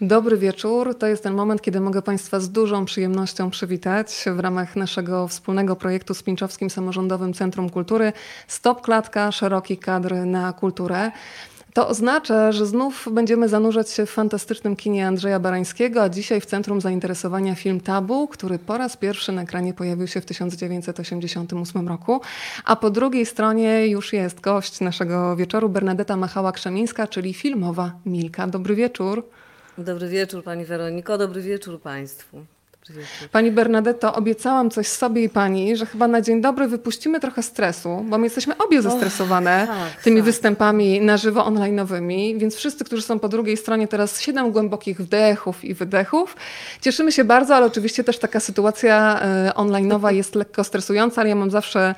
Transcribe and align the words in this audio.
Dobry 0.00 0.36
wieczór. 0.36 0.98
To 0.98 1.06
jest 1.06 1.22
ten 1.22 1.34
moment, 1.34 1.62
kiedy 1.62 1.80
mogę 1.80 2.02
Państwa 2.02 2.40
z 2.40 2.50
dużą 2.50 2.84
przyjemnością 2.84 3.50
przywitać 3.50 4.24
w 4.36 4.40
ramach 4.40 4.76
naszego 4.76 5.28
wspólnego 5.28 5.76
projektu 5.76 6.14
z 6.14 6.22
Pińczowskim 6.22 6.70
Samorządowym 6.70 7.34
Centrum 7.34 7.70
Kultury 7.70 8.12
Stop 8.48 8.80
Klatka, 8.80 9.32
szeroki 9.32 9.78
kadr 9.78 10.14
na 10.14 10.52
kulturę. 10.52 11.10
To 11.72 11.88
oznacza, 11.88 12.52
że 12.52 12.66
znów 12.66 13.08
będziemy 13.12 13.48
zanurzać 13.48 13.90
się 13.90 14.06
w 14.06 14.10
fantastycznym 14.10 14.76
kinie 14.76 15.06
Andrzeja 15.06 15.40
Barańskiego, 15.40 16.02
a 16.02 16.08
dzisiaj 16.08 16.40
w 16.40 16.46
centrum 16.46 16.80
zainteresowania 16.80 17.54
film 17.54 17.80
Tabu, 17.80 18.28
który 18.28 18.58
po 18.58 18.78
raz 18.78 18.96
pierwszy 18.96 19.32
na 19.32 19.42
ekranie 19.42 19.74
pojawił 19.74 20.06
się 20.06 20.20
w 20.20 20.24
1988 20.24 21.88
roku. 21.88 22.20
A 22.64 22.76
po 22.76 22.90
drugiej 22.90 23.26
stronie 23.26 23.86
już 23.86 24.12
jest 24.12 24.40
gość 24.40 24.80
naszego 24.80 25.36
wieczoru, 25.36 25.68
Bernadetta 25.68 26.16
Machała-Krzemińska, 26.16 27.08
czyli 27.08 27.34
filmowa 27.34 27.92
Milka. 28.06 28.46
Dobry 28.46 28.74
wieczór. 28.74 29.22
Dobry 29.78 30.08
wieczór 30.08 30.44
Pani 30.44 30.64
Weroniko, 30.64 31.18
dobry 31.18 31.42
wieczór 31.42 31.80
Państwu. 31.80 32.46
Pani 33.32 33.50
Bernadetto, 33.50 34.14
obiecałam 34.14 34.70
coś 34.70 34.86
sobie 34.86 35.24
i 35.24 35.28
pani, 35.28 35.76
że 35.76 35.86
chyba 35.86 36.08
na 36.08 36.20
dzień 36.20 36.40
dobry 36.40 36.68
wypuścimy 36.68 37.20
trochę 37.20 37.42
stresu, 37.42 38.04
bo 38.08 38.18
my 38.18 38.26
jesteśmy 38.26 38.56
obie 38.56 38.82
zestresowane 38.82 39.66
tak, 39.66 40.02
tymi 40.02 40.16
tak. 40.16 40.24
występami 40.24 41.00
na 41.00 41.16
żywo 41.16 41.40
online'owymi, 41.40 42.38
więc 42.38 42.56
wszyscy, 42.56 42.84
którzy 42.84 43.02
są 43.02 43.18
po 43.18 43.28
drugiej 43.28 43.56
stronie 43.56 43.88
teraz 43.88 44.20
siedem 44.20 44.52
głębokich 44.52 45.00
wdechów 45.00 45.64
i 45.64 45.74
wydechów. 45.74 46.36
Cieszymy 46.80 47.12
się 47.12 47.24
bardzo, 47.24 47.56
ale 47.56 47.66
oczywiście 47.66 48.04
też 48.04 48.18
taka 48.18 48.40
sytuacja 48.40 49.20
e, 49.20 49.52
online'owa 49.54 50.14
jest 50.14 50.34
lekko 50.34 50.64
stresująca, 50.64 51.20
ale 51.20 51.28
ja 51.28 51.36
mam 51.36 51.50
zawsze 51.50 51.94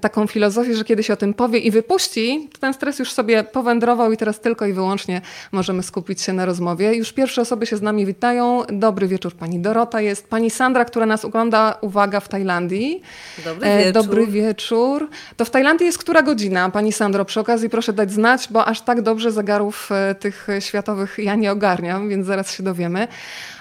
taką 0.00 0.26
filozofię, 0.26 0.74
że 0.74 0.84
kiedy 0.84 1.02
się 1.02 1.12
o 1.12 1.16
tym 1.16 1.34
powie 1.34 1.58
i 1.58 1.70
wypuści, 1.70 2.48
to 2.52 2.58
ten 2.58 2.74
stres 2.74 2.98
już 2.98 3.12
sobie 3.12 3.44
powędrował 3.44 4.12
i 4.12 4.16
teraz 4.16 4.40
tylko 4.40 4.66
i 4.66 4.72
wyłącznie 4.72 5.20
możemy 5.52 5.82
skupić 5.82 6.20
się 6.20 6.32
na 6.32 6.46
rozmowie. 6.46 6.94
Już 6.94 7.12
pierwsze 7.12 7.42
osoby 7.42 7.66
się 7.66 7.76
z 7.76 7.82
nami 7.82 8.06
witają. 8.06 8.62
Dobry 8.72 9.08
wieczór, 9.08 9.34
pani 9.34 9.58
Dorota 9.60 10.00
jest 10.00 10.27
pani 10.28 10.50
Sandra, 10.50 10.84
która 10.84 11.06
nas 11.06 11.24
ogląda, 11.24 11.78
uwaga, 11.80 12.20
w 12.20 12.28
Tajlandii. 12.28 13.02
Dobry 13.44 13.66
e, 13.68 13.78
wieczór. 13.78 13.92
Dobry 13.92 14.26
wieczór. 14.26 15.08
To 15.36 15.44
w 15.44 15.50
Tajlandii 15.50 15.86
jest 15.86 15.98
która 15.98 16.22
godzina, 16.22 16.70
pani 16.70 16.92
Sandro? 16.92 17.24
Przy 17.24 17.40
okazji 17.40 17.70
proszę 17.70 17.92
dać 17.92 18.12
znać, 18.12 18.48
bo 18.50 18.64
aż 18.64 18.80
tak 18.80 19.02
dobrze 19.02 19.32
zegarów 19.32 19.92
e, 19.92 20.14
tych 20.14 20.46
światowych 20.60 21.18
ja 21.18 21.34
nie 21.34 21.52
ogarniam, 21.52 22.08
więc 22.08 22.26
zaraz 22.26 22.52
się 22.52 22.62
dowiemy. 22.62 23.08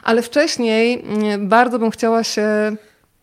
Ale 0.04 0.22
wcześniej 0.22 1.04
mm, 1.04 1.48
bardzo 1.48 1.80
bym 1.80 1.92
chciała 1.92 2.24
się 2.24 2.76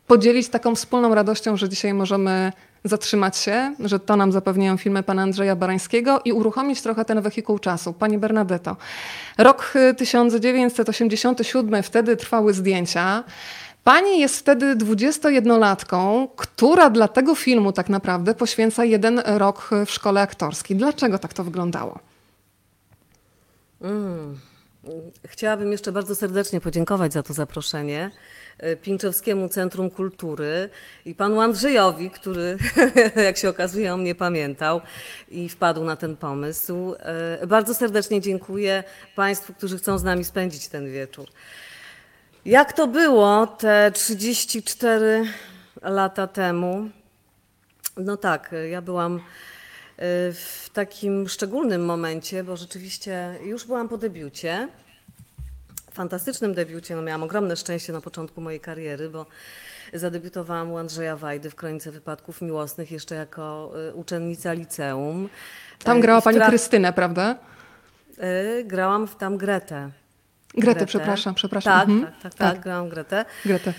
podzielić 0.06 0.48
taką 0.48 0.74
wspólną 0.74 1.14
radością, 1.14 1.56
że 1.56 1.68
dzisiaj 1.68 1.94
możemy 1.94 2.52
zatrzymać 2.84 3.36
się, 3.36 3.74
że 3.80 4.00
to 4.00 4.16
nam 4.16 4.32
zapewniają 4.32 4.76
filmy 4.76 5.02
pana 5.02 5.22
Andrzeja 5.22 5.56
Barańskiego 5.56 6.20
i 6.24 6.32
uruchomić 6.32 6.82
trochę 6.82 7.04
ten 7.04 7.20
wehikuł 7.20 7.58
czasu. 7.58 7.92
Pani 7.92 8.18
Bernadetto, 8.18 8.76
rok 9.38 9.74
1987, 9.96 11.82
wtedy 11.82 12.16
trwały 12.16 12.54
zdjęcia. 12.54 13.24
Pani 13.84 14.20
jest 14.20 14.38
wtedy 14.38 14.76
21-latką, 14.76 16.28
która 16.36 16.90
dla 16.90 17.08
tego 17.08 17.34
filmu 17.34 17.72
tak 17.72 17.88
naprawdę 17.88 18.34
poświęca 18.34 18.84
jeden 18.84 19.22
rok 19.26 19.70
w 19.86 19.90
szkole 19.90 20.20
aktorskiej. 20.20 20.76
Dlaczego 20.76 21.18
tak 21.18 21.32
to 21.32 21.44
wyglądało? 21.44 21.98
Mm. 23.82 24.38
Chciałabym 25.26 25.72
jeszcze 25.72 25.92
bardzo 25.92 26.14
serdecznie 26.14 26.60
podziękować 26.60 27.12
za 27.12 27.22
to 27.22 27.32
zaproszenie. 27.32 28.10
E, 28.58 28.76
Pińczowskiemu 28.76 29.48
Centrum 29.48 29.90
Kultury 29.90 30.68
i 31.04 31.14
panu 31.14 31.40
Andrzejowi, 31.40 32.10
który, 32.10 32.58
jak 33.26 33.36
się 33.36 33.48
okazuje, 33.48 33.94
o 33.94 33.96
mnie 33.96 34.14
pamiętał 34.14 34.80
i 35.28 35.48
wpadł 35.48 35.84
na 35.84 35.96
ten 35.96 36.16
pomysł. 36.16 36.94
E, 37.40 37.46
bardzo 37.46 37.74
serdecznie 37.74 38.20
dziękuję 38.20 38.84
Państwu, 39.16 39.54
którzy 39.54 39.78
chcą 39.78 39.98
z 39.98 40.02
nami 40.02 40.24
spędzić 40.24 40.68
ten 40.68 40.92
wieczór. 40.92 41.28
Jak 42.44 42.72
to 42.72 42.86
było 42.86 43.46
te 43.46 43.90
34 43.94 45.24
lata 45.82 46.26
temu? 46.26 46.90
No 47.96 48.16
tak, 48.16 48.54
ja 48.70 48.82
byłam 48.82 49.16
e, 49.16 49.20
w 50.32 50.70
takim 50.72 51.28
szczególnym 51.28 51.84
momencie, 51.84 52.44
bo 52.44 52.56
rzeczywiście 52.56 53.38
już 53.44 53.64
byłam 53.64 53.88
po 53.88 53.98
debiucie 53.98 54.68
fantastycznym 55.94 56.54
debiucie. 56.54 56.96
No, 56.96 57.02
miałam 57.02 57.22
ogromne 57.22 57.56
szczęście 57.56 57.92
na 57.92 58.00
początku 58.00 58.40
mojej 58.40 58.60
kariery, 58.60 59.10
bo 59.10 59.26
zadebiutowałam 59.92 60.72
u 60.72 60.78
Andrzeja 60.78 61.16
Wajdy 61.16 61.50
w 61.50 61.54
Kronice 61.54 61.92
Wypadków 61.92 62.42
Miłosnych 62.42 62.90
jeszcze 62.90 63.14
jako 63.14 63.72
y, 63.90 63.94
uczennica 63.94 64.52
liceum. 64.52 65.28
Tam 65.84 66.00
grała 66.00 66.20
Pani 66.20 66.40
Krystynę, 66.40 66.92
prawda? 66.92 67.36
Y, 68.58 68.64
grałam 68.64 69.06
w 69.06 69.16
tam 69.16 69.36
Gretę. 69.36 69.90
Gretę, 70.54 70.72
Gretę. 70.72 70.86
przepraszam, 70.86 71.34
przepraszam. 71.34 71.80
Tak, 71.80 71.88
mhm. 71.88 72.12
tak, 72.12 72.22
tak, 72.22 72.34
tak, 72.34 72.54
tak, 72.54 72.62
grałam 72.64 72.88
Gretę. 72.88 73.24
Gretę. 73.44 73.72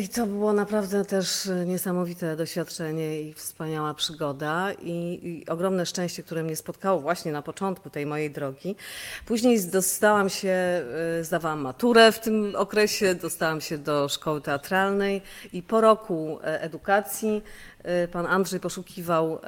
I 0.00 0.08
to 0.08 0.26
było 0.26 0.52
naprawdę 0.52 1.04
też 1.04 1.50
niesamowite 1.66 2.36
doświadczenie 2.36 3.20
i 3.20 3.34
wspaniała 3.34 3.94
przygoda 3.94 4.72
i, 4.72 5.20
i, 5.22 5.48
ogromne 5.48 5.86
szczęście, 5.86 6.22
które 6.22 6.42
mnie 6.42 6.56
spotkało 6.56 7.00
właśnie 7.00 7.32
na 7.32 7.42
początku 7.42 7.90
tej 7.90 8.06
mojej 8.06 8.30
drogi. 8.30 8.76
Później 9.26 9.66
dostałam 9.66 10.30
się, 10.30 10.48
e, 10.48 11.24
zdawałam 11.24 11.60
maturę 11.60 12.12
w 12.12 12.18
tym 12.18 12.52
okresie, 12.56 13.14
dostałam 13.14 13.60
się 13.60 13.78
do 13.78 14.08
szkoły 14.08 14.40
teatralnej 14.40 15.22
i 15.52 15.62
po 15.62 15.80
roku 15.80 16.38
e, 16.42 16.60
edukacji 16.60 17.42
e, 17.82 18.08
pan 18.08 18.26
Andrzej 18.26 18.60
poszukiwał 18.60 19.38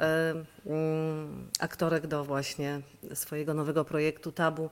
mm, 0.65 1.49
aktorek 1.59 2.07
do 2.07 2.23
właśnie 2.23 2.81
swojego 3.13 3.53
nowego 3.53 3.85
projektu 3.85 4.31
Tabu 4.31 4.69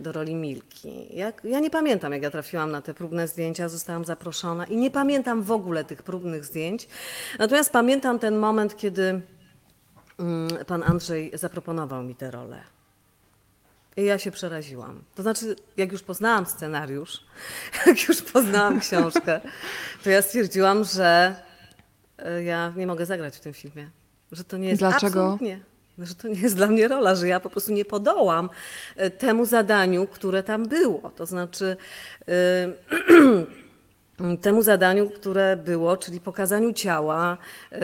do 0.00 0.12
roli 0.12 0.34
Milki. 0.34 1.16
Jak, 1.16 1.44
ja 1.44 1.60
nie 1.60 1.70
pamiętam, 1.70 2.12
jak 2.12 2.22
ja 2.22 2.30
trafiłam 2.30 2.70
na 2.70 2.82
te 2.82 2.94
próbne 2.94 3.28
zdjęcia, 3.28 3.68
zostałam 3.68 4.04
zaproszona 4.04 4.64
i 4.64 4.76
nie 4.76 4.90
pamiętam 4.90 5.42
w 5.42 5.52
ogóle 5.52 5.84
tych 5.84 6.02
próbnych 6.02 6.44
zdjęć. 6.44 6.88
Natomiast 7.38 7.72
pamiętam 7.72 8.18
ten 8.18 8.38
moment, 8.38 8.76
kiedy 8.76 9.20
mm, 10.18 10.64
pan 10.66 10.82
Andrzej 10.82 11.30
zaproponował 11.34 12.02
mi 12.02 12.14
tę 12.14 12.30
rolę. 12.30 12.62
I 13.96 14.04
ja 14.04 14.18
się 14.18 14.30
przeraziłam. 14.30 15.02
To 15.14 15.22
znaczy, 15.22 15.56
jak 15.76 15.92
już 15.92 16.02
poznałam 16.02 16.46
scenariusz, 16.46 17.24
jak 17.86 18.08
już 18.08 18.22
poznałam 18.22 18.80
książkę, 18.80 19.40
to 20.04 20.10
ja 20.10 20.22
stwierdziłam, 20.22 20.84
że 20.84 21.36
e, 22.18 22.44
ja 22.44 22.72
nie 22.76 22.86
mogę 22.86 23.06
zagrać 23.06 23.36
w 23.36 23.40
tym 23.40 23.52
filmie. 23.52 23.90
Że 24.32 24.44
to 24.44 24.56
nie 24.56 24.68
jest 24.68 24.80
Dlaczego? 24.80 25.22
absolutnie 25.24 25.71
że 25.98 26.14
to 26.14 26.28
nie 26.28 26.40
jest 26.40 26.56
dla 26.56 26.66
mnie 26.66 26.88
rola, 26.88 27.14
że 27.14 27.28
ja 27.28 27.40
po 27.40 27.50
prostu 27.50 27.72
nie 27.72 27.84
podołam 27.84 28.50
e, 28.96 29.10
temu 29.10 29.46
zadaniu, 29.46 30.06
które 30.06 30.42
tam 30.42 30.68
było. 30.68 31.10
To 31.16 31.26
znaczy 31.26 31.76
yy, 32.26 32.36
temu 34.42 34.62
zadaniu, 34.62 35.10
które 35.10 35.56
było, 35.56 35.96
czyli 35.96 36.20
pokazaniu 36.20 36.72
ciała, 36.72 37.38
yy, 37.72 37.78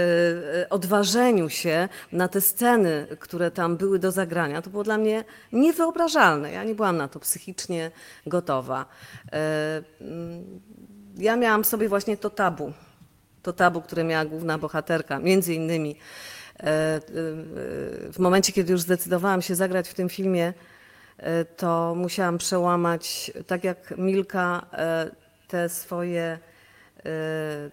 odważeniu 0.71 1.49
się 1.49 1.89
na 2.13 2.29
te 2.29 2.41
sceny, 2.41 3.07
które 3.19 3.51
tam 3.51 3.77
były 3.77 3.99
do 3.99 4.13
zagrania. 4.13 4.63
To 4.63 4.71
było 4.71 4.85
dla 4.85 4.99
mnie 4.99 5.25
niewyobrażalne. 5.53 6.53
Ja 6.53 6.65
nie 6.65 6.75
byłam 6.75 6.97
na 6.97 7.09
to 7.09 7.21
psychicznie 7.21 7.91
gotowa. 8.27 8.87
Yy, 9.25 9.31
ja 11.17 11.37
miałam 11.37 11.65
sobie 11.65 11.89
właśnie 11.89 12.17
to 12.17 12.31
tabu. 12.31 12.73
To 13.43 13.53
tabu, 13.53 13.81
które 13.81 14.05
miała 14.05 14.25
główna 14.25 14.59
bohaterka, 14.59 15.19
między 15.19 15.55
innymi 15.55 15.97
E, 15.97 15.97
e, 15.97 16.38
w 18.13 18.17
momencie, 18.19 18.53
kiedy 18.53 18.73
już 18.73 18.81
zdecydowałam 18.81 19.43
się 19.43 19.55
zagrać 19.55 19.89
w 19.89 19.95
tym 19.95 20.09
filmie, 20.09 20.53
e, 21.17 21.45
to 21.45 21.95
musiałam 21.97 22.39
przełamać, 22.39 23.31
tak 23.47 23.65
jak 23.65 23.95
Milka, 23.99 24.67
te 25.49 25.69
swoje, 25.69 26.39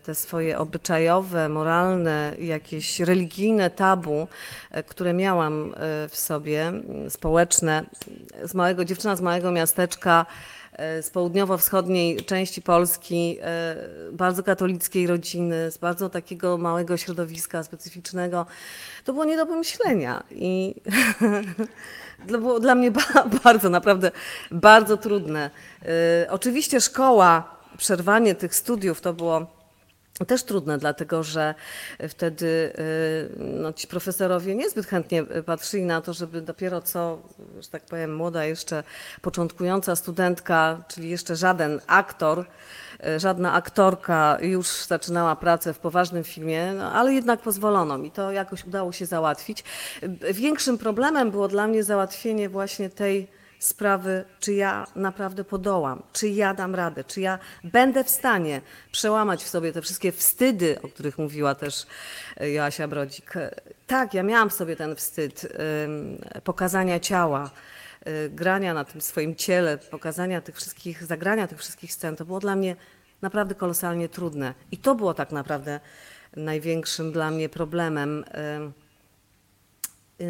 te 0.04 0.16
swoje 0.16 0.58
obyczajowe, 0.58 1.50
moralne, 1.50 2.34
jakieś 2.40 3.00
religijne 3.00 3.70
tabu, 3.70 4.28
które 4.88 5.14
miałam 5.14 5.74
w 6.10 6.18
sobie, 6.18 6.72
społeczne, 7.10 7.84
z 8.44 8.54
małego, 8.54 8.86
dziewczyna 8.86 9.16
z 9.16 9.22
małego 9.22 9.52
miasteczka, 9.52 10.26
E, 10.26 10.65
z 10.78 11.10
południowo-wschodniej 11.10 12.18
części 12.18 12.62
Polski, 12.62 13.38
e, 13.42 13.76
bardzo 14.12 14.44
katolickiej 14.44 15.08
rodziny, 15.08 15.72
z 15.72 15.78
bardzo 15.78 16.10
takiego 16.10 16.58
małego 16.58 16.98
środowiska 16.98 17.64
specyficznego. 17.64 18.46
To 19.04 19.14
było 19.14 19.26
nie 19.26 19.38
do 19.38 19.46
pomyślenia 19.46 20.24
i 20.32 20.76
to 22.32 22.38
było 22.38 22.60
dla 22.60 22.76
mnie 22.76 22.92
bardzo, 23.44 23.70
naprawdę 23.70 24.12
bardzo 24.52 24.98
trudne. 24.98 25.50
E, 25.82 26.32
oczywiście 26.32 26.82
szkoła, 26.82 27.58
przerwanie 27.78 28.36
tych 28.36 28.56
studiów 28.56 29.02
to 29.02 29.14
było 29.14 29.55
też 30.28 30.44
trudne, 30.44 30.78
dlatego 30.78 31.24
że 31.24 31.56
wtedy 32.10 32.46
y, 32.46 33.30
no, 33.38 33.74
ci 33.74 33.88
profesorowie 33.88 34.56
niezbyt 34.56 34.86
chętnie 34.86 35.24
patrzyli 35.24 35.86
na 35.86 36.02
to, 36.02 36.14
żeby 36.14 36.42
dopiero 36.42 36.82
co, 36.82 37.22
że 37.60 37.70
tak 37.70 37.86
powiem, 37.86 38.16
młoda 38.16 38.46
jeszcze 38.46 38.84
początkująca 39.22 39.96
studentka, 39.96 40.84
czyli 40.88 41.10
jeszcze 41.10 41.36
żaden 41.36 41.82
aktor, 41.88 42.46
y, 43.08 43.20
żadna 43.20 43.54
aktorka 43.54 44.38
już 44.42 44.68
zaczynała 44.68 45.36
pracę 45.36 45.74
w 45.74 45.80
poważnym 45.80 46.24
filmie, 46.24 46.74
no, 46.74 46.92
ale 46.92 47.14
jednak 47.14 47.42
pozwolono 47.42 47.98
mi. 47.98 48.12
To 48.12 48.32
jakoś 48.32 48.66
udało 48.66 48.92
się 48.92 49.06
załatwić. 49.06 49.64
Większym 50.34 50.78
problemem 50.78 51.32
było 51.32 51.48
dla 51.48 51.68
mnie 51.68 51.84
załatwienie 51.84 52.50
właśnie 52.50 52.90
tej 52.90 53.28
sprawy, 53.60 54.26
czy 54.40 54.54
ja 54.54 54.88
naprawdę 54.96 55.44
podołam, 55.44 56.04
czy 56.14 56.28
ja 56.28 56.54
dam 56.54 56.76
radę, 56.76 57.04
czy 57.04 57.22
ja 57.22 57.40
będę 57.64 58.04
w 58.04 58.10
stanie 58.10 58.62
przełamać 58.92 59.44
w 59.44 59.50
sobie 59.50 59.72
te 59.72 59.82
wszystkie 59.82 60.12
wstydy, 60.12 60.82
o 60.82 60.88
których 60.88 61.18
mówiła 61.18 61.56
też 61.56 61.86
e, 62.38 62.52
Joasia 62.52 62.88
Brodzik. 62.88 63.34
Tak, 63.88 64.14
ja 64.14 64.24
miałam 64.24 64.50
w 64.50 64.54
sobie 64.54 64.76
ten 64.76 64.96
wstyd 64.96 65.48
pokazania 66.44 67.00
ciała, 67.00 67.50
e, 68.06 68.30
grania 68.30 68.74
na 68.74 68.84
tym 68.84 69.02
swoim 69.02 69.36
ciele, 69.36 69.78
pokazania 69.78 70.42
tych 70.42 70.56
wszystkich, 70.56 71.04
zagrania 71.04 71.48
tych 71.48 71.60
wszystkich 71.60 71.94
scen. 71.94 72.16
To 72.16 72.26
było 72.26 72.40
dla 72.40 72.56
mnie 72.56 72.76
naprawdę 73.22 73.56
kolosalnie 73.56 74.10
trudne. 74.10 74.54
I 74.72 74.78
to 74.78 74.96
było 74.96 75.14
tak 75.14 75.32
naprawdę 75.32 75.80
największym 76.36 77.12
dla 77.12 77.32
mnie 77.32 77.50
problemem. 77.50 78.26
em, 78.32 78.74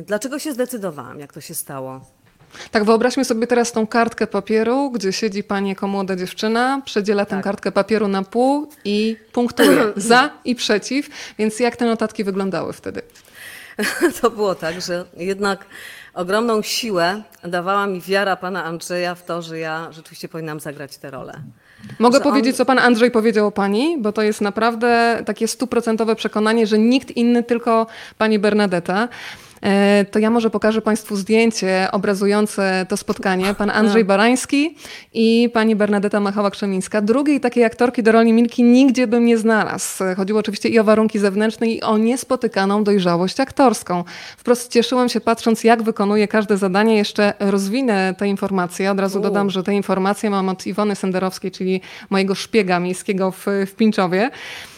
Dlaczego 0.03 0.39
się 0.39 0.53
zdecydowałam, 0.53 1.19
jak 1.19 1.33
to 1.33 1.41
się 1.41 1.55
stało? 1.55 2.14
Tak, 2.71 2.83
wyobraźmy 2.83 3.25
sobie 3.25 3.47
teraz 3.47 3.71
tą 3.71 3.87
kartkę 3.87 4.27
papieru, 4.27 4.91
gdzie 4.91 5.13
siedzi 5.13 5.43
pani 5.43 5.69
jako 5.69 5.87
młoda 5.87 6.15
dziewczyna, 6.15 6.81
przedziela 6.85 7.25
tę 7.25 7.35
Tak. 7.35 7.43
kartkę 7.43 7.71
papieru 7.71 8.07
na 8.07 8.23
pół 8.23 8.69
i 8.85 9.17
punktuje 9.31 9.77
za 9.95 10.29
i 10.45 10.55
przeciw. 10.55 11.09
Więc 11.37 11.59
jak 11.59 11.75
te 11.77 11.85
notatki 11.85 12.23
wyglądały 12.23 12.73
wtedy? 12.73 13.01
To 14.21 14.31
było 14.31 14.55
tak, 14.55 14.81
że 14.81 15.05
jednak 15.17 15.65
ogromną 16.13 16.61
siłę 16.61 17.21
dawała 17.43 17.87
mi 17.87 18.01
wiara 18.01 18.35
pana 18.35 18.63
Andrzeja 18.63 19.15
w 19.15 19.23
to, 19.25 19.41
że 19.41 19.59
ja 19.59 19.87
rzeczywiście 19.91 20.29
powinnam 20.29 20.59
zagrać 20.59 20.97
tę 20.97 21.11
rolę. 21.11 21.33
Mogę 21.99 22.17
Że 22.17 22.23
on- 22.23 22.31
powiedzieć, 22.31 22.55
co 22.57 22.65
pan 22.65 22.79
Andrzej 22.79 23.11
powiedział 23.11 23.47
o 23.47 23.51
pani, 23.51 23.97
bo 23.99 24.11
to 24.11 24.21
jest 24.21 24.41
naprawdę 24.41 25.21
takie 25.25 25.47
stuprocentowe 25.47 26.15
przekonanie, 26.15 26.67
że 26.67 26.77
nikt 26.79 27.11
inny, 27.11 27.43
tylko 27.43 27.87
pani 28.17 28.39
Bernadetta. 28.39 29.07
E, 29.65 30.05
To 30.11 30.19
ja 30.19 30.29
może 30.29 30.49
pokażę 30.49 30.81
Państwu 30.81 31.15
zdjęcie 31.15 31.87
obrazujące 31.91 32.85
to 32.89 32.97
spotkanie. 32.97 33.53
Pan 33.53 33.69
Andrzej 33.69 34.05
Barański 34.05 34.75
i 35.13 35.49
pani 35.53 35.75
Bernadetta 35.75 36.19
Machała-Krzemińska. 36.19 37.01
Drugiej 37.01 37.39
takiej 37.39 37.63
aktorki 37.63 38.03
do 38.03 38.11
roli 38.11 38.33
Milki 38.33 38.63
nigdzie 38.63 39.07
bym 39.07 39.25
nie 39.25 39.37
znalazł. 39.37 40.03
Chodziło 40.17 40.39
oczywiście 40.39 40.69
i 40.69 40.79
o 40.79 40.83
warunki 40.83 41.19
zewnętrzne, 41.19 41.67
i 41.67 41.81
o 41.81 41.97
niespotykaną 41.97 42.83
dojrzałość 42.83 43.39
aktorską. 43.39 44.03
Wprost 44.37 44.71
cieszyłam 44.71 45.09
się 45.09 45.21
patrząc, 45.21 45.63
jak 45.63 45.83
wykonuje 45.83 46.27
każde 46.27 46.57
zadanie. 46.57 46.97
Jeszcze 46.97 47.33
rozwinę 47.39 48.15
te 48.17 48.27
informacje. 48.27 48.91
Od 48.91 48.99
razu 48.99 49.19
U. 49.19 49.21
dodam, 49.21 49.49
że 49.49 49.63
te 49.63 49.73
informacje 49.73 50.29
mam 50.29 50.49
od 50.49 50.67
Iwony 50.67 50.95
Senderowskiej, 50.95 51.51
czyli 51.51 51.81
mojego 52.09 52.35
szpiega 52.35 52.79
miejskiego 52.79 53.31
w, 53.31 53.45
w 53.67 53.75
Pińczowie. 53.75 54.31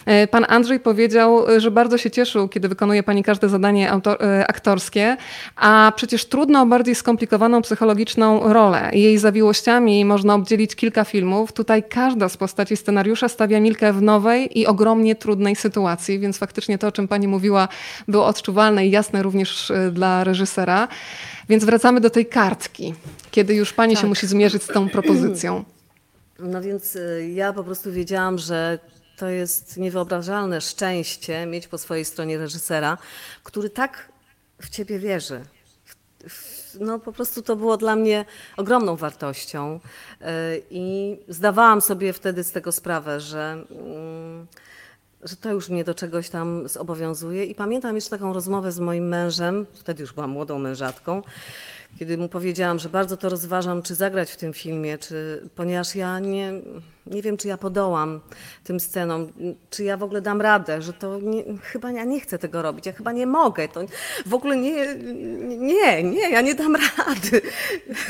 E, 0.07 0.27
Pan 0.27 0.45
Andrzej 0.50 0.80
powiedział, 0.80 1.50
e, 1.50 1.59
że 1.59 1.71
bardzo 1.71 1.98
się 1.98 2.12
cieszył, 2.12 2.48
kiedy 2.48 2.68
wykonuje 2.68 3.04
pani 3.04 3.24
każde 3.24 3.50
zadanie 3.50 3.92
autor, 3.92 4.24
e, 4.24 4.48
aktorskie, 4.48 5.18
a 5.56 5.92
przecież 5.95 6.25
trudno 6.25 6.62
o 6.62 6.65
bardziej 6.65 6.95
skomplikowaną 6.95 7.62
psychologiczną 7.62 8.54
rolę. 8.54 8.89
Jej 8.94 9.18
zawiłościami 9.18 10.06
można 10.06 10.33
obdzielić 10.33 10.75
kilka 10.75 11.04
filmów. 11.04 11.54
Tutaj 11.54 11.83
każda 11.83 12.30
z 12.30 12.38
postaci 12.38 12.77
scenariusza 12.77 13.30
stawia 13.30 13.59
Milkę 13.59 13.94
w 13.94 14.01
nowej 14.01 14.59
i 14.59 14.65
ogromnie 14.68 15.15
trudnej 15.15 15.56
sytuacji, 15.56 16.19
więc 16.19 16.38
faktycznie 16.38 16.77
to, 16.77 16.88
o 16.88 16.92
czym 16.92 17.07
pani 17.07 17.27
mówiła, 17.27 17.68
było 18.07 18.25
odczuwalne 18.25 18.88
i 18.88 18.92
jasne 18.92 19.24
również 19.24 19.71
dla 19.92 20.24
reżysera. 20.24 20.88
Więc 21.50 21.65
wracamy 21.65 22.01
do 22.01 22.10
tej 22.10 22.25
kartki, 22.25 22.94
kiedy 23.31 23.56
już 23.56 23.74
pani 23.74 23.95
się 23.95 24.01
Tak. 24.01 24.10
musi 24.10 24.27
zmierzyć 24.27 24.63
z 24.63 24.68
tą 24.68 24.89
propozycją. 24.89 25.63
No 26.39 26.62
więc 26.62 26.98
ja 27.33 27.53
po 27.53 27.63
prostu 27.63 27.92
wiedziałam, 27.92 28.38
że 28.38 28.80
to 29.17 29.29
jest 29.29 29.77
niewyobrażalne 29.77 30.61
szczęście 30.61 31.45
mieć 31.45 31.67
po 31.67 31.77
swojej 31.77 32.05
stronie 32.05 32.37
reżysera, 32.37 32.97
który 33.43 33.69
tak 33.69 34.11
w 34.61 34.69
ciebie 34.69 34.99
wierzy. 34.99 35.41
No 36.79 36.99
po 36.99 37.13
prostu 37.13 37.41
to 37.41 37.55
było 37.55 37.77
dla 37.77 37.95
mnie 37.95 38.25
ogromną 38.57 38.95
wartością 38.95 39.79
y, 40.21 40.25
i 40.69 41.17
zdawałam 41.27 41.81
sobie 41.81 42.13
wtedy 42.13 42.43
z 42.43 42.51
tego 42.51 42.71
sprawę, 42.71 43.19
że, 43.19 43.65
mm, 43.71 44.47
że 45.23 45.35
to 45.35 45.51
już 45.51 45.69
mnie 45.69 45.83
do 45.83 45.95
czegoś 45.95 46.29
tam 46.29 46.67
zobowiązuje. 46.67 47.45
I 47.45 47.55
pamiętam 47.55 47.95
jeszcze 47.95 48.09
taką 48.09 48.33
rozmowę 48.33 48.71
z 48.71 48.79
moim 48.79 49.07
mężem, 49.07 49.65
wtedy 49.73 50.01
już 50.01 50.13
byłam 50.13 50.29
młodą 50.29 50.59
mężatką, 50.59 51.21
kiedy 51.99 52.17
mu 52.17 52.29
powiedziałam, 52.29 52.79
że 52.79 52.89
bardzo 52.89 53.17
to 53.17 53.29
rozważam, 53.29 53.81
czy 53.81 53.95
zagrać 53.95 54.31
w 54.31 54.38
tym 54.38 54.53
filmie, 54.53 54.97
czy, 54.97 55.49
ponieważ 55.55 55.95
ja 55.95 56.19
nie, 56.19 56.53
nie 57.07 57.21
wiem, 57.21 57.38
czy 57.38 57.47
ja 57.47 57.57
podołam 57.57 58.21
tym 58.63 58.79
scenom, 58.79 59.31
czy 59.69 59.83
ja 59.83 59.97
w 59.97 60.03
ogóle 60.03 60.21
dam 60.21 60.41
radę, 60.41 60.81
że 60.81 60.94
to 60.94 61.19
nie, 61.19 61.44
chyba 61.61 61.91
ja 61.91 62.03
nie 62.03 62.19
chcę 62.19 62.39
tego 62.39 62.61
robić, 62.61 62.85
ja 62.85 62.94
chyba 62.94 63.11
nie 63.11 63.27
mogę, 63.27 63.67
to 63.67 63.81
w 64.25 64.33
ogóle 64.33 64.57
nie, 64.57 64.95
nie, 65.57 66.03
nie, 66.03 66.29
ja 66.29 66.41
nie 66.41 66.55
dam 66.55 66.75
rady. 66.75 67.41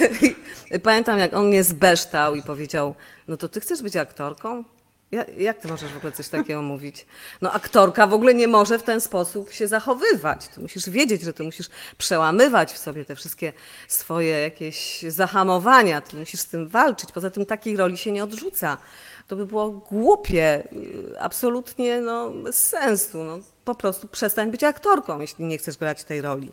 Pamiętam, 0.84 1.20
jak 1.20 1.34
on 1.34 1.48
mnie 1.48 1.64
zbeształ 1.64 2.36
i 2.36 2.44
powiedział, 2.44 2.96
no 3.28 3.38
to 3.38 3.50
ty 3.50 3.60
chcesz 3.60 3.82
być 3.82 3.96
aktorką? 3.96 4.64
Ja, 5.12 5.26
jak 5.38 5.58
ty 5.58 5.68
możesz 5.68 5.94
w 5.94 5.98
ogóle 5.98 6.12
coś 6.12 6.30
takiego 6.30 6.62
mówić? 6.74 7.06
No 7.42 7.52
aktorka 7.52 8.08
w 8.08 8.14
ogóle 8.14 8.34
nie 8.34 8.48
może 8.48 8.80
w 8.80 8.84
ten 8.84 9.02
sposób 9.02 9.52
się 9.52 9.68
zachowywać. 9.68 10.48
Ty 10.48 10.62
musisz 10.62 10.90
wiedzieć, 10.90 11.22
że 11.22 11.34
ty 11.34 11.44
musisz 11.44 11.70
przełamywać 11.98 12.74
w 12.74 12.78
sobie 12.78 13.06
te 13.06 13.16
wszystkie 13.16 13.54
swoje 13.88 14.40
jakieś 14.40 15.02
zahamowania. 15.08 16.02
Ty 16.02 16.18
musisz 16.18 16.40
z 16.40 16.46
tym 16.46 16.68
walczyć. 16.68 17.12
Poza 17.12 17.30
tym 17.30 17.46
takiej 17.46 17.78
roli 17.78 17.98
się 17.98 18.12
nie 18.12 18.24
odrzuca. 18.24 18.78
To 19.28 19.36
by 19.36 19.46
było 19.46 19.70
głupie, 19.70 20.64
y, 21.14 21.20
absolutnie 21.20 22.02
no, 22.02 22.30
bez 22.30 22.68
sensu. 22.70 23.24
No, 23.24 23.40
po 23.66 23.76
prostu 23.76 24.08
przestań 24.08 24.52
być 24.52 24.64
aktorką, 24.64 25.20
jeśli 25.20 25.46
nie 25.46 25.58
chcesz 25.58 25.78
grać 25.78 26.04
tej 26.04 26.22
roli. 26.22 26.52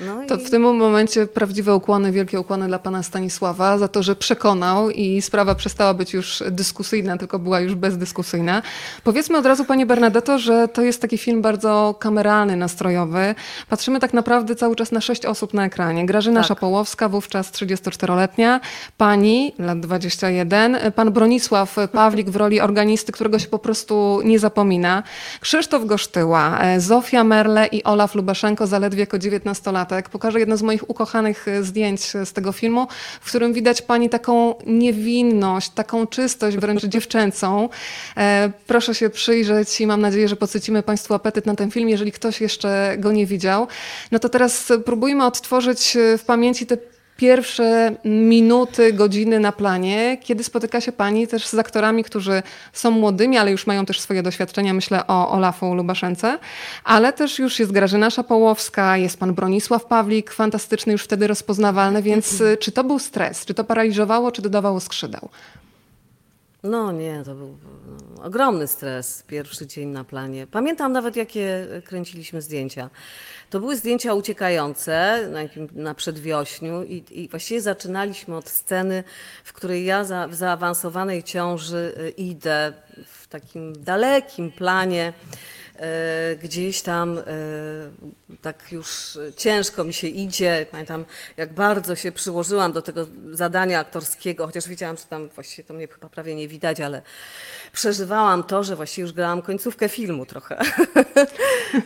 No 0.00 0.26
To 0.28 0.36
i... 0.36 0.44
w 0.44 0.50
tym 0.50 0.62
momencie 0.62 1.26
prawdziwe 1.26 1.74
ukłony, 1.74 2.12
wielkie 2.12 2.40
ukłony 2.40 2.66
dla 2.66 2.78
pana 2.78 3.02
Stanisława 3.02 3.78
za 3.78 3.88
to, 3.88 4.02
że 4.02 4.16
przekonał 4.16 4.90
i 4.90 5.22
sprawa 5.22 5.54
przestała 5.54 5.94
być 5.94 6.14
już 6.14 6.42
dyskusyjna, 6.50 7.16
tylko 7.16 7.38
była 7.38 7.60
już 7.60 7.74
bezdyskusyjna. 7.74 8.62
Powiedzmy 9.04 9.38
od 9.38 9.46
razu, 9.46 9.64
panie 9.64 9.86
Bernadetto, 9.86 10.38
że 10.38 10.68
to 10.68 10.82
jest 10.82 11.02
taki 11.02 11.18
film 11.18 11.42
bardzo 11.42 11.94
kameralny, 11.98 12.56
nastrojowy. 12.56 13.34
Patrzymy 13.68 14.00
tak 14.00 14.12
naprawdę 14.14 14.56
cały 14.56 14.76
czas 14.76 14.92
na 14.92 15.00
sześć 15.00 15.26
osób 15.26 15.54
na 15.54 15.64
ekranie. 15.64 16.06
Grażyna 16.06 16.40
Tak. 16.40 16.48
Szapołowska, 16.48 17.08
wówczas 17.08 17.52
34-letnia, 17.52 18.60
pani, 18.96 19.52
lat 19.58 19.80
21, 19.80 20.76
pan 20.94 21.12
Bronisław 21.12 21.76
Pawlik 21.92 22.30
w 22.30 22.36
roli 22.36 22.60
organisty, 22.60 23.12
którego 23.12 23.38
się 23.38 23.46
po 23.46 23.58
prostu 23.58 24.20
nie 24.24 24.38
zapomina, 24.38 25.02
Krzysztof 25.40 25.86
Gosztyła, 25.86 26.60
e, 26.60 26.80
Zofia 26.80 27.24
Merle 27.24 27.66
i 27.66 27.84
Olaf 27.84 28.14
Lubaszenko, 28.14 28.66
zaledwie 28.66 29.00
jako 29.00 29.18
19-latek. 29.78 30.08
Pokażę 30.08 30.40
jedno 30.40 30.56
z 30.56 30.62
moich 30.62 30.90
ukochanych 30.90 31.48
e, 31.48 31.62
zdjęć 31.62 32.00
z 32.00 32.32
tego 32.32 32.52
filmu, 32.52 32.86
w 33.20 33.28
którym 33.28 33.52
widać 33.52 33.82
pani 33.82 34.10
taką 34.10 34.54
niewinność, 34.66 35.70
taką 35.70 36.06
czystość 36.06 36.56
wręcz 36.56 36.84
dziewczęcą. 36.84 37.68
E, 38.16 38.50
Proszę 38.66 38.94
się 38.94 39.10
przyjrzeć 39.10 39.80
i 39.80 39.86
mam 39.86 40.00
nadzieję, 40.00 40.28
że 40.28 40.36
podsycimy 40.36 40.82
Państwu 40.82 41.14
apetyt 41.14 41.46
na 41.46 41.54
ten 41.54 41.70
film, 41.70 41.88
jeżeli 41.88 42.12
ktoś 42.12 42.40
jeszcze 42.40 42.96
go 42.98 43.12
nie 43.12 43.26
widział. 43.26 43.66
No 44.12 44.18
to 44.18 44.28
teraz 44.28 44.72
próbujmy 44.84 45.24
odtworzyć 45.24 45.96
e, 45.96 46.18
w 46.18 46.24
pamięci 46.24 46.66
te 46.66 46.76
pierwsze 47.18 47.94
minuty, 48.04 48.92
godziny 48.92 49.40
na 49.40 49.52
planie, 49.52 50.18
kiedy 50.20 50.44
spotyka 50.44 50.80
się 50.80 50.92
pani 50.92 51.26
też 51.26 51.46
z 51.46 51.54
aktorami, 51.54 52.04
którzy 52.04 52.42
są 52.72 52.90
młodymi, 52.90 53.38
ale 53.38 53.50
już 53.50 53.66
mają 53.66 53.86
też 53.86 54.00
swoje 54.00 54.22
doświadczenia. 54.22 54.74
Myślę 54.74 55.06
o 55.06 55.30
Olafu 55.30 55.74
Lubaszence, 55.74 56.38
ale 56.84 57.12
też 57.12 57.38
już 57.38 57.58
jest 57.58 57.72
Grażyna 57.72 58.10
Szapołowska, 58.10 58.96
jest 58.96 59.18
pan 59.18 59.34
Bronisław 59.34 59.84
Pawlik, 59.84 60.30
fantastyczny, 60.30 60.92
już 60.92 61.02
wtedy 61.02 61.26
rozpoznawalny, 61.26 62.02
więc 62.02 62.40
y, 62.40 62.56
czy 62.56 62.72
to 62.72 62.84
był 62.84 62.98
stres? 62.98 63.44
Czy 63.44 63.54
to 63.54 63.64
paraliżowało, 63.64 64.32
czy 64.32 64.42
dodawało 64.42 64.80
skrzydeł? 64.80 65.28
No 66.68 66.92
nie, 66.92 67.22
to 67.24 67.34
był 67.34 67.58
no, 68.16 68.24
ogromny 68.24 68.66
stres, 68.66 69.22
pierwszy 69.26 69.66
dzień 69.66 69.88
na 69.88 70.04
planie. 70.04 70.46
Pamiętam 70.46 70.92
nawet, 70.92 71.16
jakie 71.16 71.66
kręciliśmy 71.84 72.42
zdjęcia. 72.42 72.90
To 73.50 73.60
były 73.60 73.76
zdjęcia 73.76 74.14
uciekające 74.14 75.26
na, 75.32 75.42
jakim, 75.42 75.68
na 75.72 75.94
przedwiośniu 75.94 76.84
i, 76.84 77.04
i 77.10 77.28
właściwie 77.28 77.60
zaczynaliśmy 77.60 78.36
od 78.36 78.48
sceny, 78.48 79.04
w 79.44 79.52
której 79.52 79.84
ja 79.84 80.04
za, 80.04 80.28
w 80.28 80.34
zaawansowanej 80.34 81.22
ciąży 81.22 81.94
y, 81.98 82.10
idę 82.10 82.72
w 83.06 83.28
takim 83.28 83.82
dalekim 83.82 84.52
planie, 84.52 85.12
gdzieś 86.42 86.82
tam 86.82 87.18
e, 87.18 87.22
tak 88.42 88.72
już 88.72 89.18
ciężko 89.36 89.84
mi 89.84 89.92
się 89.92 90.06
idzie. 90.06 90.66
Pamiętam, 90.70 91.04
jak 91.36 91.52
bardzo 91.52 91.96
się 91.96 92.12
przyłożyłam 92.12 92.72
do 92.72 92.82
tego 92.82 93.06
zadania 93.32 93.80
aktorskiego, 93.80 94.46
chociaż 94.46 94.68
wiedziałam, 94.68 94.96
że 94.96 95.04
tam 95.04 95.28
właściwie 95.28 95.64
to 95.68 95.74
mnie 95.74 95.88
chyba 95.88 96.08
prawie 96.08 96.34
nie 96.34 96.48
widać, 96.48 96.80
ale 96.80 97.02
przeżywałam 97.72 98.44
to, 98.44 98.64
że 98.64 98.76
właściwie 98.76 99.02
już 99.02 99.12
grałam 99.12 99.42
końcówkę 99.42 99.88
filmu 99.88 100.26
trochę. 100.26 100.58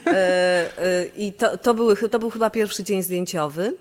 E, 0.06 0.78
e, 0.78 1.06
I 1.16 1.32
to, 1.32 1.58
to, 1.58 1.74
to 2.10 2.18
był 2.18 2.30
chyba 2.30 2.50
pierwszy 2.50 2.84
dzień 2.84 3.02
zdjęciowy. 3.02 3.76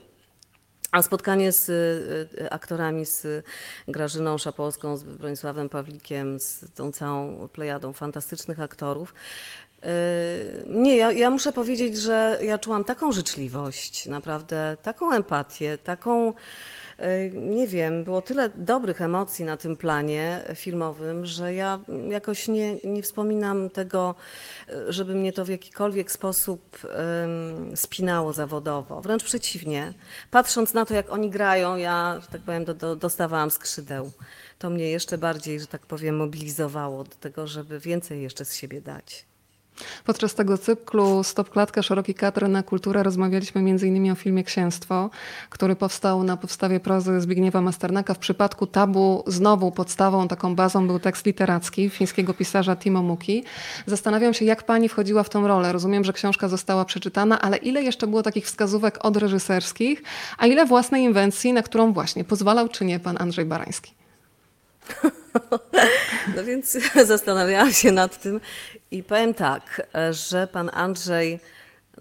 A 0.91 1.01
spotkanie 1.01 1.51
z 1.51 1.71
aktorami, 2.51 3.05
z 3.05 3.45
Grażyną 3.87 4.37
Szapowską, 4.37 4.97
z 4.97 5.03
Bronisławem 5.03 5.69
Pawlikiem, 5.69 6.39
z 6.39 6.65
tą 6.75 6.91
całą 6.91 7.47
plejadą 7.47 7.93
fantastycznych 7.93 8.59
aktorów. 8.59 9.13
Nie, 10.67 10.97
ja, 10.97 11.11
ja 11.11 11.29
muszę 11.29 11.51
powiedzieć, 11.53 11.97
że 11.97 12.39
ja 12.41 12.57
czułam 12.57 12.83
taką 12.83 13.11
życzliwość, 13.11 14.05
naprawdę 14.05 14.77
taką 14.81 15.13
empatię, 15.13 15.77
taką, 15.77 16.33
e, 16.97 17.29
nie 17.29 17.67
wiem, 17.67 18.03
było 18.03 18.21
tyle 18.21 18.49
dobrych 18.49 19.01
emocji 19.01 19.45
na 19.45 19.57
tym 19.57 19.77
planie 19.77 20.43
filmowym, 20.55 21.25
że 21.25 21.53
ja 21.53 21.79
jakoś 22.09 22.47
nie, 22.47 22.75
nie 22.83 23.03
wspominam 23.03 23.69
tego, 23.69 24.15
e, 24.69 24.93
żeby 24.93 25.15
mnie 25.15 25.33
to 25.33 25.45
w 25.45 25.49
jakikolwiek 25.49 26.11
sposób 26.11 26.77
spinało 27.75 28.33
zawodowo. 28.33 29.01
Wręcz 29.01 29.23
przeciwnie. 29.23 29.93
Patrząc 30.31 30.73
na 30.73 30.85
to, 30.85 30.93
jak 30.93 31.11
oni 31.11 31.29
grają, 31.29 31.75
ja, 31.75 32.19
że 32.21 32.27
tak 32.27 32.41
powiem, 32.41 32.65
do, 32.65 32.73
do, 32.73 32.95
dostawałam 32.95 33.51
skrzydeł. 33.51 34.11
To 34.59 34.69
mnie 34.69 34.89
jeszcze 34.89 35.17
bardziej, 35.17 35.59
że 35.59 35.67
tak 35.67 35.85
powiem, 35.85 36.17
mobilizowało 36.17 37.03
do 37.03 37.15
tego, 37.15 37.47
żeby 37.47 37.79
więcej 37.79 38.21
jeszcze 38.21 38.45
z 38.45 38.55
siebie 38.55 38.81
dać. 38.81 39.30
Podczas 40.05 40.35
tego 40.35 40.57
cyklu 40.57 41.23
Stop 41.23 41.49
Klatka, 41.49 41.81
Szeroki 41.81 42.13
Kadr 42.13 42.49
na 42.49 42.63
Kulturę 42.63 43.03
rozmawialiśmy 43.03 43.61
m.in. 43.61 44.11
o 44.11 44.15
filmie 44.15 44.43
Księstwo, 44.43 45.09
który 45.49 45.75
powstał 45.75 46.23
na 46.23 46.37
podstawie 46.37 46.79
prozy 46.79 47.21
Zbigniewa 47.21 47.61
Masternaka. 47.61 48.13
W 48.13 48.17
przypadku 48.17 48.67
Tabu 48.67 49.23
znowu 49.27 49.71
podstawą, 49.71 50.27
taką 50.27 50.55
bazą 50.55 50.87
był 50.87 50.99
tekst 50.99 51.25
literacki 51.25 51.89
fińskiego 51.89 52.33
pisarza 52.33 52.75
Timo 52.75 53.03
Muki. 53.03 53.43
Zastanawiam 53.85 54.33
się, 54.33 54.45
jak 54.45 54.63
pani 54.63 54.89
wchodziła 54.89 55.23
w 55.23 55.29
tą 55.29 55.47
rolę. 55.47 55.73
Rozumiem, 55.73 56.03
że 56.03 56.13
książka 56.13 56.47
została 56.47 56.85
przeczytana, 56.85 57.41
ale 57.41 57.57
ile 57.57 57.83
jeszcze 57.83 58.07
było 58.07 58.23
takich 58.23 58.45
wskazówek 58.45 59.05
od 59.05 59.17
reżyserskich, 59.17 60.03
a 60.37 60.47
ile 60.47 60.65
własnej 60.65 61.03
inwencji, 61.03 61.53
na 61.53 61.63
którą 61.63 61.93
właśnie 61.93 62.23
pozwalał 62.23 62.69
czy 62.69 62.85
nie 62.85 62.99
pan 62.99 63.17
Andrzej 63.19 63.45
Barański? 63.45 64.00
No 66.35 66.43
więc 66.43 66.77
zastanawiałam 67.05 67.73
się 67.73 67.91
nad 67.91 68.21
tym 68.21 68.41
i 68.91 69.03
powiem 69.03 69.33
tak, 69.33 69.87
że 70.11 70.47
pan 70.47 70.69
Andrzej 70.73 71.39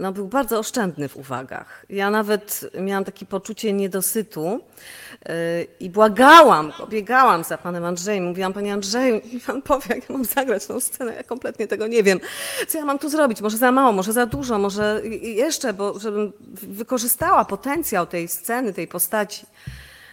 no, 0.01 0.13
był 0.13 0.29
bardzo 0.29 0.59
oszczędny 0.59 1.09
w 1.09 1.17
uwagach. 1.17 1.87
Ja 1.91 2.11
nawet 2.11 2.71
miałam 2.81 3.05
takie 3.05 3.27
poczucie 3.27 3.73
niedosytu 3.73 4.61
yy, 5.29 5.33
i 5.81 5.91
błagałam, 5.91 6.73
biegałam 6.89 7.45
za 7.45 7.59
panem 7.59 7.85
Andrzejem. 7.85 8.25
Mówiłam, 8.25 8.53
panie 8.53 8.73
Andrzeju, 8.73 9.17
i 9.33 9.41
pan 9.41 9.63
powie, 9.63 9.95
jak 9.95 10.09
ja 10.09 10.17
mam 10.17 10.25
zagrać 10.25 10.67
tą 10.67 10.81
scenę, 10.81 11.15
ja 11.15 11.23
kompletnie 11.23 11.67
tego 11.67 11.87
nie 11.87 12.03
wiem. 12.03 12.21
Co 12.69 12.79
ja 12.79 12.85
mam 12.85 12.99
tu 12.99 13.09
zrobić? 13.09 13.41
Może 13.41 13.57
za 13.57 13.73
mało, 13.73 13.93
może 13.93 14.13
za 14.13 14.27
dużo, 14.27 14.59
może 14.59 15.01
jeszcze, 15.23 15.73
bo 15.73 15.99
żebym 15.99 16.33
wykorzystała 16.53 17.45
potencjał 17.45 18.07
tej 18.07 18.29
sceny, 18.29 18.73
tej 18.73 18.89
postaci. 18.89 19.47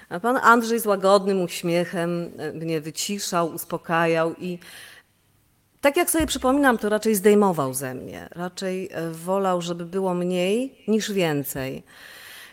A 0.09 0.19
pan 0.19 0.37
Andrzej 0.37 0.79
z 0.79 0.85
łagodnym 0.85 1.41
uśmiechem 1.41 2.31
e, 2.37 2.53
mnie 2.53 2.81
wyciszał, 2.81 3.53
uspokajał 3.53 4.35
i 4.35 4.59
tak 5.81 5.97
jak 5.97 6.09
sobie 6.09 6.27
przypominam, 6.27 6.77
to 6.77 6.89
raczej 6.89 7.15
zdejmował 7.15 7.73
ze 7.73 7.93
mnie. 7.93 8.29
Raczej 8.31 8.89
e, 8.91 9.11
wolał, 9.11 9.61
żeby 9.61 9.85
było 9.85 10.13
mniej 10.13 10.83
niż 10.87 11.11
więcej. 11.11 11.83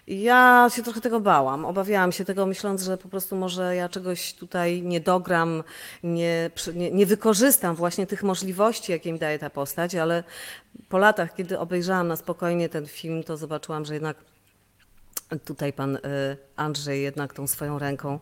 Ja 0.07 0.69
się 0.75 0.83
trochę 0.83 1.01
tego 1.01 1.21
bałam. 1.21 1.65
Obawiałam 1.65 2.13
się 2.13 2.25
tego, 2.25 2.47
myśląc, 2.47 2.83
że 2.83 2.99
po 2.99 3.09
prostu 3.09 3.37
może 3.37 3.77
ja 3.77 3.89
czegoś 3.89 4.35
tutaj 4.35 4.83
nie 4.83 5.01
dogram, 5.01 5.63
nie, 6.03 6.51
nie, 6.75 6.91
nie 6.91 7.07
wykorzystam 7.07 7.77
właśnie 7.77 8.07
tych 8.07 8.23
możliwości, 8.23 8.93
jakie 8.93 9.13
mi 9.13 9.19
daje 9.19 9.39
ta 9.39 9.51
postać, 9.51 9.95
ale 9.95 10.25
po 10.89 10.99
latach, 10.99 11.35
kiedy 11.35 11.59
obejrzałam 11.59 12.09
na 12.09 12.17
spokojnie 12.17 12.69
ten 12.69 12.87
film, 12.87 13.23
to 13.23 13.37
zobaczyłam, 13.37 13.85
że 13.85 13.95
jednak 13.95 14.17
tutaj 15.39 15.73
pan 15.73 15.97
y, 15.97 16.01
Andrzej 16.57 17.03
jednak 17.03 17.35
tą 17.35 17.47
swoją 17.47 17.79
ręką 17.79 18.19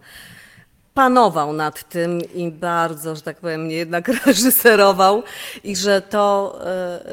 panował 0.94 1.52
nad 1.52 1.88
tym 1.88 2.20
i 2.34 2.50
bardzo, 2.50 3.16
że 3.16 3.22
tak 3.22 3.36
powiem, 3.36 3.64
mnie 3.64 3.74
jednak 3.74 4.08
reżyserował 4.26 5.22
i 5.64 5.76
że 5.76 6.02
to, 6.02 6.58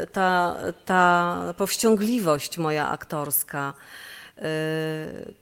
y, 0.03 0.07
ta, 0.07 0.55
ta 0.85 1.53
powściągliwość 1.57 2.57
moja 2.57 2.89
aktorska, 2.89 3.73
y, 4.37 4.43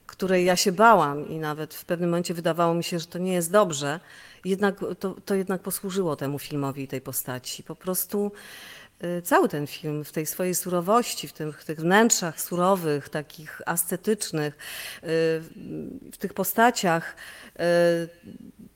której 0.06 0.44
ja 0.44 0.56
się 0.56 0.72
bałam 0.72 1.28
i 1.28 1.38
nawet 1.38 1.74
w 1.74 1.84
pewnym 1.84 2.10
momencie 2.10 2.34
wydawało 2.34 2.74
mi 2.74 2.84
się, 2.84 2.98
że 2.98 3.06
to 3.06 3.18
nie 3.18 3.32
jest 3.32 3.52
dobrze, 3.52 4.00
jednak 4.44 4.80
to, 4.98 5.14
to 5.24 5.34
jednak 5.34 5.60
posłużyło 5.60 6.16
temu 6.16 6.38
filmowi 6.38 6.82
i 6.82 6.88
tej 6.88 7.00
postaci. 7.00 7.62
Po 7.62 7.76
prostu 7.76 8.32
cały 9.24 9.48
ten 9.48 9.66
film 9.66 10.04
w 10.04 10.12
tej 10.12 10.26
swojej 10.26 10.54
surowości, 10.54 11.28
w 11.28 11.32
tych, 11.32 11.60
w 11.60 11.64
tych 11.64 11.80
wnętrzach 11.80 12.40
surowych, 12.40 13.08
takich 13.08 13.60
ascetycznych, 13.66 14.54
y, 14.54 15.06
w 16.12 16.16
tych 16.18 16.34
postaciach, 16.34 17.16
y, 17.56 17.60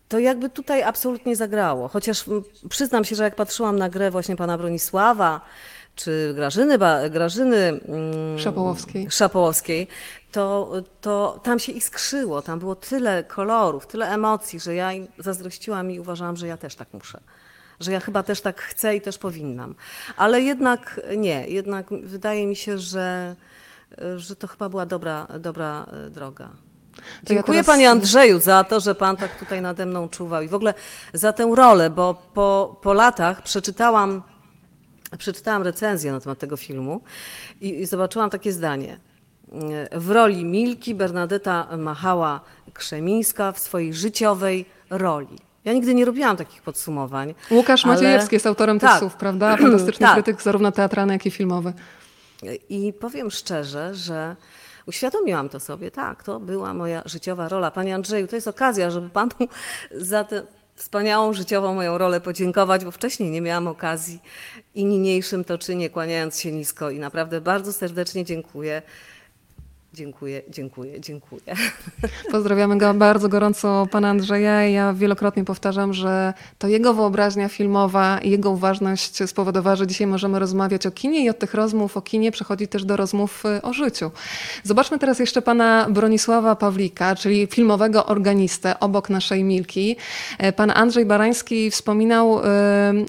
to 0.09 0.19
jakby 0.19 0.51
tutaj 0.51 0.83
absolutnie 0.83 1.37
zagrało. 1.37 1.89
Chociaż 1.89 2.25
przyznam 2.69 3.05
się, 3.05 3.17
że 3.17 3.25
jak 3.25 3.35
patrzyłam 3.35 3.79
na 3.79 3.89
grę 3.89 4.11
właśnie 4.11 4.37
pana 4.37 4.59
Bronisława, 4.59 5.41
czy 5.95 6.33
Grażyny, 6.35 6.79
Grażyny 7.11 7.57
mm, 7.57 8.39
Szapołowskiej, 8.39 9.11
Szapołowskiej 9.11 9.89
to, 10.33 10.73
to 11.01 11.41
tam 11.43 11.59
się 11.59 11.73
iskrzyło, 11.73 12.43
tam 12.43 12.59
było 12.59 12.75
tyle 12.75 13.25
kolorów, 13.25 13.87
tyle 13.87 14.09
emocji, 14.09 14.61
że 14.61 14.75
ja 14.75 14.93
im 14.93 15.07
zazdrościłam 15.19 15.91
i 15.91 16.01
uważałam, 16.01 16.37
że 16.37 16.47
ja 16.47 16.57
też 16.57 16.75
tak 16.75 16.89
muszę 16.93 17.21
że 17.83 17.93
ja 17.93 18.01
chyba 18.01 18.23
też 18.23 18.41
tak 18.41 18.61
chcę 18.61 18.97
i 18.97 19.01
też 19.01 19.19
powinnam. 19.19 19.75
Ale 20.17 20.41
jednak 20.41 21.01
nie, 21.17 21.47
jednak 21.49 21.87
wydaje 22.03 22.47
mi 22.47 22.57
się, 22.57 22.79
że, 22.79 23.37
że 24.17 24.37
to 24.37 24.47
chyba 24.47 24.69
była 24.69 24.87
dobra, 24.87 25.27
dobra 25.41 25.87
e, 26.07 26.11
droga. 26.11 26.49
To 26.97 27.03
Dziękuję 27.23 27.57
ja 27.59 27.63
teraz... 27.63 27.67
Panie 27.67 27.91
Andrzeju 27.91 28.41
za 28.41 28.65
to, 28.65 28.81
że 28.81 28.95
Pan 28.95 29.17
tak 29.17 29.39
tutaj 29.39 29.63
nade 29.63 29.87
mną 29.87 30.09
czuwał 30.09 30.43
i 30.43 30.49
w 30.49 30.55
ogóle 30.55 30.75
za 31.13 31.33
tę 31.33 31.53
rolę, 31.57 31.91
bo 31.91 32.15
po, 32.35 32.81
po 32.83 32.93
latach 32.93 33.43
przeczytałam, 33.43 34.23
przeczytałam 35.19 35.63
recenzję 35.63 36.13
na 36.13 36.21
temat 36.21 36.39
tego 36.39 36.57
filmu 36.57 37.01
i, 37.61 37.81
i 37.81 37.87
zobaczyłam 37.87 38.31
takie 38.31 38.53
zdanie. 38.53 39.01
W 39.93 40.11
roli 40.11 40.45
Milki 40.45 40.95
Bernadetta 40.95 41.69
Machała-Krzemińska 41.77 43.53
w 43.53 43.59
swojej 43.59 43.95
życiowej 43.95 44.67
roli. 44.91 45.39
Ja 45.65 45.73
nigdy 45.73 45.95
nie 45.95 46.05
robiłam 46.05 46.37
takich 46.37 46.63
podsumowań. 46.63 47.35
Łukasz 47.51 47.85
ale... 47.85 47.95
Maciejewski 47.95 48.37
jest 48.37 48.47
autorem 48.47 48.79
tak. 48.79 48.91
tekstów, 48.91 49.15
prawda? 49.15 49.57
Fantastyczny 49.63 50.07
tak. 50.07 50.15
krytyk, 50.15 50.43
zarówno 50.43 50.73
teatralny, 50.73 51.13
jak 51.13 51.27
i 51.27 51.31
filmowy. 51.31 51.73
I 52.69 52.93
powiem 52.93 53.31
szczerze, 53.31 53.95
że 53.95 54.37
uświadomiłam 54.87 55.49
to 55.49 55.61
sobie, 55.61 55.91
tak, 55.91 56.23
to 56.23 56.41
była 56.41 56.75
moja 56.75 57.03
życiowa 57.05 57.49
rola. 57.49 57.71
Panie 57.71 57.95
Andrzeju, 57.95 58.27
to 58.27 58.37
jest 58.37 58.49
okazja, 58.49 58.91
żeby 58.91 59.11
panu 59.11 59.31
za 59.91 60.25
tę 60.25 60.43
wspaniałą 60.75 61.33
życiową 61.33 61.75
moją 61.75 61.99
rolę 61.99 62.21
podziękować, 62.21 62.85
bo 62.85 62.91
wcześniej 62.91 63.31
nie 63.31 63.41
miałam 63.41 63.69
okazji 63.69 64.21
i 64.75 64.85
niniejszym 64.85 65.45
to 65.45 65.59
czynię, 65.59 65.91
kłaniając 65.91 66.41
się 66.41 66.53
nisko 66.53 66.91
i 66.91 66.99
naprawdę 66.99 67.41
bardzo 67.41 67.73
serdecznie 67.73 68.25
dziękuję. 68.25 68.83
Dziękuję, 69.95 70.43
dziękuję, 70.49 71.01
dziękuję. 71.01 71.43
Pozdrawiamy 72.33 72.79
go 72.79 72.95
bardzo 72.95 73.29
gorąco 73.29 73.87
pana 73.91 74.09
Andrzeja. 74.09 74.69
Ja 74.69 74.93
wielokrotnie 74.93 75.45
powtarzam, 75.45 75.95
że 75.95 76.35
to 76.59 76.69
jego 76.69 76.95
wyobraźnia 76.95 77.49
filmowa 77.49 78.19
i 78.19 78.31
jego 78.31 78.51
uważność 78.51 79.29
spowodowała, 79.31 79.77
że 79.77 79.87
dzisiaj 79.87 80.07
możemy 80.07 80.39
rozmawiać 80.39 80.87
o 80.87 80.91
kinie 80.91 81.25
i 81.25 81.31
od 81.31 81.39
tych 81.39 81.55
rozmów 81.55 81.97
o 81.97 82.03
kinie 82.03 82.33
przechodzi 82.33 82.69
też 82.69 82.85
do 82.85 82.97
rozmów 82.97 83.45
y, 83.47 83.63
o 83.63 83.73
życiu. 83.73 84.11
Zobaczmy 84.63 84.99
teraz 84.99 85.19
jeszcze 85.19 85.43
pana 85.43 85.87
Bronisława 85.91 86.57
Pawlika, 86.57 87.17
czyli 87.17 87.47
filmowego 87.47 88.07
organistę 88.07 88.81
obok 88.81 89.11
naszej 89.11 89.45
Milki. 89.45 89.97
E, 90.39 90.53
pan 90.53 90.71
Andrzej 90.71 91.07
Barański 91.07 91.71
wspominał, 91.71 92.41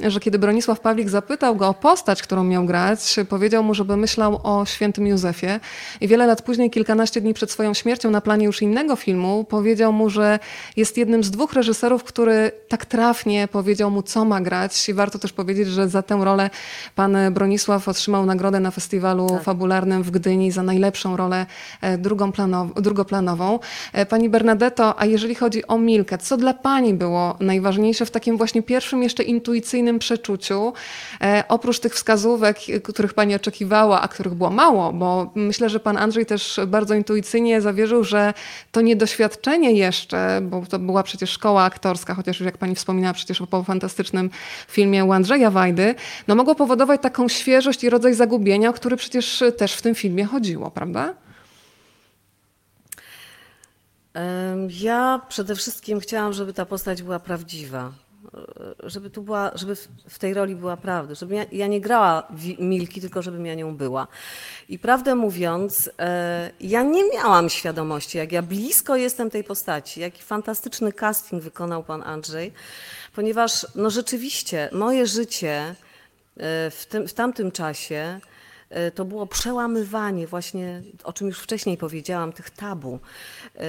y, 0.05 0.11
że 0.11 0.19
kiedy 0.19 0.39
Bronisław 0.39 0.79
Pawlik 0.79 1.09
zapytał 1.09 1.55
go 1.55 1.67
o 1.67 1.73
postać, 1.73 2.21
którą 2.21 2.43
miał 2.43 2.65
grać, 2.65 3.15
powiedział 3.29 3.63
mu, 3.63 3.73
żeby 3.73 3.97
myślał 3.97 4.39
o 4.43 4.65
świętym 4.65 5.07
Józefie. 5.07 5.59
I 6.01 6.07
wiele 6.07 6.27
lat 6.27 6.41
później 6.41 6.72
kilkanaście 6.73 7.21
dni 7.21 7.33
przed 7.33 7.51
swoją 7.51 7.73
śmiercią 7.73 8.11
na 8.11 8.21
planie 8.21 8.45
już 8.45 8.61
innego 8.61 8.95
filmu 8.95 9.43
powiedział 9.43 9.93
mu, 9.93 10.09
że 10.09 10.39
jest 10.77 10.97
jednym 10.97 11.23
z 11.23 11.31
dwóch 11.31 11.53
reżyserów, 11.53 12.03
który 12.03 12.51
tak 12.67 12.85
trafnie 12.85 13.47
powiedział 13.47 13.91
mu, 13.91 14.01
co 14.01 14.25
ma 14.25 14.41
grać. 14.41 14.89
I 14.89 14.93
warto 14.93 15.19
też 15.19 15.33
powiedzieć, 15.33 15.67
że 15.67 15.89
za 15.89 16.01
tę 16.01 16.19
rolę 16.23 16.49
pan 16.95 17.17
Bronisław 17.31 17.87
otrzymał 17.87 18.25
nagrodę 18.25 18.59
na 18.59 18.71
festiwalu 18.71 19.29
tak. 19.29 19.43
fabularnym 19.43 20.03
w 20.03 20.11
Gdyni 20.11 20.51
za 20.51 20.63
najlepszą 20.63 21.17
rolę 21.17 21.45
e, 21.81 21.97
drugoplanową. 22.75 23.59
E, 23.93 24.05
pani 24.05 24.29
Bernadetto, 24.29 24.99
a 24.99 25.05
jeżeli 25.05 25.35
chodzi 25.35 25.67
o 25.67 25.77
Milkę, 25.77 26.17
co 26.17 26.37
dla 26.37 26.53
pani 26.53 26.93
było 26.93 27.37
najważniejsze 27.39 28.05
w 28.05 28.11
takim 28.11 28.37
właśnie 28.37 28.63
pierwszym 28.63 29.03
jeszcze 29.03 29.23
intuicyjnym 29.23 29.99
przeczuciu, 29.99 30.73
e, 31.21 31.43
oprócz 31.47 31.79
tych 31.79 31.93
wskazówek, 31.93 32.57
których 32.83 33.13
pani 33.13 33.35
oczekiwała, 33.35 34.01
a 34.01 34.07
których 34.07 34.33
było 34.33 34.49
mało, 34.49 34.93
bo 34.93 35.31
myślę, 35.35 35.69
że 35.69 35.79
pan 35.79 35.97
Andrzej 35.97 36.25
też 36.25 36.59
bardzo 36.67 36.93
intuicyjnie 36.93 37.61
zawierzył, 37.61 38.03
że 38.03 38.33
to 38.71 38.81
niedoświadczenie 38.81 39.71
jeszcze, 39.71 40.39
bo 40.41 40.65
to 40.65 40.79
była 40.79 41.03
przecież 41.03 41.29
szkoła 41.29 41.63
aktorska, 41.63 42.13
chociaż 42.13 42.39
już 42.39 42.45
jak 42.45 42.57
pani 42.57 42.75
wspominała 42.75 43.13
przecież 43.13 43.41
o 43.41 43.63
fantastycznym 43.63 44.29
filmie 44.67 45.05
u 45.05 45.11
Andrzeja 45.11 45.51
Wajdy, 45.51 45.95
no 46.27 46.35
mogło 46.35 46.55
powodować 46.55 47.01
taką 47.01 47.27
świeżość 47.27 47.83
i 47.83 47.89
rodzaj 47.89 48.13
zagubienia, 48.13 48.69
o 48.69 48.73
który 48.73 48.97
przecież 48.97 49.43
też 49.57 49.73
w 49.73 49.81
tym 49.81 49.95
filmie 49.95 50.25
chodziło, 50.25 50.71
prawda? 50.71 51.13
Ja 54.69 55.21
przede 55.29 55.55
wszystkim 55.55 55.99
chciałam, 55.99 56.33
żeby 56.33 56.53
ta 56.53 56.65
postać 56.65 57.03
była 57.03 57.19
prawdziwa, 57.19 57.91
żeby 58.83 59.09
tu 59.09 59.21
była, 59.21 59.51
żeby 59.55 59.75
w 60.09 60.19
tej 60.19 60.33
roli 60.33 60.55
była 60.55 60.77
prawda, 60.77 61.15
żeby 61.15 61.35
ja, 61.35 61.45
ja 61.51 61.67
nie 61.67 61.81
grała 61.81 62.27
Milki, 62.59 63.01
tylko 63.01 63.21
żebym 63.21 63.45
ja 63.45 63.55
nią 63.55 63.77
była. 63.77 64.07
I 64.69 64.79
prawdę 64.79 65.15
mówiąc, 65.15 65.89
e, 65.99 66.51
ja 66.61 66.83
nie 66.83 67.03
miałam 67.13 67.49
świadomości, 67.49 68.17
jak 68.17 68.31
ja 68.31 68.41
blisko 68.41 68.95
jestem 68.95 69.29
tej 69.29 69.43
postaci, 69.43 70.01
jaki 70.01 70.23
fantastyczny 70.23 70.93
casting 70.93 71.43
wykonał 71.43 71.83
pan 71.83 72.03
Andrzej, 72.03 72.53
ponieważ 73.15 73.67
no 73.75 73.89
rzeczywiście 73.89 74.69
moje 74.71 75.07
życie 75.07 75.75
w, 76.71 76.85
tym, 76.89 77.07
w 77.07 77.13
tamtym 77.13 77.51
czasie 77.51 78.19
E, 78.19 78.32
to 78.95 79.05
było 79.05 79.27
przełamywanie 79.27 80.27
właśnie, 80.27 80.81
o 81.03 81.13
czym 81.13 81.27
już 81.27 81.39
wcześniej 81.39 81.77
powiedziałam, 81.77 82.33
tych 82.33 82.49
tabu. 82.49 82.99
E, 83.55 83.65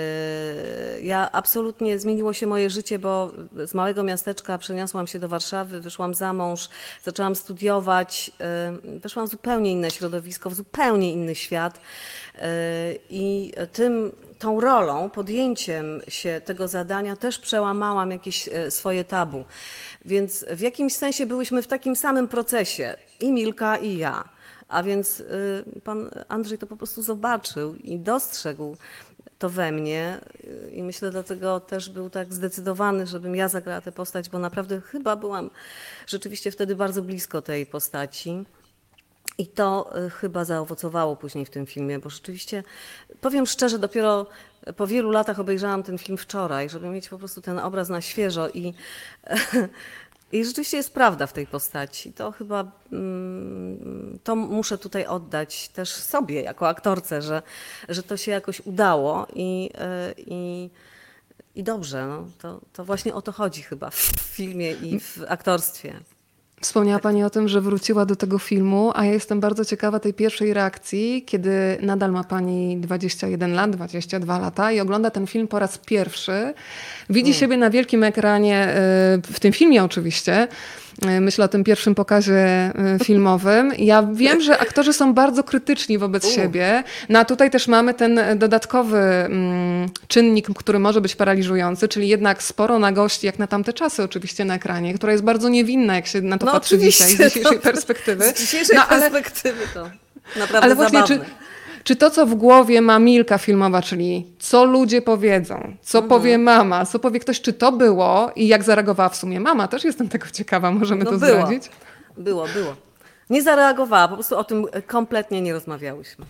ja 1.01 1.33
absolutnie 1.33 1.99
zmieniło 1.99 2.33
się 2.33 2.47
moje 2.47 2.71
życie, 2.71 2.99
bo 2.99 3.33
z 3.67 3.75
małego 3.75 4.03
miasteczka 4.03 4.59
przeniosłam 4.59 5.07
się 5.07 5.19
do 5.19 5.29
Warszawy, 5.29 5.81
wyszłam 5.81 6.15
za 6.15 6.33
mąż, 6.33 6.69
zaczęłam 7.05 7.35
studiować, 7.35 8.31
e, 8.41 8.99
weszłam 8.99 9.27
w 9.27 9.31
zupełnie 9.31 9.73
inne 9.73 9.91
środowisko, 9.91 10.51
w 10.51 10.55
zupełnie 10.55 11.13
inny 11.13 11.35
świat. 11.35 11.81
I 13.11 13.53
tym, 13.73 14.13
tą 14.39 14.61
rolą, 14.61 15.11
podjęciem 15.11 16.01
się 16.09 16.41
tego 16.45 16.69
zadania 16.69 17.17
też 17.17 17.39
przełamałam 17.39 18.11
jakieś 18.11 18.49
swoje 18.69 19.05
tabu. 19.05 19.45
Więc 20.05 20.45
w 20.51 20.61
jakimś 20.61 20.95
sensie 20.95 21.27
byłyśmy 21.27 21.63
w 21.63 21.67
takim 21.67 21.97
samym 21.97 22.29
procesie, 22.29 22.95
i 23.21 23.33
Milka, 23.33 23.77
i 23.77 23.97
ja. 23.97 24.34
A 24.69 24.83
więc 24.83 25.21
y, 25.21 25.65
pan 25.85 26.11
Andrzej 26.29 26.59
to 26.59 26.67
po 26.67 26.77
prostu 26.77 27.03
zobaczył 27.03 27.75
i 27.75 27.99
dostrzegł 27.99 28.77
to 29.39 29.49
we 29.49 29.73
mnie 29.73 30.21
y, 30.45 30.71
i 30.75 30.83
myślę 30.83 31.11
dlatego 31.11 31.61
też 31.61 31.91
był 31.91 32.11
tak 32.11 32.35
zdecydowany, 32.35 33.07
żebym 33.07 33.37
ja 33.37 33.49
zagrała 33.49 33.81
tę 33.81 33.93
postać, 33.93 34.29
bo 34.29 34.39
naprawdę 34.39 34.81
chyba 34.81 35.17
byłam 35.17 35.51
rzeczywiście 36.07 36.51
wtedy 36.51 36.77
bardzo 36.77 37.03
blisko 37.03 37.43
tej 37.43 37.67
postaci. 37.67 38.45
I 39.39 39.47
to 39.47 39.99
y, 40.07 40.11
chyba 40.11 40.45
zaowocowało 40.45 41.17
później 41.17 41.47
w 41.47 41.51
tym 41.51 41.67
filmie, 41.67 41.99
bo 41.99 42.11
rzeczywiście, 42.11 42.63
powiem 43.21 43.47
szczerze, 43.47 43.79
dopiero 43.79 44.27
po 44.77 44.87
wielu 44.87 45.11
latach 45.11 45.41
obejrzałam 45.41 45.83
ten 45.83 45.99
film 45.99 46.19
wczoraj, 46.19 46.71
żeby 46.71 46.89
mieć 46.89 47.09
po 47.09 47.19
prostu 47.19 47.41
ten 47.41 47.59
obraz 47.59 47.89
na 47.89 48.01
świeżo 48.01 48.49
i 48.49 48.75
I 50.35 50.45
rzeczywiście 50.45 50.77
jest 50.77 50.95
prawda 50.95 51.27
w 51.27 51.33
tej 51.33 51.47
postaci. 51.47 52.13
To 52.13 52.33
chyba 52.33 52.73
mm, 52.93 54.19
to 54.25 54.37
muszę 54.37 54.79
tutaj 54.79 55.07
oddać 55.07 55.69
też 55.69 55.91
sobie 55.91 56.43
jako 56.43 56.69
aktorce, 56.69 57.23
że, 57.23 57.43
że 57.89 58.03
to 58.03 58.17
się 58.17 58.31
jakoś 58.31 58.61
udało 58.61 59.27
i, 59.35 59.71
e, 59.75 60.15
i, 60.17 60.71
i 61.55 61.63
dobrze. 61.63 62.07
No. 62.07 62.27
To, 62.39 62.61
to 62.73 62.85
właśnie 62.85 63.15
o 63.15 63.23
to 63.23 63.33
chodzi 63.33 63.63
chyba 63.63 63.91
w 63.91 63.97
filmie 64.37 64.73
i 64.73 65.01
w 65.01 65.19
aktorstwie. 65.29 66.01
Wspomniała 66.65 66.99
Pani 66.99 67.25
o 67.25 67.31
tym, 67.31 67.49
że 67.49 67.61
wróciła 67.61 68.07
do 68.07 68.17
tego 68.17 68.39
filmu, 68.39 68.93
a 68.95 69.05
ja 69.05 69.13
jestem 69.13 69.41
bardzo 69.41 69.65
ciekawa 69.65 70.01
tej 70.01 70.15
pierwszej 70.15 70.55
reakcji, 70.55 71.23
kiedy 71.27 71.79
nadal 71.83 72.13
ma 72.13 72.25
Pani 72.25 72.77
21 72.77 73.55
lat, 73.55 73.71
22 73.71 74.39
lata 74.39 74.73
i 74.73 74.81
ogląda 74.81 75.11
ten 75.11 75.27
film 75.27 75.49
po 75.49 75.59
raz 75.59 75.79
pierwszy. 75.79 76.55
Widzi 77.11 77.31
mm. 77.31 77.41
siebie 77.41 77.57
na 77.57 77.71
wielkim 77.71 78.05
ekranie, 78.05 78.69
y, 79.29 79.33
w 79.33 79.41
tym 79.41 79.53
filmie 79.53 79.85
oczywiście, 79.85 80.49
myślę 81.21 81.45
o 81.45 81.49
tym 81.49 81.65
pierwszym 81.65 81.95
pokazie 81.95 82.35
e, 82.35 82.73
filmowym. 83.05 83.73
Ja 83.79 84.03
wiem, 84.13 84.41
że 84.41 84.59
aktorzy 84.59 84.93
są 84.93 85.15
bardzo 85.15 85.45
krytyczni 85.45 85.99
wobec 85.99 86.25
U. 86.25 86.31
siebie. 86.31 86.85
No 87.09 87.19
a 87.19 87.25
tutaj 87.25 87.51
też 87.51 87.69
mamy 87.69 87.95
ten 87.95 88.21
dodatkowy 88.37 88.99
mm, 88.99 89.89
czynnik, 90.09 90.49
który 90.55 90.79
może 90.79 91.01
być 91.01 91.17
paraliżujący, 91.17 91.89
czyli 91.89 92.09
jednak 92.09 92.43
sporo 92.43 92.79
na 92.79 92.93
gości, 92.93 93.27
jak 93.27 93.39
na 93.39 93.47
tamte 93.47 93.73
czasy 93.73 94.03
oczywiście 94.03 94.45
na 94.45 94.55
ekranie, 94.55 94.95
która 94.95 95.13
jest 95.13 95.25
bardzo 95.25 95.49
niewinna, 95.49 95.95
jak 95.95 96.07
się 96.07 96.21
na 96.21 96.39
to 96.39 96.47
no 96.47 96.53
patrzy 96.53 96.79
dzisiaj, 96.79 97.09
z 97.09 97.11
dzisiejszej 97.11 97.61
perspektywy. 97.71 98.25
Z 98.25 98.41
dzisiejszej 98.41 98.77
no, 98.77 98.83
perspektywy 98.89 99.63
to 99.75 99.91
naprawdę 100.37 100.67
ale 100.67 100.75
właśnie, 100.75 100.99
zabawne. 100.99 101.25
Czy, 101.25 101.44
czy 101.85 101.97
to, 101.97 102.11
co 102.11 102.27
w 102.27 102.35
głowie 102.35 102.81
ma 102.81 102.99
Milka 102.99 103.39
filmowa, 103.39 103.83
czyli 103.83 104.27
co 104.39 104.65
ludzie 104.65 105.03
powiedzą, 105.03 105.77
co 105.83 105.99
mhm. 105.99 106.09
powie 106.09 106.39
mama, 106.39 106.87
co 106.87 106.99
powie 106.99 107.21
ktoś, 107.21 107.41
czy 107.41 107.53
to 107.53 107.73
było 107.73 108.33
i 108.37 108.49
jak 108.49 108.63
zareagowała 108.63 109.09
w 109.09 109.17
sumie 109.17 109.41
mama, 109.41 109.69
też 109.69 109.85
jestem 109.85 110.09
tego 110.09 110.27
ciekawa, 110.33 110.71
możemy 110.71 111.05
no 111.05 111.11
to 111.11 111.19
było. 111.19 111.33
zdradzić? 111.33 111.71
Było, 112.17 112.47
było. 112.55 112.77
Nie 113.31 113.43
zareagowała, 113.43 114.09
po 114.09 114.15
prostu 114.15 114.39
o 114.39 114.45
tym 114.45 114.67
kompletnie 114.87 115.41
nie 115.43 115.53
rozmawiałyśmy. 115.53 116.27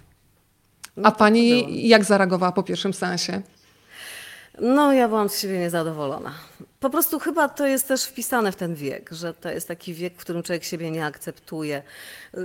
No, 0.97 1.09
A 1.09 1.13
pani 1.13 1.89
jak 1.89 2.05
zareagowała 2.05 2.53
po 2.53 2.63
pierwszym 2.63 2.95
sensie? 2.95 3.43
No, 4.61 4.93
ja 4.93 5.09
byłam 5.09 5.29
z 5.29 5.41
siebie 5.41 5.59
niezadowolona. 5.59 6.33
Po 6.85 6.91
prostu 6.91 7.19
chyba 7.19 7.49
to 7.49 7.67
jest 7.67 7.89
też 7.89 8.05
wpisane 8.05 8.53
w 8.53 8.57
ten 8.57 8.75
wiek, 8.75 9.11
że 9.13 9.35
to 9.35 9.51
jest 9.51 9.69
taki 9.69 9.95
wiek, 9.95 10.15
w 10.15 10.17
którym 10.17 10.43
człowiek 10.43 10.65
siebie 10.65 10.91
nie 10.91 11.07
akceptuje. 11.07 11.83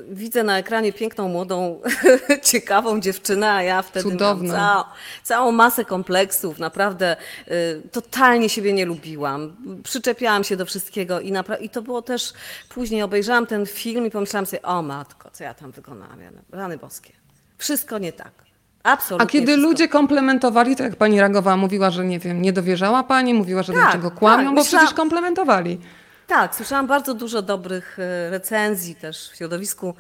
Widzę 0.10 0.44
na 0.44 0.58
ekranie 0.58 0.94
piękną, 0.94 1.28
młodą, 1.28 1.82
ciekawą 2.52 3.02
dziewczynę, 3.02 3.52
a 3.52 3.64
ja 3.64 3.82
wtedy 3.82 4.10
Cudowną. 4.10 4.54
Całą, 4.54 4.84
całą 5.24 5.52
masę 5.52 5.86
kompleksów. 5.86 6.60
Naprawdę 6.60 7.18
y, 7.48 7.82
totalnie 7.92 8.50
siebie 8.50 8.74
nie 8.74 8.86
lubiłam. 8.86 9.56
Przyczepiałam 9.84 10.44
się 10.44 10.56
do 10.56 10.66
wszystkiego 10.66 11.20
i, 11.20 11.34
i 11.62 11.70
to 11.70 11.82
było 11.82 12.02
też... 12.02 12.34
Później 12.70 13.02
obejrzałam 13.02 13.48
ten 13.48 13.66
film 13.66 14.06
i 14.06 14.12
pomyślałam 14.12 14.46
sobie, 14.46 14.62
o 14.62 14.82
matko, 14.82 15.32
co 15.32 15.44
ja 15.44 15.54
tam 15.54 15.72
wykonałam. 15.72 16.20
Rany 16.52 16.78
boskie. 16.78 17.14
Wszystko 17.58 17.98
nie 17.98 18.14
tak. 18.14 18.49
Absolutnie 18.90 19.24
A 19.24 19.30
kiedy 19.30 19.46
wszystko. 19.46 19.70
ludzie 19.70 19.88
komplementowali, 19.88 20.76
to 20.76 20.84
jak 20.84 20.96
pani 20.96 21.20
reagowała, 21.20 21.58
mówiła, 21.58 21.90
że 21.92 22.06
nie 22.06 22.20
wiem, 22.20 22.42
nie 22.42 22.54
dowierzała 22.54 23.04
pani, 23.04 23.34
mówiła, 23.34 23.64
że 23.64 23.74
tak, 23.74 23.82
dlaczego 23.82 24.12
kłamią, 24.12 24.46
tak, 24.46 24.56
bo 24.56 24.62
myślałam, 24.62 24.86
przecież 24.86 24.98
komplementowali. 24.98 25.80
Tak, 26.28 26.56
słyszałam 26.56 26.88
bardzo 26.88 27.14
dużo 27.14 27.42
dobrych 27.42 28.00
e, 28.00 28.30
recenzji 28.30 28.96
też 28.96 29.30
w 29.30 29.36
środowisku 29.36 29.94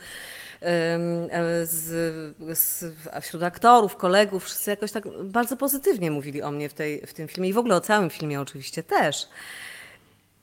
e, 0.61 0.99
z, 1.65 1.85
z, 2.57 2.85
wśród 3.21 3.43
aktorów, 3.43 3.95
kolegów, 3.95 4.45
wszyscy 4.45 4.69
jakoś 4.69 4.91
tak 4.91 5.03
bardzo 5.23 5.57
pozytywnie 5.57 6.11
mówili 6.11 6.41
o 6.41 6.51
mnie 6.51 6.69
w, 6.69 6.73
tej, 6.73 7.07
w 7.07 7.13
tym 7.13 7.27
filmie 7.27 7.49
i 7.49 7.53
w 7.53 7.57
ogóle 7.57 7.75
o 7.75 7.81
całym 7.81 8.09
filmie 8.09 8.41
oczywiście 8.41 8.83
też. 8.83 9.27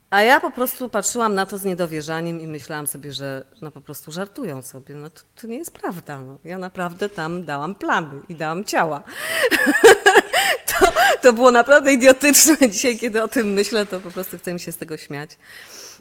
A 0.09 0.21
ja 0.21 0.39
po 0.39 0.51
prostu 0.51 0.89
patrzyłam 0.89 1.35
na 1.35 1.45
to 1.45 1.57
z 1.57 1.63
niedowierzaniem 1.63 2.41
i 2.41 2.47
myślałam 2.47 2.87
sobie, 2.87 3.13
że 3.13 3.45
no 3.61 3.71
po 3.71 3.81
prostu 3.81 4.11
żartują 4.11 4.61
sobie. 4.61 4.95
No 4.95 5.09
to, 5.09 5.21
to 5.41 5.47
nie 5.47 5.57
jest 5.57 5.71
prawda. 5.71 6.21
No. 6.21 6.37
Ja 6.43 6.57
naprawdę 6.57 7.09
tam 7.09 7.45
dałam 7.45 7.75
plamy 7.75 8.21
i 8.29 8.35
dałam 8.35 8.65
ciała. 8.65 9.03
to, 10.79 10.87
to 11.21 11.33
było 11.33 11.51
naprawdę 11.51 11.93
idiotyczne. 11.93 12.57
Dzisiaj, 12.71 12.97
kiedy 12.99 13.23
o 13.23 13.27
tym 13.27 13.47
myślę, 13.47 13.85
to 13.85 13.99
po 13.99 14.11
prostu 14.11 14.37
chcę 14.37 14.53
mi 14.53 14.59
się 14.59 14.71
z 14.71 14.77
tego 14.77 14.97
śmiać. 14.97 15.37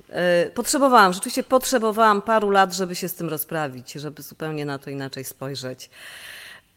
E, 0.08 0.50
potrzebowałam, 0.50 1.12
rzeczywiście 1.12 1.42
potrzebowałam 1.42 2.22
paru 2.22 2.50
lat, 2.50 2.74
żeby 2.74 2.94
się 2.94 3.08
z 3.08 3.14
tym 3.14 3.28
rozprawić, 3.28 3.92
żeby 3.92 4.22
zupełnie 4.22 4.64
na 4.64 4.78
to 4.78 4.90
inaczej 4.90 5.24
spojrzeć. 5.24 5.90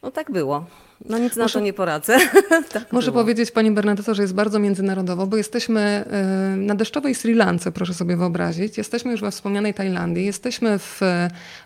No 0.04 0.12
tak 0.12 0.32
było. 0.32 0.66
No 1.06 1.18
nic 1.18 1.36
na 1.36 1.50
to 1.50 1.60
nie 1.60 1.74
poradzę. 1.74 2.18
tak 2.74 2.94
Muszę 2.94 3.12
było. 3.12 3.24
powiedzieć 3.24 3.52
Pani 3.52 3.72
Bernadetto, 3.72 4.16
że 4.16 4.22
jest 4.22 4.34
bardzo 4.34 4.60
międzynarodowo, 4.60 5.28
bo 5.28 5.38
jesteśmy 5.38 6.06
y, 6.54 6.58
na 6.58 6.76
deszczowej 6.76 7.16
Sri 7.16 7.34
Lance, 7.34 7.72
proszę 7.72 7.94
sobie 7.94 8.18
wyobrazić. 8.18 8.78
Jesteśmy 8.78 9.12
już 9.12 9.22
we 9.22 9.32
wspomnianej 9.32 9.74
Tajlandii, 9.74 10.26
jesteśmy 10.26 10.80
w 10.80 11.02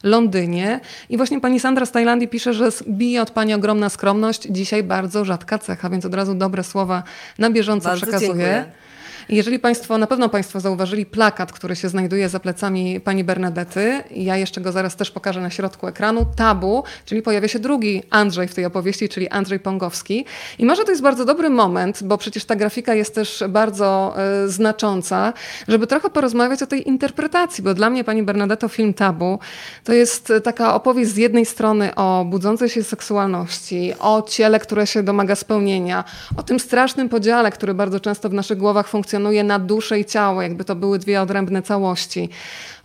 Londynie 0.04 0.80
i 1.10 1.18
właśnie 1.18 1.42
Pani 1.42 1.60
Sandra 1.60 1.86
z 1.86 1.92
Tajlandii 1.92 2.28
pisze, 2.28 2.54
że 2.54 2.70
bije 2.88 3.22
od 3.22 3.32
Pani 3.32 3.54
ogromna 3.54 3.90
skromność. 3.90 4.42
Dzisiaj 4.50 4.84
bardzo 4.84 5.26
rzadka 5.26 5.60
cecha, 5.60 5.90
więc 5.90 6.06
od 6.06 6.14
razu 6.14 6.36
dobre 6.36 6.64
słowa 6.64 7.04
na 7.40 7.50
bieżąco 7.50 7.90
bardzo 7.90 8.02
przekazuję. 8.02 8.30
Dziękuję. 8.30 8.83
Jeżeli 9.30 9.60
Państwo, 9.60 9.98
na 9.98 10.08
pewno 10.08 10.30
Państwo 10.30 10.60
zauważyli 10.60 11.06
plakat, 11.06 11.52
który 11.52 11.76
się 11.76 11.90
znajduje 11.90 12.30
za 12.30 12.40
plecami 12.40 13.00
pani 13.00 13.24
Bernadety, 13.24 14.04
ja 14.12 14.38
jeszcze 14.38 14.62
go 14.62 14.72
zaraz 14.72 14.96
też 14.96 15.12
pokażę 15.12 15.42
na 15.42 15.50
środku 15.50 15.88
ekranu, 15.88 16.26
tabu, 16.36 16.84
czyli 17.06 17.22
pojawia 17.22 17.48
się 17.48 17.60
drugi 17.60 18.04
Andrzej 18.10 18.48
w 18.48 18.56
tej 18.56 18.66
opowieści, 18.66 19.10
czyli 19.10 19.30
Andrzej 19.30 19.60
Pongowski. 19.60 20.26
I 20.60 20.66
może 20.66 20.84
to 20.84 20.92
jest 20.92 21.02
bardzo 21.02 21.26
dobry 21.26 21.50
moment, 21.50 22.04
bo 22.04 22.18
przecież 22.18 22.46
ta 22.46 22.56
grafika 22.56 22.94
jest 22.94 23.16
też 23.16 23.44
bardzo 23.50 24.16
y, 24.46 24.50
znacząca, 24.50 25.34
żeby 25.68 25.88
trochę 25.88 26.10
porozmawiać 26.10 26.64
o 26.64 26.68
tej 26.68 26.88
interpretacji, 26.88 27.64
bo 27.64 27.74
dla 27.74 27.90
mnie 27.90 28.04
pani 28.04 28.24
Bernadetto 28.24 28.68
film 28.68 28.94
Tabu 28.94 29.40
to 29.84 29.94
jest 29.94 30.34
taka 30.44 30.76
opowieść 30.76 31.12
z 31.12 31.18
jednej 31.18 31.46
strony 31.46 31.96
o 31.96 32.26
budzącej 32.26 32.70
się 32.70 32.84
seksualności, 32.84 33.94
o 34.00 34.22
ciele, 34.22 34.60
które 34.60 34.88
się 34.88 35.04
domaga 35.04 35.36
spełnienia, 35.36 36.04
o 36.38 36.44
tym 36.44 36.60
strasznym 36.60 37.10
podziale, 37.10 37.52
który 37.52 37.74
bardzo 37.74 38.00
często 38.00 38.30
w 38.30 38.34
naszych 38.34 38.58
głowach 38.58 38.88
funkcjonuje 38.88 39.13
funkcjonuje 39.14 39.44
na 39.44 39.60
duszę 39.60 40.00
i 40.00 40.06
ciało, 40.06 40.42
jakby 40.42 40.66
to 40.66 40.76
były 40.76 41.00
dwie 41.00 41.22
odrębne 41.22 41.62
całości. 41.62 42.30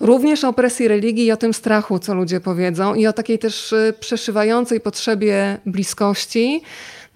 Również 0.00 0.44
o 0.44 0.52
presji 0.52 0.88
religii 0.88 1.26
i 1.26 1.32
o 1.32 1.36
tym 1.36 1.54
strachu, 1.54 1.98
co 1.98 2.14
ludzie 2.14 2.40
powiedzą, 2.40 2.94
i 2.94 3.06
o 3.06 3.12
takiej 3.12 3.38
też 3.38 3.72
y, 3.72 3.94
przeszywającej 4.00 4.80
potrzebie 4.80 5.58
bliskości. 5.66 6.62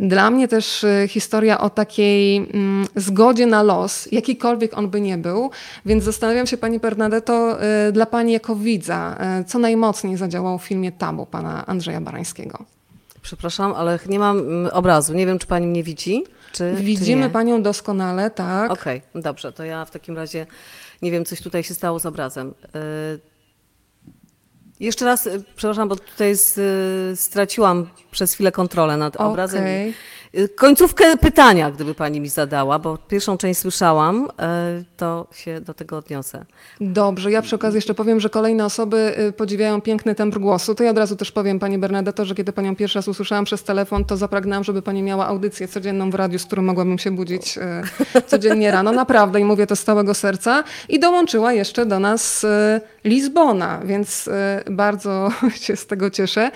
Dla 0.01 0.31
mnie 0.31 0.49
też 0.49 0.85
y, 0.85 1.09
historia 1.09 1.61
o 1.61 1.71
takiej 1.71 2.37
mm, 2.37 2.87
zgodzie 2.97 3.47
na 3.47 3.63
los, 3.63 4.09
jakikolwiek 4.13 4.79
on 4.79 4.89
by 4.89 5.01
nie 5.01 5.19
był. 5.19 5.51
Więc 5.87 6.05
zastanawiam 6.05 6.47
się, 6.47 6.57
Pani 6.57 6.79
Bernadetto, 6.79 7.59
y, 7.89 7.93
dla 7.93 8.07
Pani 8.07 8.33
jako 8.33 8.57
widza, 8.57 9.17
co 9.47 9.59
najmocniej 9.59 10.17
zadziałało 10.17 10.59
w 10.59 10.65
filmie 10.65 10.93
Tabu 10.93 11.27
pana 11.27 11.67
Andrzeja 11.67 12.01
Barańskiego? 12.01 12.65
Przepraszam, 13.23 13.73
ale 13.73 13.99
nie 14.09 14.19
mam 14.19 14.39
mm, 14.39 14.71
obrazu. 14.73 15.15
Nie 15.15 15.27
wiem, 15.27 15.39
czy 15.39 15.47
Pani 15.47 15.67
mnie 15.67 15.83
widzi. 15.83 16.25
Czy, 16.53 16.75
czy 16.77 16.83
Widzimy 16.83 17.23
nie? 17.23 17.31
panią 17.31 17.63
doskonale, 17.63 18.31
tak. 18.31 18.71
Okej, 18.71 19.03
dobrze, 19.15 19.53
to 19.53 19.65
ja 19.65 19.85
w 19.85 19.91
takim 19.91 20.17
razie 20.17 20.47
nie 21.03 21.11
wiem, 21.11 21.25
coś 21.25 21.41
tutaj 21.41 21.63
się 21.65 21.75
stało 21.75 21.99
z 21.99 22.07
obrazem. 22.07 22.55
Y, 22.77 23.33
Jeszcze 24.81 25.05
raz, 25.05 25.27
y, 25.27 25.45
przepraszam, 25.57 25.89
bo 25.89 25.97
tutaj 25.97 26.37
z, 26.37 26.59
y, 26.59 27.17
straciłam 27.17 27.89
przez 28.11 28.35
chwilę 28.35 28.53
kontrolę 28.53 28.97
nad 28.97 29.17
obrazem. 29.17 29.65
Końcówkę 30.57 31.17
pytania, 31.17 31.71
gdyby 31.71 31.95
pani 31.95 32.21
mi 32.21 32.29
zadała, 32.29 32.79
bo 32.79 32.99
pierwszą 33.09 33.37
część 33.37 33.61
słyszałam, 33.61 34.25
y, 34.25 34.85
to 34.97 35.27
się 35.35 35.61
do 35.61 35.75
tego 35.75 35.97
odniosę. 35.97 36.45
Dobrze, 36.81 37.31
ja 37.31 37.43
przy 37.43 37.57
okazji 37.57 37.77
jeszcze 37.77 37.95
powiem, 37.95 38.21
że 38.21 38.31
kolejne 38.31 38.65
osoby 38.65 39.15
y, 39.29 39.33
podziwiają 39.33 39.81
piękny 39.81 40.15
tembr 40.15 40.39
głosu. 40.39 40.75
To 40.75 40.85
ja 40.85 40.91
od 40.91 40.99
razu 40.99 41.17
też 41.17 41.33
powiem 41.33 41.59
Pani 41.59 41.79
Bernadetto, 41.79 42.25
że 42.25 42.35
kiedy 42.35 42.53
Panią 42.53 42.77
pierwszy 42.77 42.99
raz 42.99 43.09
usłyszałam 43.09 43.45
przez 43.45 43.65
telefon, 43.65 44.05
to 44.05 44.17
zapragnęłam, 44.17 44.65
żeby 44.65 44.83
Pani 44.83 45.03
miała 45.03 45.27
audycję 45.27 45.69
codzienną 45.69 46.11
w 46.11 46.15
radiu, 46.15 46.39
z 46.39 46.45
którą 46.45 46.63
mogłabym 46.63 46.99
się 46.99 47.11
budzić 47.11 47.59
y, 47.59 48.23
codziennie 48.27 48.71
rano. 48.71 48.93
Naprawdę 48.93 49.41
i 49.41 49.45
mówię 49.45 49.67
to 49.67 49.77
z 49.77 49.85
całego 49.85 50.15
serca. 50.15 50.65
I 50.89 51.01
dołączyła 51.01 51.53
jeszcze 51.53 51.87
do 51.87 52.01
nas 52.01 52.45
y, 52.45 52.49
Lizbona, 53.05 53.81
więc 53.85 54.31
bardzo 54.71 55.31
się 55.63 55.77
z 55.77 55.87
tego 55.87 56.11
cieszę. 56.11 56.51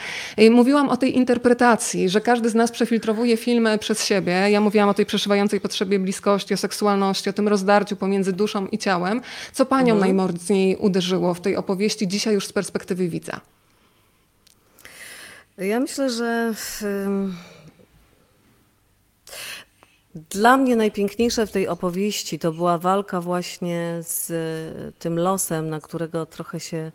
Mówiłam 0.51 0.89
o 0.89 0.97
tej 0.97 1.17
interpretacji, 1.17 2.09
że 2.09 2.21
każdy 2.21 2.51
z 2.51 2.55
nas 2.55 2.71
przefiltrowuje 2.71 3.37
filmy 3.37 3.66
przez 3.81 4.05
siebie. 4.05 4.33
Ja 4.33 4.61
mówiłam 4.61 4.89
o 4.89 4.95
tej 4.95 5.07
przeszywającej 5.07 5.61
potrzebie 5.61 5.99
bliskości, 5.99 6.55
o 6.55 6.57
seksualności, 6.57 7.31
o 7.31 7.33
tym 7.33 7.49
rozdarciu 7.49 7.97
pomiędzy 7.97 8.33
duszą 8.33 8.67
i 8.67 8.79
ciałem. 8.79 9.21
Co 9.53 9.67
Panią 9.67 9.99
najmocniej 9.99 10.77
uderzyło 10.77 11.35
w 11.35 11.41
tej 11.41 11.57
opowieści 11.57 12.09
dzisiaj 12.09 12.35
już 12.35 12.47
z 12.47 12.53
perspektywy 12.53 13.09
widza? 13.09 13.41
Ja 15.59 15.81
myślę, 15.81 16.11
że 16.11 16.55
dla 20.31 20.57
mnie 20.57 20.77
najpiękniejsze 20.77 21.47
w 21.47 21.53
tej 21.53 21.69
opowieści 21.69 22.39
to 22.39 22.53
była 22.53 22.79
walka 22.79 23.21
właśnie 23.21 24.01
z 24.03 24.31
y, 24.31 24.93
tym 24.99 25.19
losem, 25.19 25.69
na 25.69 25.81
którego 25.81 26.27
trochę 26.27 26.61
się, 26.61 26.93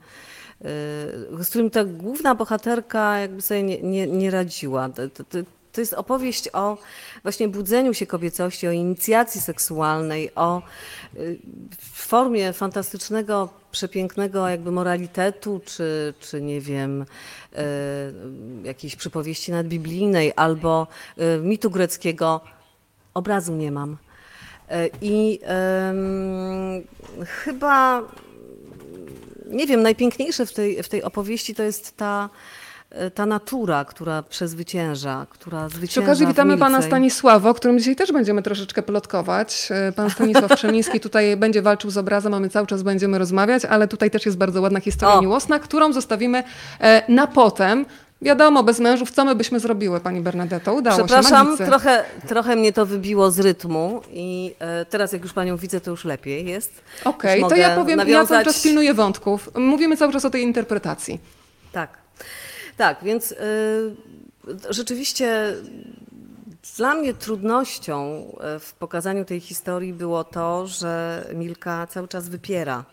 y, 0.62 0.66
z 1.44 1.50
którym 1.50 1.70
ta 1.70 1.84
główna 1.84 2.36
bohaterka 2.36 3.20
jakby 3.20 3.42
sobie 3.42 3.64
nie, 3.64 3.82
nie, 3.82 4.08
nie 4.08 4.32
radziła. 4.32 4.90
To, 5.72 5.82
jest 5.82 5.94
opowieść 5.94 6.50
o 6.54 6.78
właśnie 7.24 7.48
budzeniu 7.48 7.94
się 7.94 8.08
kobiecości, 8.08 8.68
o 8.68 8.72
inicjacji 8.72 9.42
seksualnej, 9.42 10.36
o 10.36 10.62
y, 11.16 11.40
formie 11.82 12.54
fantastycznego, 12.54 13.50
przepięknego 13.72 14.48
jakby 14.48 14.72
moralitetu, 14.72 15.62
czy, 15.66 16.14
czy 16.20 16.42
nie 16.42 16.62
wiem, 16.62 17.02
y, 17.02 17.06
jakiejś 18.64 18.96
przypowieści 18.96 19.52
nadbiblijnej 19.52 20.34
albo 20.36 20.88
y, 21.18 21.42
mitu 21.42 21.70
greckiego. 21.70 22.42
Obrazu 23.14 23.56
nie 23.56 23.72
mam. 23.72 23.98
I 25.02 25.40
em, 25.44 26.84
chyba, 27.26 28.02
nie 29.46 29.68
wiem, 29.68 29.82
najpiękniejsze 29.82 30.46
w 30.46 30.54
tej, 30.54 30.84
w 30.84 30.90
tej 30.90 31.04
opowieści 31.04 31.56
to 31.56 31.64
jest 31.64 31.98
ta, 31.98 32.30
ta 33.15 33.25
natura, 33.25 33.86
która 33.86 34.23
przezwycięża, 34.23 35.25
która 35.30 35.67
Przy 35.67 35.77
zwycięża 35.77 36.06
okazji 36.08 36.25
w 36.25 36.30
witamy 36.30 36.58
pana. 36.58 36.82
Stanisława, 36.82 37.49
o 37.49 37.54
którym 37.54 37.80
dzisiaj 37.80 37.95
też 37.95 38.12
będziemy 38.12 38.41
troszeczkę 38.41 38.82
plotkować. 38.84 39.69
E, 39.71 39.91
Pan 39.91 40.10
Stanisław 40.10 40.56
Przemiński 40.56 40.99
tutaj 40.99 41.38
będzie 41.38 41.62
walczył 41.62 41.89
z 41.91 41.97
obrazem, 41.97 42.34
a 42.34 42.39
my 42.39 42.49
cały 42.49 42.67
czas 42.67 42.84
będziemy 42.84 43.17
rozmawiać, 43.17 43.65
ale 43.65 43.88
tutaj 43.88 44.12
też 44.12 44.25
jest 44.25 44.38
bardzo 44.38 44.62
ładna 44.62 44.80
historia 44.80 45.15
O. 45.15 45.21
miłosna, 45.21 45.60
którą 45.60 45.93
zostawimy 45.93 46.43
e, 46.80 47.04
na 47.13 47.27
potem. 47.27 47.86
Wiadomo, 48.21 48.63
bez 48.63 48.80
mężów, 48.80 49.12
co 49.12 49.25
my 49.25 49.36
byśmy 49.36 49.60
zrobiły, 49.60 49.99
pani 49.99 50.21
Bernadetto? 50.21 50.73
Udało 50.73 50.97
się, 50.97 51.06
Przepraszam, 51.06 51.58
trochę, 51.58 52.04
trochę 52.27 52.56
mnie 52.56 52.73
to 52.73 52.86
wybiło 52.86 53.32
z 53.32 53.39
rytmu 53.39 54.01
i 54.13 54.56
e, 54.60 54.86
teraz 54.86 55.13
jak 55.13 55.21
już 55.23 55.34
panią 55.34 55.58
widzę, 55.58 55.82
to 55.82 55.91
już 55.91 56.06
lepiej 56.06 56.45
jest. 56.45 56.82
Okej, 57.06 57.41
Już 57.41 57.49
to 57.49 57.56
ja 57.56 57.75
powiem, 57.75 57.99
ja 57.99 58.06
nawiązać- 58.06 58.27
cały 58.27 58.45
czas 58.45 58.63
pilnuję 58.63 58.93
wątków. 58.93 59.49
Mówimy 59.56 59.97
cały 59.97 60.13
czas 60.13 60.25
o 60.25 60.30
tej 60.30 60.43
interpretacji. 60.43 61.19
Tak, 61.71 62.01
tak, 62.78 62.98
więc 63.04 63.32
y, 63.32 63.36
rzeczywiście 64.70 65.56
dla 66.78 66.96
mnie 66.96 67.14
trudnością 67.14 68.26
y, 68.56 68.60
w 68.60 68.74
pokazaniu 68.74 69.26
tej 69.26 69.40
historii 69.40 69.94
było 69.94 70.24
to, 70.24 70.68
że 70.68 71.26
Milka 71.34 71.88
cały 71.88 72.08
czas 72.08 72.30
wypiera. 72.30 72.84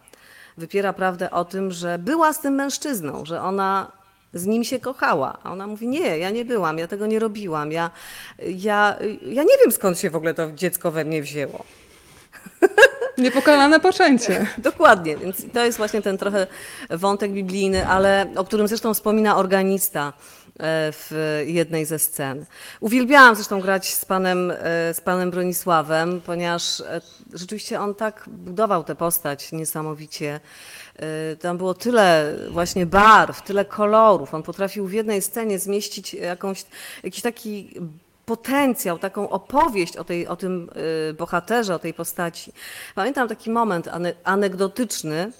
Wypiera 0.56 0.92
prawdę 0.92 1.30
o 1.30 1.44
tym, 1.44 1.70
że 1.70 1.98
była 1.98 2.32
z 2.32 2.40
tym 2.40 2.54
mężczyzną, 2.54 3.24
że 3.24 3.42
ona 3.42 3.92
z 4.34 4.46
nim 4.46 4.64
się 4.64 4.78
kochała. 4.78 5.38
A 5.42 5.52
ona 5.52 5.66
mówi, 5.66 5.88
nie, 5.88 6.18
ja 6.18 6.30
nie 6.30 6.44
byłam, 6.44 6.78
ja 6.78 6.88
tego 6.88 7.06
nie 7.06 7.18
robiłam, 7.18 7.72
ja, 7.72 7.90
ja, 8.38 8.96
ja 9.22 9.42
nie 9.42 9.58
wiem 9.62 9.72
skąd 9.72 9.98
się 9.98 10.10
w 10.10 10.16
ogóle 10.16 10.34
to 10.34 10.52
dziecko 10.52 10.90
we 10.90 11.04
mnie 11.04 11.22
wzięło. 11.22 11.64
Niepokalane 13.18 13.80
poczęcie. 13.80 14.46
Dokładnie, 14.58 15.16
więc 15.16 15.52
to 15.52 15.64
jest 15.64 15.78
właśnie 15.78 16.02
ten 16.02 16.18
trochę 16.18 16.46
wątek 16.90 17.32
biblijny, 17.32 17.86
ale 17.86 18.26
o 18.36 18.44
którym 18.44 18.68
zresztą 18.68 18.94
wspomina 18.94 19.36
organista 19.36 20.12
e, 20.12 20.12
w 20.92 21.42
jednej 21.46 21.84
ze 21.84 21.98
scen. 21.98 22.44
Uwielbiałam 22.80 23.34
zresztą 23.34 23.60
grać 23.60 23.94
z 23.94 24.04
panem, 24.04 24.50
e, 24.50 24.94
z 24.94 25.00
panem 25.00 25.30
Bronisławem, 25.30 26.20
ponieważ 26.20 26.80
e, 26.80 27.00
rzeczywiście 27.34 27.80
on 27.80 27.94
tak 27.94 28.24
budował 28.26 28.84
tę 28.84 28.94
postać 28.94 29.52
niesamowicie. 29.52 30.40
Tam 31.40 31.58
było 31.58 31.74
tyle 31.74 32.36
właśnie 32.50 32.86
barw, 32.86 33.42
tyle 33.42 33.64
kolorów. 33.64 34.34
On 34.34 34.42
potrafił 34.42 34.86
w 34.86 34.92
jednej 34.92 35.22
scenie 35.22 35.58
zmieścić 35.58 36.14
jakąś, 36.14 36.64
jakiś 37.02 37.22
taki 37.22 37.80
potencjał, 38.28 38.98
taką 38.98 39.30
opowieść 39.30 39.96
o, 39.96 40.04
tej, 40.04 40.26
o 40.26 40.36
tym 40.36 40.70
y, 41.10 41.14
bohaterze, 41.14 41.74
o 41.74 41.78
tej 41.78 41.94
postaci. 41.94 42.52
Pamiętam 42.94 43.28
taki 43.28 43.50
moment 43.50 43.88
ane, 43.88 44.14
anegdotyczny, 44.24 45.32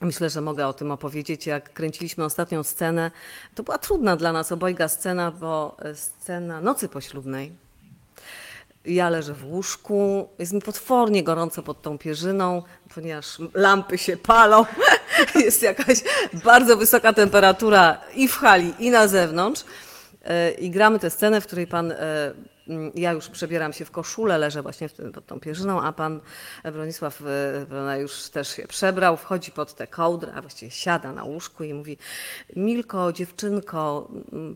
Myślę, 0.00 0.30
że 0.30 0.40
mogę 0.40 0.66
o 0.66 0.72
tym 0.72 0.90
opowiedzieć. 0.90 1.46
Jak 1.46 1.72
kręciliśmy 1.72 2.24
ostatnią 2.24 2.62
scenę, 2.62 3.10
to 3.54 3.62
była 3.62 3.78
trudna 3.78 4.16
dla 4.16 4.32
nas 4.32 4.52
obojga 4.52 4.88
scena, 4.88 5.30
bo 5.30 5.76
e, 5.78 5.94
scena 5.94 6.60
nocy 6.60 6.88
poślubnej. 6.88 7.52
Ja 8.84 9.10
leżę 9.10 9.34
w 9.34 9.44
łóżku, 9.44 10.28
jest 10.38 10.52
mi 10.52 10.60
potwornie 10.60 11.22
gorąco 11.22 11.62
pod 11.62 11.82
tą 11.82 11.98
pierzyną, 11.98 12.62
ponieważ 12.94 13.38
lampy 13.54 13.98
się 13.98 14.16
palą, 14.16 14.66
jest 15.44 15.62
jakaś 15.62 15.98
bardzo 16.44 16.76
wysoka 16.76 17.12
temperatura 17.12 18.00
i 18.14 18.28
w 18.28 18.36
hali, 18.36 18.74
i 18.78 18.90
na 18.90 19.08
zewnątrz. 19.08 19.64
E, 20.24 20.50
I 20.50 20.70
gramy 20.70 20.98
tę 20.98 21.10
scenę, 21.10 21.40
w 21.40 21.46
której 21.46 21.66
pan, 21.66 21.92
e, 21.92 22.34
ja 22.94 23.12
już 23.12 23.28
przebieram 23.28 23.72
się 23.72 23.84
w 23.84 23.90
koszulę, 23.90 24.38
leżę 24.38 24.62
właśnie 24.62 24.88
pod 25.14 25.26
tą 25.26 25.40
pierzyną, 25.40 25.82
a 25.82 25.92
pan 25.92 26.20
Bronisław 26.64 27.20
e, 27.20 27.24
prawda, 27.68 27.96
już 27.96 28.28
też 28.28 28.56
się 28.56 28.66
przebrał, 28.66 29.16
wchodzi 29.16 29.52
pod 29.52 29.74
tę 29.74 29.86
kołdrę, 29.86 30.32
a 30.34 30.40
właściwie 30.40 30.70
siada 30.70 31.12
na 31.12 31.24
łóżku 31.24 31.64
i 31.64 31.74
mówi 31.74 31.98
Milko, 32.56 33.12
dziewczynko, 33.12 34.10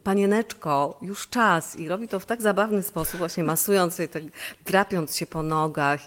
panieneczko, 0.04 0.98
już 1.02 1.28
czas. 1.28 1.76
I 1.76 1.88
robi 1.88 2.08
to 2.08 2.20
w 2.20 2.26
tak 2.26 2.42
zabawny 2.42 2.82
sposób, 2.82 3.18
właśnie 3.18 3.44
masując 3.44 3.94
sobie, 3.94 4.08
tak, 4.08 4.22
drapiąc 4.64 5.16
się 5.16 5.26
po 5.26 5.42
nogach. 5.42 6.00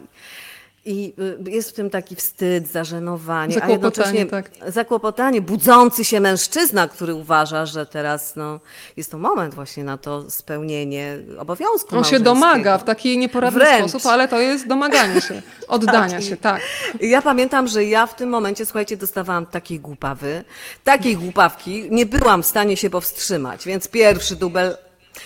I 0.85 1.13
y, 1.47 1.51
jest 1.51 1.69
w 1.69 1.73
tym 1.73 1.89
taki 1.89 2.15
wstyd, 2.15 2.67
zażenowanie, 2.67 3.55
a 3.55 3.59
Zakłopotanie, 3.59 3.73
jednocześnie 3.73 4.25
tak. 4.25 4.51
zakłopotanie, 4.67 5.41
budzący 5.41 6.05
się 6.05 6.19
mężczyzna, 6.19 6.87
który 6.87 7.13
uważa, 7.13 7.65
że 7.65 7.85
teraz 7.85 8.35
no, 8.35 8.59
jest 8.97 9.11
to 9.11 9.17
moment 9.17 9.53
właśnie 9.53 9.83
na 9.83 9.97
to 9.97 10.31
spełnienie 10.31 11.17
obowiązku 11.37 11.97
On 11.97 12.03
się 12.03 12.19
domaga 12.19 12.77
w 12.77 12.83
taki 12.83 13.17
nieporadny 13.17 13.59
Wręcz. 13.59 13.89
sposób, 13.89 14.11
ale 14.11 14.27
to 14.27 14.39
jest 14.39 14.67
domaganie 14.67 15.21
się, 15.21 15.41
oddania 15.67 16.21
się, 16.21 16.37
tak. 16.37 16.61
Ja 17.01 17.21
pamiętam, 17.21 17.67
że 17.67 17.83
ja 17.85 18.07
w 18.07 18.15
tym 18.15 18.29
momencie, 18.29 18.65
słuchajcie, 18.65 18.97
dostawałam 18.97 19.45
takiej 19.45 19.79
głupawy, 19.79 20.43
takiej 20.83 21.17
głupawki, 21.17 21.87
nie 21.91 22.05
byłam 22.05 22.43
w 22.43 22.45
stanie 22.45 22.77
się 22.77 22.89
powstrzymać, 22.89 23.65
więc 23.65 23.87
pierwszy 23.87 24.35
dubel, 24.35 24.77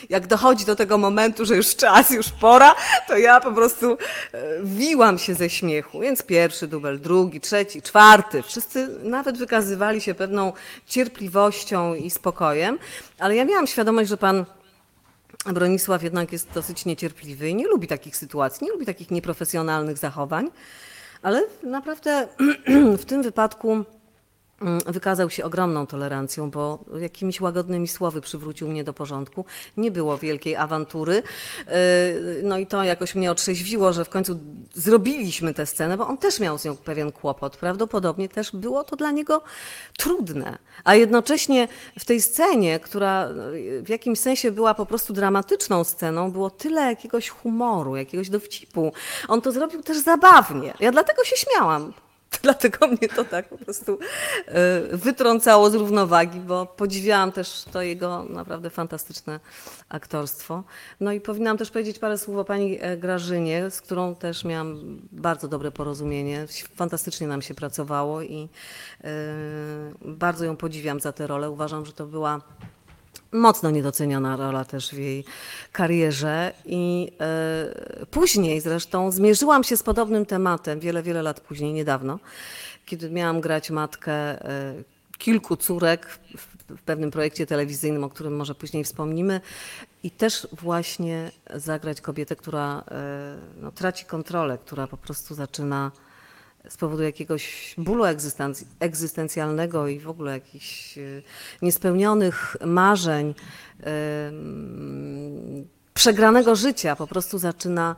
jak 0.09 0.27
dochodzi 0.27 0.65
do 0.65 0.75
tego 0.75 0.97
momentu, 0.97 1.45
że 1.45 1.55
już 1.55 1.75
czas, 1.75 2.09
już 2.09 2.29
pora, 2.29 2.75
to 3.07 3.17
ja 3.17 3.39
po 3.39 3.51
prostu 3.51 3.91
e, 3.91 3.97
wiłam 4.63 5.17
się 5.17 5.35
ze 5.35 5.49
śmiechu. 5.49 5.99
Więc 5.99 6.23
pierwszy 6.23 6.67
dubel, 6.67 6.99
drugi, 6.99 7.41
trzeci, 7.41 7.81
czwarty, 7.81 8.43
wszyscy 8.43 8.87
nawet 9.03 9.37
wykazywali 9.37 10.01
się 10.01 10.13
pewną 10.13 10.53
cierpliwością 10.85 11.95
i 11.95 12.09
spokojem, 12.09 12.79
ale 13.19 13.35
ja 13.35 13.45
miałam 13.45 13.67
świadomość, 13.67 14.09
że 14.09 14.17
pan 14.17 14.45
Bronisław 15.45 16.03
jednak 16.03 16.31
jest 16.31 16.51
dosyć 16.53 16.85
niecierpliwy 16.85 17.49
i 17.49 17.55
nie 17.55 17.67
lubi 17.67 17.87
takich 17.87 18.17
sytuacji, 18.17 18.65
nie 18.65 18.71
lubi 18.71 18.85
takich 18.85 19.11
nieprofesjonalnych 19.11 19.97
zachowań, 19.97 20.51
ale 21.21 21.41
naprawdę 21.63 22.27
w 23.01 23.05
tym 23.05 23.23
wypadku 23.23 23.85
wykazał 24.85 25.29
się 25.29 25.45
ogromną 25.45 25.87
tolerancją, 25.87 26.51
bo 26.51 26.79
jakimiś 26.99 27.41
łagodnymi 27.41 27.87
słowy 27.87 28.21
przywrócił 28.21 28.67
mnie 28.67 28.83
do 28.83 28.93
porządku. 28.93 29.45
Nie 29.77 29.91
było 29.91 30.17
wielkiej 30.17 30.55
awantury. 30.55 31.23
Yy, 31.67 31.73
No 32.43 32.57
i 32.57 32.67
to 32.67 32.83
jakoś 32.83 33.15
mnie 33.15 33.31
otrzeźwiło, 33.31 33.93
że 33.93 34.05
w 34.05 34.09
końcu 34.09 34.39
zrobiliśmy 34.73 35.53
tę 35.53 35.65
scenę, 35.65 35.97
bo 35.97 36.07
on 36.07 36.17
też 36.17 36.39
miał 36.39 36.57
z 36.57 36.65
nią 36.65 36.77
pewien 36.77 37.11
kłopot. 37.11 37.57
Prawdopodobnie 37.57 38.29
też 38.29 38.51
było 38.51 38.83
to 38.83 38.95
dla 38.95 39.11
niego 39.11 39.41
trudne. 39.97 40.57
A 40.83 40.95
jednocześnie 40.95 41.67
w 41.99 42.05
tej 42.05 42.21
scenie, 42.21 42.79
która 42.79 43.29
w 43.83 43.89
jakimś 43.89 44.19
sensie 44.19 44.51
była 44.51 44.73
po 44.73 44.85
prostu 44.85 45.13
dramatyczną 45.13 45.83
sceną, 45.83 46.31
było 46.31 46.49
tyle 46.49 46.81
jakiegoś 46.81 47.29
humoru, 47.29 47.95
jakiegoś 47.95 48.29
dowcipu. 48.29 48.93
On 49.27 49.41
to 49.41 49.51
zrobił 49.51 49.83
też 49.83 49.97
zabawnie. 49.97 50.73
Ja 50.79 50.91
dlatego 50.91 51.23
się 51.23 51.35
śmiałam. 51.35 51.93
Dlatego 52.43 52.87
mnie 52.87 53.09
to 53.15 53.25
tak 53.25 53.49
po 53.49 53.57
prostu 53.57 53.99
e, 54.47 54.97
wytrącało 54.97 55.69
z 55.69 55.73
równowagi, 55.73 56.39
bo 56.39 56.65
podziwiałam 56.65 57.31
też 57.31 57.63
to 57.71 57.81
jego 57.81 58.23
naprawdę 58.23 58.69
fantastyczne 58.69 59.39
aktorstwo. 59.89 60.63
No 60.99 61.11
i 61.11 61.21
powinnam 61.21 61.57
też 61.57 61.71
powiedzieć 61.71 61.99
parę 61.99 62.17
słów 62.17 62.37
o 62.37 62.45
pani 62.45 62.77
e, 62.81 62.97
Grażynie, 62.97 63.69
z 63.69 63.81
którą 63.81 64.15
też 64.15 64.45
miałam 64.45 64.99
bardzo 65.11 65.47
dobre 65.47 65.71
porozumienie. 65.71 66.45
Fantastycznie 66.75 67.27
nam 67.27 67.41
się 67.41 67.53
pracowało 67.53 68.21
i 68.21 68.49
e, 69.03 69.07
bardzo 70.01 70.45
ją 70.45 70.57
podziwiam 70.57 70.99
za 70.99 71.11
tę 71.11 71.27
rolę. 71.27 71.49
Uważam, 71.49 71.85
że 71.85 71.93
to 71.93 72.05
była 72.05 72.41
mocno 73.31 73.71
niedoceniona 73.71 74.35
rola 74.35 74.65
też 74.65 74.89
w 74.89 74.97
jej 74.97 75.25
karierze 75.71 76.53
i 76.65 77.11
e, 77.19 78.05
później 78.05 78.61
zresztą 78.61 79.11
zmierzyłam 79.11 79.63
się 79.63 79.77
z 79.77 79.83
podobnym 79.83 80.25
tematem 80.25 80.79
wiele, 80.79 81.03
wiele 81.03 81.21
lat 81.21 81.39
później, 81.39 81.73
niedawno, 81.73 82.19
kiedy 82.85 83.09
miałam 83.09 83.41
grać 83.41 83.69
matkę 83.71 84.11
e, 84.13 84.73
kilku 85.17 85.57
córek 85.57 86.19
w, 86.37 86.75
w 86.77 86.81
pewnym 86.81 87.11
projekcie 87.11 87.45
telewizyjnym, 87.45 88.03
o 88.03 88.09
którym 88.09 88.35
może 88.35 88.55
później 88.55 88.83
wspomnimy 88.83 89.41
i 90.03 90.11
też 90.11 90.47
właśnie 90.51 91.31
zagrać 91.55 92.01
kobietę, 92.01 92.35
która 92.35 92.83
e, 92.91 93.35
no, 93.61 93.71
traci 93.71 94.05
kontrolę, 94.05 94.57
która 94.57 94.87
po 94.87 94.97
prostu 94.97 95.35
zaczyna 95.35 95.91
z 96.69 96.77
powodu 96.77 97.03
jakiegoś 97.03 97.75
bólu 97.77 98.03
egzystencjalnego 98.79 99.87
i 99.87 99.99
w 99.99 100.09
ogóle 100.09 100.31
jakichś 100.31 100.97
e, 100.97 101.01
niespełnionych 101.61 102.57
marzeń, 102.65 103.33
przegranego 105.93 106.55
życia 106.55 106.95
po 106.95 107.07
prostu 107.07 107.37
zaczyna 107.37 107.95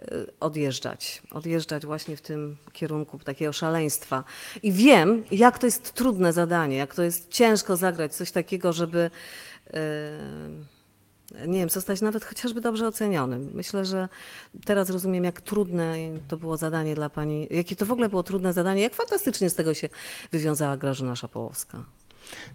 e, 0.00 0.04
odjeżdżać. 0.40 1.22
Odjeżdżać 1.30 1.86
właśnie 1.86 2.16
w 2.16 2.22
tym 2.22 2.56
kierunku 2.72 3.18
takiego 3.18 3.52
szaleństwa. 3.52 4.24
I 4.62 4.72
wiem, 4.72 5.24
jak 5.30 5.58
to 5.58 5.66
jest 5.66 5.92
trudne 5.92 6.32
zadanie, 6.32 6.76
jak 6.76 6.94
to 6.94 7.02
jest 7.02 7.28
ciężko 7.28 7.76
zagrać 7.76 8.14
coś 8.14 8.30
takiego, 8.30 8.72
żeby 8.72 9.10
nie 11.46 11.58
wiem, 11.58 11.70
zostać 11.70 12.00
nawet 12.00 12.24
chociażby 12.24 12.60
dobrze 12.60 12.86
ocenionym. 12.86 13.50
Myślę, 13.54 13.84
że 13.84 14.08
teraz 14.64 14.90
rozumiem, 14.90 15.24
jak 15.24 15.40
trudne 15.40 15.94
to 16.28 16.36
było 16.36 16.56
zadanie 16.56 16.94
dla 16.94 17.10
pani, 17.10 17.48
jakie 17.50 17.76
to 17.76 17.86
w 17.86 17.92
ogóle 17.92 18.08
było 18.08 18.22
trudne 18.22 18.52
zadanie, 18.52 18.82
jak 18.82 18.94
fantastycznie 18.94 19.50
z 19.50 19.54
tego 19.54 19.74
się 19.74 19.88
wywiązała 20.32 20.76
Grażyna 20.76 21.16
Szapołowska. 21.16 21.84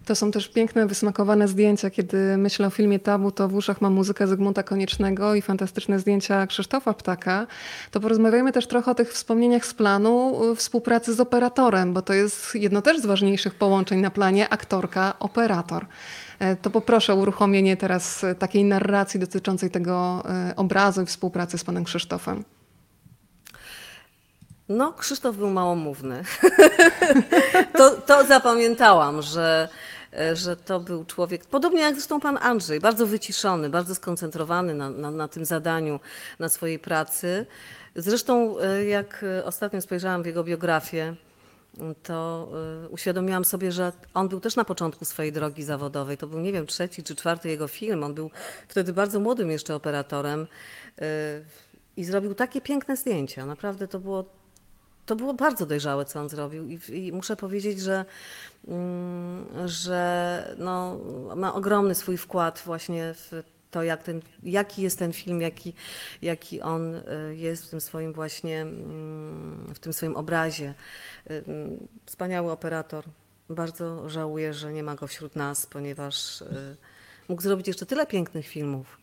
To 0.04 0.14
są 0.14 0.30
też 0.30 0.48
piękne, 0.48 0.86
wysmakowane 0.86 1.48
zdjęcia. 1.48 1.90
Kiedy 1.90 2.36
myślę 2.36 2.66
o 2.66 2.70
filmie 2.70 2.98
Tabu, 2.98 3.30
to 3.30 3.48
w 3.48 3.54
uszach 3.54 3.80
mam 3.80 3.92
muzykę 3.92 4.26
Zygmunta 4.26 4.62
Koniecznego 4.62 5.34
i 5.34 5.42
fantastyczne 5.42 5.98
zdjęcia 5.98 6.46
Krzysztofa 6.46 6.94
Ptaka. 6.94 7.46
To 7.90 8.00
porozmawiajmy 8.00 8.52
też 8.52 8.66
trochę 8.66 8.90
o 8.90 8.94
tych 8.94 9.12
wspomnieniach 9.12 9.66
z 9.66 9.74
planu 9.74 10.40
współpracy 10.56 11.14
z 11.14 11.20
operatorem, 11.20 11.92
bo 11.92 12.02
to 12.02 12.12
jest 12.12 12.54
jedno 12.54 12.82
też 12.82 12.98
z 12.98 13.06
ważniejszych 13.06 13.54
połączeń 13.54 14.00
na 14.00 14.10
planie 14.10 14.48
aktorka-operator. 14.48 15.86
E, 16.40 16.56
to 16.56 16.70
poproszę 16.70 17.12
o 17.12 17.16
uruchomienie 17.16 17.76
teraz 17.76 18.24
e, 18.24 18.34
takiej 18.34 18.64
narracji 18.64 19.20
dotyczącej 19.20 19.70
tego 19.70 20.22
e, 20.28 20.56
obrazu 20.56 21.02
i 21.02 21.06
współpracy 21.06 21.58
z 21.58 21.64
panem 21.64 21.84
Krzysztofem. 21.84 22.44
No, 24.68 24.92
Krzysztof 24.92 25.36
był 25.36 25.50
małomówny. 25.50 26.24
to, 27.78 27.90
to 27.90 28.26
zapamiętałam, 28.26 29.22
że, 29.22 29.68
że 30.32 30.56
to 30.56 30.80
był 30.80 31.04
człowiek, 31.04 31.44
podobnie 31.44 31.80
jak 31.80 31.94
zresztą 31.94 32.20
pan 32.20 32.38
Andrzej, 32.42 32.80
bardzo 32.80 33.06
wyciszony, 33.06 33.70
bardzo 33.70 33.94
skoncentrowany 33.94 34.74
na, 34.74 34.90
na, 34.90 35.10
na 35.10 35.28
tym 35.28 35.44
zadaniu, 35.44 36.00
na 36.38 36.48
swojej 36.48 36.78
pracy. 36.78 37.46
Zresztą, 37.96 38.56
jak 38.88 39.24
ostatnio 39.44 39.80
spojrzałam 39.80 40.22
w 40.22 40.26
jego 40.26 40.44
biografię, 40.44 41.16
to 42.02 42.48
y, 42.84 42.88
uświadomiłam 42.88 43.44
sobie, 43.44 43.72
że 43.72 43.92
on 44.14 44.28
był 44.28 44.40
też 44.40 44.56
na 44.56 44.64
początku 44.64 45.04
swojej 45.04 45.32
drogi 45.32 45.62
zawodowej. 45.62 46.16
To 46.16 46.26
był, 46.26 46.40
nie 46.40 46.52
wiem, 46.52 46.66
trzeci 46.66 47.02
czy 47.02 47.14
czwarty 47.14 47.48
jego 47.48 47.68
film. 47.68 48.04
On 48.04 48.14
był 48.14 48.30
wtedy 48.68 48.92
bardzo 48.92 49.20
młodym 49.20 49.50
jeszcze 49.50 49.74
operatorem 49.74 50.46
y, 50.98 51.04
i 51.96 52.04
zrobił 52.04 52.34
takie 52.34 52.60
piękne 52.60 52.96
zdjęcia. 52.96 53.46
Naprawdę 53.46 53.88
to 53.88 53.98
było, 53.98 54.24
to 55.06 55.16
było 55.16 55.34
bardzo 55.34 55.66
dojrzałe, 55.66 56.04
co 56.04 56.20
on 56.20 56.28
zrobił. 56.28 56.68
I, 56.68 56.78
i 56.88 57.12
muszę 57.12 57.36
powiedzieć, 57.36 57.80
że, 57.80 58.04
mm, 58.68 59.46
że 59.68 60.54
no, 60.58 60.98
ma 61.36 61.54
ogromny 61.54 61.94
swój 61.94 62.16
wkład 62.16 62.62
właśnie 62.66 63.14
w 63.14 63.42
to, 63.70 63.82
jak 63.82 64.02
ten, 64.02 64.22
jaki 64.42 64.82
jest 64.82 64.98
ten 64.98 65.12
film, 65.12 65.40
jaki, 65.40 65.74
jaki 66.22 66.60
on 66.60 66.94
y, 66.94 67.02
jest 67.36 67.66
w 67.66 67.70
tym 67.70 67.80
swoim 67.80 68.12
właśnie, 68.12 68.60
mm, 68.60 69.74
w 69.74 69.78
tym 69.78 69.92
swoim 69.92 70.16
obrazie. 70.16 70.74
Y, 71.30 71.44
mm, 71.46 71.88
wspaniały 72.06 72.52
operator. 72.52 73.04
Bardzo 73.48 74.08
żałuję, 74.08 74.54
że 74.54 74.72
nie 74.72 74.82
ma 74.82 74.94
go 74.94 75.06
wśród 75.06 75.36
nas, 75.36 75.66
ponieważ 75.66 76.40
y, 76.40 76.76
mógł 77.28 77.42
zrobić 77.42 77.68
jeszcze 77.68 77.86
tyle 77.86 78.06
pięknych 78.06 78.46
filmów. 78.46 78.98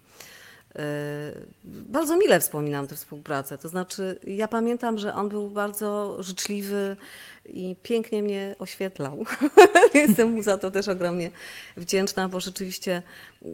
Bardzo 1.63 2.18
mile 2.18 2.40
wspominam 2.40 2.88
tę 2.88 2.96
współpracę. 2.96 3.58
To 3.58 3.70
znaczy, 3.70 4.20
ja 4.28 4.48
pamiętam, 4.48 4.98
że 4.98 5.13
on 5.13 5.30
był 5.30 5.50
bardzo 5.50 6.18
życzliwy 6.24 6.98
i 7.46 7.76
pięknie 7.84 8.24
mnie 8.24 8.56
oświetlał. 8.60 9.26
Jestem 9.94 10.32
mu 10.32 10.44
za 10.44 10.58
to 10.58 10.72
też 10.72 10.88
ogromnie 10.88 11.32
wdzięczna, 11.78 12.30
bo 12.30 12.40
rzeczywiście 12.40 13.02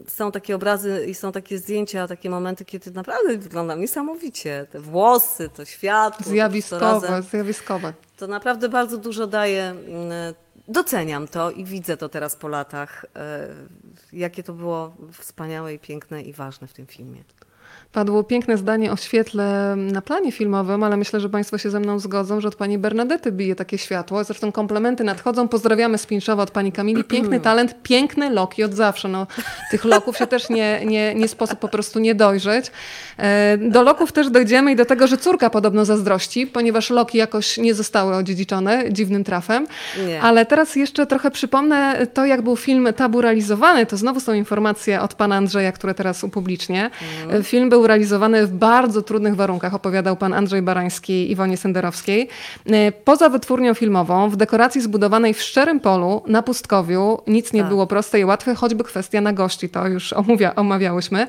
są 0.08 0.32
takie 0.32 0.54
obrazy 0.54 1.06
i 1.08 1.14
są 1.14 1.32
takie 1.32 1.58
zdjęcia, 1.58 2.08
takie 2.08 2.30
momenty, 2.30 2.64
kiedy 2.64 2.90
naprawdę 2.90 3.38
wyglądam 3.38 3.80
niesamowicie. 3.80 4.66
Te 4.70 4.80
włosy, 4.80 5.48
to 5.56 5.64
światło. 5.64 6.32
Zjawiskowe, 6.32 7.08
to 7.08 7.22
zjawiskowe. 7.22 7.92
To 8.16 8.26
naprawdę 8.26 8.68
bardzo 8.68 8.98
dużo 8.98 9.26
daje. 9.26 9.74
Doceniam 10.68 11.28
to 11.28 11.50
i 11.50 11.64
widzę 11.64 11.96
to 11.96 12.08
teraz 12.08 12.36
po 12.36 12.48
latach, 12.48 13.06
e, 13.16 13.48
jakie 14.12 14.42
to 14.42 14.52
było 14.52 14.96
wspaniałe 15.12 15.74
i 15.74 15.78
piękne 15.78 16.22
i 16.22 16.32
ważne 16.32 16.66
w 16.66 16.72
tym 16.72 16.86
filmie. 16.86 17.24
Padło 17.94 18.24
piękne 18.24 18.56
zdanie 18.56 18.92
o 18.92 18.96
świetle 18.96 19.74
na 19.76 20.02
planie 20.02 20.32
filmowym, 20.32 20.82
ale 20.82 20.96
myślę, 20.96 21.20
że 21.20 21.28
Państwo 21.28 21.58
się 21.58 21.70
ze 21.70 21.80
mną 21.80 21.98
zgodzą, 21.98 22.40
że 22.40 22.48
od 22.48 22.54
Pani 22.54 22.78
Bernadety 22.78 23.32
bije 23.32 23.56
takie 23.56 23.78
światło. 23.78 24.24
Zresztą 24.24 24.52
komplementy 24.52 25.04
nadchodzą. 25.04 25.48
Pozdrawiamy 25.48 25.98
z 25.98 26.06
Pińszowa 26.06 26.42
od 26.42 26.50
Pani 26.50 26.72
Kamili. 26.72 27.04
Piękny 27.14 27.40
talent, 27.40 27.74
piękne 27.82 28.30
loki 28.30 28.64
od 28.64 28.74
zawsze. 28.74 29.08
No, 29.08 29.26
tych 29.70 29.84
loków 29.84 30.16
się 30.16 30.26
też 30.26 30.48
nie, 30.48 30.84
nie, 30.84 31.14
nie 31.14 31.28
sposób 31.28 31.58
po 31.58 31.68
prostu 31.68 31.98
nie 31.98 32.14
dojrzeć. 32.14 32.70
E, 33.18 33.58
do 33.58 33.82
loków 33.82 34.12
też 34.12 34.30
dojdziemy 34.30 34.72
i 34.72 34.76
do 34.76 34.84
tego, 34.84 35.06
że 35.06 35.18
córka 35.18 35.50
podobno 35.50 35.84
zazdrości, 35.84 36.46
ponieważ 36.46 36.90
loki 36.90 37.18
jakoś 37.18 37.58
nie 37.58 37.74
zostały 37.74 38.14
odziedziczone 38.14 38.92
dziwnym 38.92 39.24
trafem. 39.24 39.66
Nie. 40.06 40.22
Ale 40.22 40.46
teraz 40.46 40.76
jeszcze 40.76 41.06
trochę 41.06 41.30
przypomnę 41.30 42.06
to, 42.14 42.26
jak 42.26 42.42
był 42.42 42.56
film 42.56 42.88
Tabu 42.96 43.20
realizowany. 43.20 43.86
To 43.86 43.96
znowu 43.96 44.20
są 44.20 44.32
informacje 44.32 45.00
od 45.00 45.14
Pana 45.14 45.36
Andrzeja, 45.36 45.72
które 45.72 45.94
teraz 45.94 46.24
upublicznię. 46.24 46.90
Mm. 47.28 47.42
Film 47.42 47.68
był 47.68 47.83
realizowany 47.86 48.46
w 48.46 48.52
bardzo 48.52 49.02
trudnych 49.02 49.36
warunkach, 49.36 49.74
opowiadał 49.74 50.16
pan 50.16 50.34
Andrzej 50.34 50.62
Barański 50.62 51.30
Iwonie 51.30 51.56
Senderowskiej. 51.56 52.28
E, 52.66 52.92
poza 52.92 53.28
wytwórnią 53.28 53.74
filmową, 53.74 54.30
w 54.30 54.36
dekoracji 54.36 54.80
zbudowanej 54.80 55.34
w 55.34 55.42
szczerym 55.42 55.80
polu, 55.80 56.22
na 56.26 56.42
pustkowiu, 56.42 57.20
nic 57.26 57.52
nie 57.52 57.60
tak. 57.60 57.68
było 57.68 57.86
proste 57.86 58.20
i 58.20 58.24
łatwe, 58.24 58.54
choćby 58.54 58.84
kwestia 58.84 59.20
nagości, 59.20 59.68
to 59.68 59.88
już 59.88 60.12
omówia, 60.12 60.54
omawiałyśmy. 60.54 61.26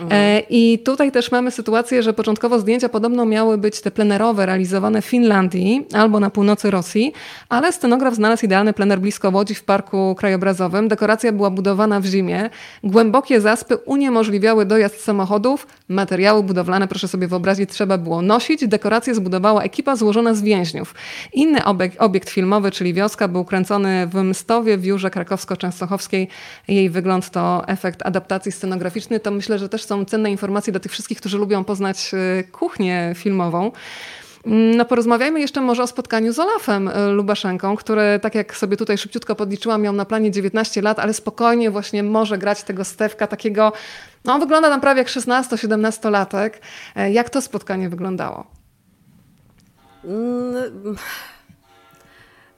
Mhm. 0.00 0.22
E, 0.22 0.40
I 0.50 0.78
tutaj 0.78 1.12
też 1.12 1.32
mamy 1.32 1.50
sytuację, 1.50 2.02
że 2.02 2.12
początkowo 2.12 2.58
zdjęcia 2.58 2.88
podobno 2.88 3.26
miały 3.26 3.58
być 3.58 3.80
te 3.80 3.90
plenerowe, 3.90 4.46
realizowane 4.46 5.02
w 5.02 5.04
Finlandii 5.04 5.86
albo 5.94 6.20
na 6.20 6.30
północy 6.30 6.70
Rosji, 6.70 7.12
ale 7.48 7.72
scenograf 7.72 8.14
znalazł 8.14 8.44
idealny 8.44 8.72
plener 8.72 9.00
blisko 9.00 9.30
Łodzi 9.30 9.54
w 9.54 9.64
Parku 9.64 10.14
Krajobrazowym. 10.18 10.88
Dekoracja 10.88 11.32
była 11.32 11.50
budowana 11.50 12.00
w 12.00 12.04
zimie. 12.04 12.50
Głębokie 12.84 13.40
zaspy 13.40 13.76
uniemożliwiały 13.76 14.66
dojazd 14.66 15.00
samochodów, 15.00 15.66
Materiały 15.98 16.42
budowlane, 16.42 16.88
proszę 16.88 17.08
sobie 17.08 17.28
wyobrazić, 17.28 17.70
trzeba 17.70 17.98
było 17.98 18.22
nosić. 18.22 18.68
Dekorację 18.68 19.14
zbudowała 19.14 19.62
ekipa 19.62 19.96
złożona 19.96 20.34
z 20.34 20.42
więźniów. 20.42 20.94
Inny 21.32 21.64
obiekt, 21.64 22.00
obiekt 22.00 22.30
filmowy, 22.30 22.70
czyli 22.70 22.94
wioska, 22.94 23.28
był 23.28 23.44
kręcony 23.44 24.06
w 24.06 24.14
Mstowie, 24.14 24.78
w 24.78 24.84
Jurze 24.84 25.08
Krakowsko-Częstochowskiej. 25.10 26.26
Jej 26.68 26.90
wygląd 26.90 27.30
to 27.30 27.68
efekt 27.68 28.06
adaptacji 28.06 28.52
scenograficznej. 28.52 29.20
To 29.20 29.30
myślę, 29.30 29.58
że 29.58 29.68
też 29.68 29.84
są 29.84 30.04
cenne 30.04 30.30
informacje 30.30 30.72
dla 30.72 30.80
tych 30.80 30.92
wszystkich, 30.92 31.18
którzy 31.18 31.38
lubią 31.38 31.64
poznać 31.64 32.10
y, 32.14 32.44
kuchnię 32.44 33.12
filmową. 33.16 33.72
No 34.46 34.84
porozmawiajmy 34.84 35.40
jeszcze 35.40 35.60
może 35.60 35.82
o 35.82 35.86
spotkaniu 35.86 36.32
z 36.32 36.38
Olafem 36.38 36.88
e, 36.88 37.08
Lubaszenką, 37.08 37.76
który, 37.76 38.18
tak 38.22 38.34
jak 38.34 38.56
sobie 38.56 38.76
tutaj 38.76 38.98
szybciutko 38.98 39.34
podliczyłam, 39.34 39.82
miał 39.82 39.92
na 39.92 40.04
planie 40.04 40.30
19 40.30 40.82
lat, 40.82 40.98
ale 40.98 41.14
spokojnie 41.14 41.70
właśnie 41.70 42.02
może 42.02 42.38
grać 42.38 42.62
tego 42.62 42.84
Stewka 42.84 43.26
takiego, 43.26 43.72
no 44.24 44.38
wygląda 44.38 44.68
tam 44.68 44.80
prawie 44.80 44.98
jak 44.98 45.08
16-17 45.08 46.10
latek. 46.10 46.60
E, 46.96 47.12
jak 47.12 47.30
to 47.30 47.42
spotkanie 47.42 47.88
wyglądało? 47.88 48.46
Mm, 50.04 50.96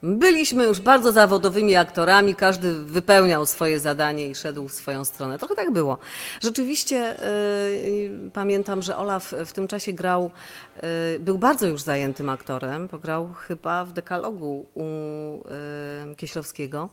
Byliśmy 0.03 0.63
już 0.63 0.79
bardzo 0.79 1.11
zawodowymi 1.11 1.75
aktorami, 1.75 2.35
każdy 2.35 2.73
wypełniał 2.73 3.45
swoje 3.45 3.79
zadanie 3.79 4.27
i 4.27 4.35
szedł 4.35 4.67
w 4.67 4.73
swoją 4.73 5.05
stronę. 5.05 5.39
Trochę 5.39 5.55
tak 5.55 5.71
było. 5.71 5.97
Rzeczywiście 6.43 7.23
y, 7.85 8.29
pamiętam, 8.33 8.81
że 8.81 8.97
Olaf 8.97 9.33
w 9.45 9.53
tym 9.53 9.67
czasie 9.67 9.93
grał, 9.93 10.31
y, 11.15 11.19
był 11.19 11.37
bardzo 11.37 11.67
już 11.67 11.81
zajętym 11.81 12.29
aktorem, 12.29 12.87
bo 12.87 12.99
grał 12.99 13.33
chyba 13.33 13.85
w 13.85 13.93
dekalogu 13.93 14.65
u 14.73 14.83
y, 16.11 16.15
Kieślowskiego. 16.15 16.89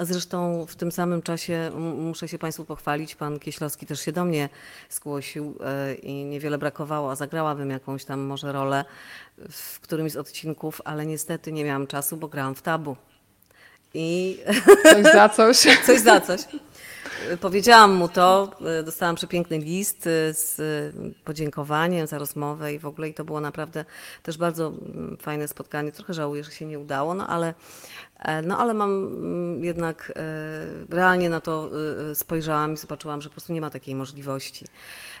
Zresztą 0.00 0.66
w 0.68 0.76
tym 0.76 0.92
samym 0.92 1.22
czasie 1.22 1.70
muszę 1.96 2.28
się 2.28 2.38
Państwu 2.38 2.64
pochwalić, 2.64 3.14
pan 3.14 3.38
Kieślowski 3.38 3.86
też 3.86 4.00
się 4.00 4.12
do 4.12 4.24
mnie 4.24 4.48
zgłosił 4.90 5.58
e, 5.64 5.94
i 5.94 6.24
niewiele 6.24 6.58
brakowało, 6.58 7.10
a 7.10 7.16
zagrałabym 7.16 7.70
jakąś 7.70 8.04
tam 8.04 8.20
może 8.20 8.52
rolę 8.52 8.84
w 9.50 9.80
którymś 9.80 10.12
z 10.12 10.16
odcinków, 10.16 10.80
ale 10.84 11.06
niestety 11.06 11.52
nie 11.52 11.64
miałam 11.64 11.86
czasu, 11.86 12.16
bo 12.16 12.28
grałam 12.28 12.54
w 12.54 12.62
tabu. 12.62 12.96
I 13.94 14.38
Coś 14.82 15.04
za 15.04 15.28
coś. 15.28 15.56
coś 15.86 16.00
za 16.00 16.20
coś. 16.20 16.40
Powiedziałam 17.40 17.92
mu 17.92 18.08
to, 18.08 18.50
e, 18.78 18.82
dostałam 18.82 19.16
przepiękny 19.16 19.58
list 19.58 20.06
e, 20.06 20.34
z 20.34 20.56
podziękowaniem 21.24 22.06
za 22.06 22.18
rozmowę 22.18 22.74
i 22.74 22.78
w 22.78 22.86
ogóle 22.86 23.08
i 23.08 23.14
to 23.14 23.24
było 23.24 23.40
naprawdę 23.40 23.84
też 24.22 24.38
bardzo 24.38 24.66
mm, 24.66 25.16
fajne 25.20 25.48
spotkanie. 25.48 25.92
Trochę 25.92 26.14
żałuję, 26.14 26.44
że 26.44 26.50
się 26.50 26.66
nie 26.66 26.78
udało, 26.78 27.14
no 27.14 27.26
ale, 27.26 27.54
e, 28.18 28.42
no 28.42 28.58
ale 28.58 28.74
mam 28.74 28.90
mm, 28.90 29.64
jednak 29.64 30.12
realnie 30.90 31.30
na 31.30 31.40
to 31.40 31.70
spojrzałam 32.14 32.74
i 32.74 32.76
zobaczyłam, 32.76 33.22
że 33.22 33.28
po 33.28 33.32
prostu 33.32 33.52
nie 33.52 33.60
ma 33.60 33.70
takiej 33.70 33.94
możliwości. 33.94 34.64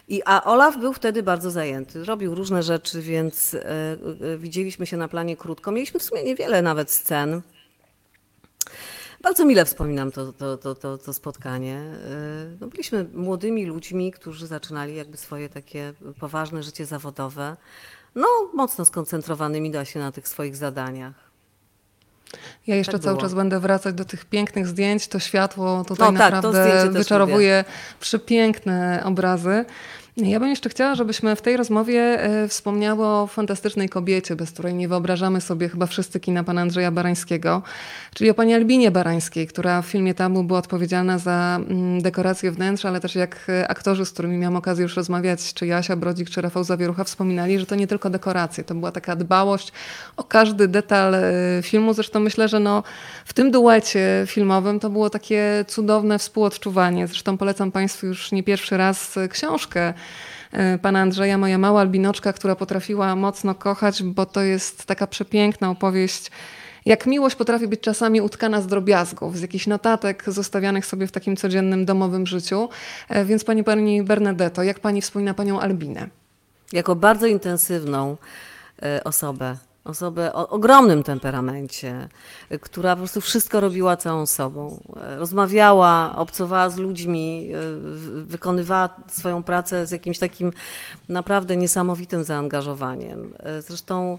I, 0.08 0.22
a 0.24 0.44
Olaf 0.44 0.78
był 0.78 0.92
wtedy 0.92 1.22
bardzo 1.22 1.50
zajęty, 1.50 2.04
robił 2.04 2.34
różne 2.34 2.62
rzeczy, 2.62 3.02
więc 3.02 3.56
widzieliśmy 4.38 4.86
się 4.86 4.96
na 4.96 5.08
planie 5.08 5.36
krótko. 5.36 5.72
Mieliśmy 5.72 6.00
w 6.00 6.02
sumie 6.02 6.24
niewiele 6.24 6.62
nawet 6.62 6.90
scen. 6.90 7.42
Bardzo 9.22 9.44
mile 9.44 9.64
wspominam 9.64 10.12
to, 10.12 10.32
to, 10.32 10.56
to, 10.56 10.74
to, 10.74 10.98
to 10.98 11.12
spotkanie. 11.12 11.82
Yy, 12.50 12.56
No, 12.60 12.66
byliśmy 12.66 13.06
młodymi 13.14 13.66
ludźmi, 13.66 14.12
którzy 14.12 14.46
zaczynali 14.46 14.96
jakby 14.96 15.16
swoje 15.16 15.48
takie 15.48 15.92
poważne 16.20 16.62
życie 16.62 16.86
zawodowe. 16.86 17.56
No, 18.14 18.26
mocno 18.54 18.84
skoncentrowanymi 18.84 19.70
da 19.70 19.84
się 19.84 20.00
na 20.00 20.12
tych 20.12 20.28
swoich 20.28 20.56
zadaniach. 20.56 21.26
Ja 22.66 22.76
jeszcze 22.76 22.92
Tak 22.92 23.02
cały 23.02 23.20
czas 23.20 23.34
będę 23.34 23.60
wracać 23.60 23.94
do 23.94 24.04
tych 24.04 24.24
pięknych 24.24 24.66
zdjęć. 24.66 25.08
To 25.08 25.18
światło 25.18 25.84
tutaj 25.88 26.12
No 26.12 26.18
tak, 26.18 26.32
naprawdę 26.32 26.90
wyczarowuje 26.90 27.64
przepiękne 28.00 29.02
obrazy. 29.04 29.64
Ja 30.16 30.40
bym 30.40 30.48
jeszcze 30.48 30.68
chciała, 30.68 30.94
żebyśmy 30.94 31.36
w 31.36 31.42
tej 31.42 31.56
rozmowie 31.56 32.00
e, 32.00 32.48
wspomniały 32.48 33.06
o 33.06 33.26
fantastycznej 33.26 33.88
kobiecie, 33.88 34.36
bez 34.36 34.50
której 34.50 34.74
nie 34.74 34.88
wyobrażamy 34.88 35.40
sobie 35.40 35.68
chyba 35.68 35.86
wszyscy 35.86 36.20
kina 36.20 36.44
pana 36.44 36.60
Andrzeja 36.60 36.90
Barańskiego, 36.90 37.62
czyli 38.14 38.30
o 38.30 38.34
pani 38.34 38.54
Albinie 38.54 38.90
Barańskiej, 38.90 39.46
która 39.46 39.82
w 39.82 39.86
filmie 39.86 40.14
Tabu 40.14 40.44
była 40.44 40.58
odpowiedzialna 40.58 41.18
za 41.18 41.60
mm, 41.68 42.02
dekorację 42.02 42.50
wnętrz, 42.50 42.84
ale 42.84 43.00
też 43.00 43.14
jak 43.14 43.36
e, 43.48 43.68
aktorzy, 43.68 44.06
z 44.06 44.10
którymi 44.10 44.38
miałam 44.38 44.56
okazję 44.56 44.82
już 44.82 44.96
rozmawiać, 44.96 45.54
czy 45.54 45.66
Jasia 45.66 45.96
Brodzik, 45.96 46.30
czy 46.30 46.40
Rafał 46.40 46.64
Zawierucha, 46.64 47.04
wspominali, 47.04 47.58
że 47.58 47.66
to 47.66 47.74
nie 47.74 47.86
tylko 47.86 48.10
dekoracje, 48.10 48.64
to 48.64 48.74
była 48.74 48.92
taka 48.92 49.16
dbałość 49.16 49.72
o 50.16 50.24
każdy 50.24 50.68
detal 50.68 51.14
e, 51.14 51.22
filmu. 51.62 51.94
Zresztą 51.94 52.20
myślę, 52.20 52.48
że 52.48 52.60
no, 52.60 52.82
w 53.24 53.32
tym 53.32 53.50
duecie 53.50 54.24
filmowym 54.26 54.80
to 54.80 54.90
było 54.90 55.10
takie 55.10 55.64
cudowne 55.68 56.18
współodczuwanie. 56.18 57.06
Zresztą 57.06 57.38
polecam 57.38 57.72
Państwu 57.72 58.06
już 58.06 58.32
nie 58.32 58.42
pierwszy 58.42 58.76
raz 58.76 59.14
książkę 59.30 59.94
pana 60.82 61.00
Andrzeja, 61.00 61.38
moja 61.38 61.58
mała 61.58 61.80
albinoczka, 61.80 62.32
która 62.32 62.56
potrafiła 62.56 63.16
mocno 63.16 63.54
kochać, 63.54 64.02
bo 64.02 64.26
to 64.26 64.42
jest 64.42 64.86
taka 64.86 65.06
przepiękna 65.06 65.70
opowieść. 65.70 66.30
Jak 66.86 67.06
miłość 67.06 67.36
potrafi 67.36 67.68
być 67.68 67.80
czasami 67.80 68.20
utkana 68.20 68.60
z 68.60 68.66
drobiazgów, 68.66 69.38
z 69.38 69.42
jakichś 69.42 69.66
notatek 69.66 70.24
zostawianych 70.26 70.86
sobie 70.86 71.06
w 71.06 71.12
takim 71.12 71.36
codziennym 71.36 71.84
domowym 71.84 72.26
życiu. 72.26 72.68
E, 73.08 73.24
Więc 73.24 73.44
pani 73.44 73.64
pani 73.64 74.02
Bernadetto, 74.02 74.62
jak 74.62 74.80
pani 74.80 75.00
wspomina 75.02 75.34
panią 75.34 75.60
Albinę? 75.60 76.08
Jako 76.72 76.94
bardzo 76.94 77.26
intensywną 77.26 78.16
e, 78.82 79.04
osobę, 79.04 79.56
osobę 79.86 80.32
o 80.32 80.48
ogromnym 80.48 81.02
temperamencie, 81.02 82.08
e, 82.50 82.58
która 82.58 82.96
po 82.96 83.00
prostu 83.00 83.20
wszystko 83.20 83.60
robiła 83.60 83.96
całą 83.96 84.26
sobą. 84.26 84.82
E, 85.02 85.16
Rozmawiała, 85.16 86.14
obcowała 86.16 86.70
z 86.70 86.76
ludźmi, 86.76 87.48
w- 87.72 88.24
wykonywała 88.26 88.88
swoją 89.08 89.42
pracę 89.42 89.86
z 89.86 89.90
jakimś 89.90 90.18
takim 90.18 90.52
naprawdę 91.08 91.56
niesamowitym 91.56 92.24
zaangażowaniem. 92.24 93.34
Zresztą 93.66 94.18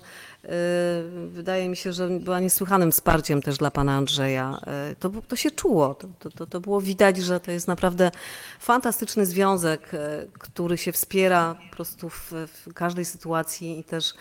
wydaje 1.27 1.69
mi 1.69 1.77
się, 1.77 1.93
że 1.93 2.08
była 2.10 2.39
niesłychanym 2.39 2.91
wsparciem 2.91 3.41
też 3.41 3.58
dla 3.58 3.71
pana 3.71 3.95
Andrzeja. 3.97 4.60
To, 4.99 5.10
to 5.27 5.36
się 5.36 5.51
czuło, 5.51 5.95
to, 6.19 6.30
to- 6.32 6.45
to, 6.45 6.60
było 6.60 6.82
widać, 6.82 7.17
że 7.17 7.39
to 7.39 7.51
jest 7.51 7.67
naprawdę 7.67 8.12
fantastyczny 8.60 9.25
związek, 9.25 9.91
który 10.39 10.77
się 10.77 10.91
wspiera 10.91 11.56
po 11.69 11.75
prostu 11.75 12.10
w, 12.10 12.32
w 12.65 12.73
każdej 12.73 13.06
sytuacji 13.06 13.80
i 13.80 13.84
też 13.84 14.13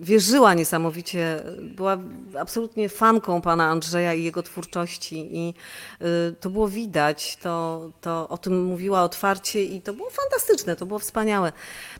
wierzyła 0.00 0.54
niesamowicie, 0.54 1.42
była 1.60 1.98
absolutnie 2.38 2.88
fanką 2.88 3.40
pana 3.40 3.64
Andrzeja 3.64 4.14
i 4.14 4.24
jego 4.24 4.42
twórczości 4.42 5.36
i 5.38 5.54
y, 6.02 6.34
to 6.40 6.50
było 6.50 6.68
widać, 6.68 7.36
to, 7.36 7.90
to 8.00 8.28
o 8.28 8.38
tym 8.38 8.64
mówiła 8.64 9.02
otwarcie 9.02 9.64
i 9.64 9.82
to 9.82 9.92
było 9.92 10.10
fantastyczne, 10.10 10.76
to 10.76 10.86
było 10.86 10.98
wspaniałe. 10.98 11.52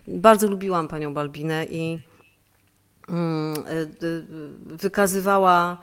Bardzo 0.08 0.48
lubiłam 0.48 0.88
panią 0.88 1.14
Balbinę 1.14 1.64
i 1.64 1.98
mm, 3.08 3.54
y, 3.56 4.06
y, 4.06 4.24
wykazywała, 4.66 5.78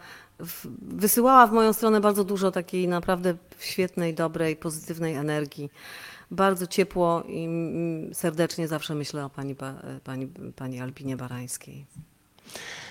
wysyłała 0.82 1.48
w 1.48 1.52
moją 1.52 1.74
stronę 1.74 2.02
bardzo 2.02 2.24
dużo 2.24 2.52
takiej 2.52 2.88
naprawdę 2.88 3.34
świetnej, 3.60 4.14
dobrej, 4.14 4.56
pozytywnej 4.56 5.16
energii. 5.16 5.70
Bardzo 6.32 6.68
ciepło 6.68 7.24
i 7.28 7.50
serdecznie 8.14 8.68
zawsze 8.68 8.96
myślę 8.96 9.26
o 9.26 9.30
pani, 9.30 9.56
Ba- 9.56 9.82
pani, 10.04 10.28
pani 10.56 10.80
Albinie 10.82 11.18
Barańskiej. 11.18 11.86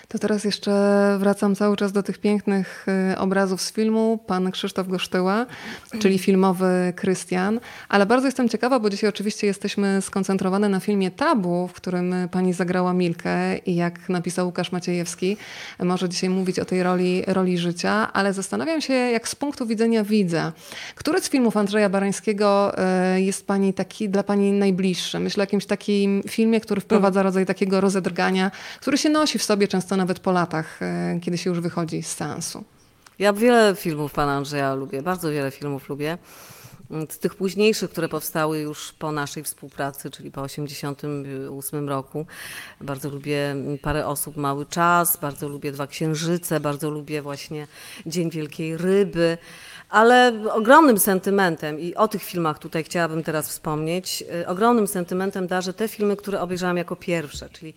To 0.08 0.18
teraz 0.18 0.44
jeszcze 0.44 0.72
wracam 1.18 1.54
cały 1.54 1.76
czas 1.76 1.92
do 1.92 2.02
tych 2.02 2.18
pięknych 2.18 2.86
y, 3.12 3.18
obrazów 3.18 3.62
z 3.62 3.72
filmu. 3.72 4.18
Pan 4.26 4.50
Krzysztof 4.50 4.88
Gosztyła, 4.88 5.46
czyli 5.98 6.18
filmowy 6.18 6.92
Krystian. 6.96 7.60
Ale 7.88 8.06
bardzo 8.06 8.26
jestem 8.26 8.48
ciekawa, 8.48 8.80
bo 8.80 8.90
dzisiaj 8.90 9.10
oczywiście 9.10 9.46
jesteśmy 9.46 10.02
skoncentrowane 10.02 10.68
na 10.68 10.80
filmie 10.80 11.10
Tabu, 11.10 11.68
w 11.68 11.72
którym 11.72 12.14
pani 12.30 12.52
zagrała 12.52 12.92
Milkę 12.92 13.58
i 13.58 13.74
jak 13.74 14.08
napisał 14.08 14.46
Łukasz 14.46 14.72
Maciejewski, 14.72 15.36
może 15.78 16.08
dzisiaj 16.08 16.30
mówić 16.30 16.58
o 16.58 16.64
tej 16.64 16.82
roli, 16.82 17.22
roli 17.26 17.58
życia, 17.58 18.12
ale 18.12 18.32
zastanawiam 18.32 18.80
się, 18.80 18.94
jak 18.94 19.28
z 19.28 19.34
punktu 19.34 19.66
widzenia 19.66 20.04
widza, 20.04 20.52
który 20.94 21.20
z 21.20 21.28
filmów 21.28 21.56
Andrzeja 21.56 21.88
Barańskiego 21.88 22.72
y, 23.16 23.20
jest 23.20 23.46
pani 23.46 23.74
taki 23.74 24.08
dla 24.08 24.22
pani 24.22 24.52
najbliższy? 24.52 25.20
Myślę 25.20 25.40
o 25.40 25.44
jakimś 25.44 25.66
takim 25.66 26.22
filmie, 26.28 26.60
który 26.60 26.80
wprowadza 26.80 27.22
rodzaj 27.22 27.46
takiego 27.46 27.80
rozedrgania, 27.80 28.50
który 28.80 28.98
się 28.98 29.08
nosi 29.08 29.38
w 29.38 29.42
sobie 29.42 29.68
często 29.68 29.97
nawet 29.98 30.20
po 30.20 30.32
latach, 30.32 30.82
e, 30.82 31.18
kiedy 31.22 31.38
się 31.38 31.50
już 31.50 31.60
wychodzi 31.60 32.02
z 32.02 32.12
seansu. 32.12 32.64
Ja 33.18 33.32
wiele 33.32 33.74
filmów 33.76 34.12
pana 34.12 34.32
Andrzeja 34.32 34.74
lubię, 34.74 35.02
bardzo 35.02 35.30
wiele 35.30 35.50
filmów 35.50 35.88
lubię. 35.88 36.18
Z 37.10 37.18
tych 37.18 37.34
późniejszych, 37.34 37.90
które 37.90 38.08
powstały 38.08 38.58
już 38.58 38.92
po 38.92 39.12
naszej 39.12 39.42
współpracy, 39.42 40.10
czyli 40.10 40.30
po 40.30 40.42
1988 40.42 41.88
roku. 41.88 42.26
Bardzo 42.80 43.10
lubię 43.10 43.56
parę 43.82 44.06
osób, 44.06 44.36
Mały 44.36 44.66
Czas, 44.66 45.16
bardzo 45.16 45.48
lubię 45.48 45.72
Dwa 45.72 45.86
Księżyce, 45.86 46.60
bardzo 46.60 46.90
lubię 46.90 47.22
właśnie 47.22 47.66
Dzień 48.06 48.30
Wielkiej 48.30 48.76
Ryby. 48.76 49.38
Ale 49.88 50.32
ogromnym 50.52 50.98
sentymentem, 50.98 51.80
i 51.80 51.94
o 51.94 52.08
tych 52.08 52.22
filmach 52.22 52.58
tutaj 52.58 52.84
chciałabym 52.84 53.22
teraz 53.22 53.48
wspomnieć, 53.48 54.24
y, 54.42 54.46
ogromnym 54.46 54.86
sentymentem 54.86 55.46
darzę 55.46 55.72
te 55.72 55.88
filmy, 55.88 56.16
które 56.16 56.40
obejrzałam 56.40 56.76
jako 56.76 56.96
pierwsze, 56.96 57.48
czyli 57.50 57.74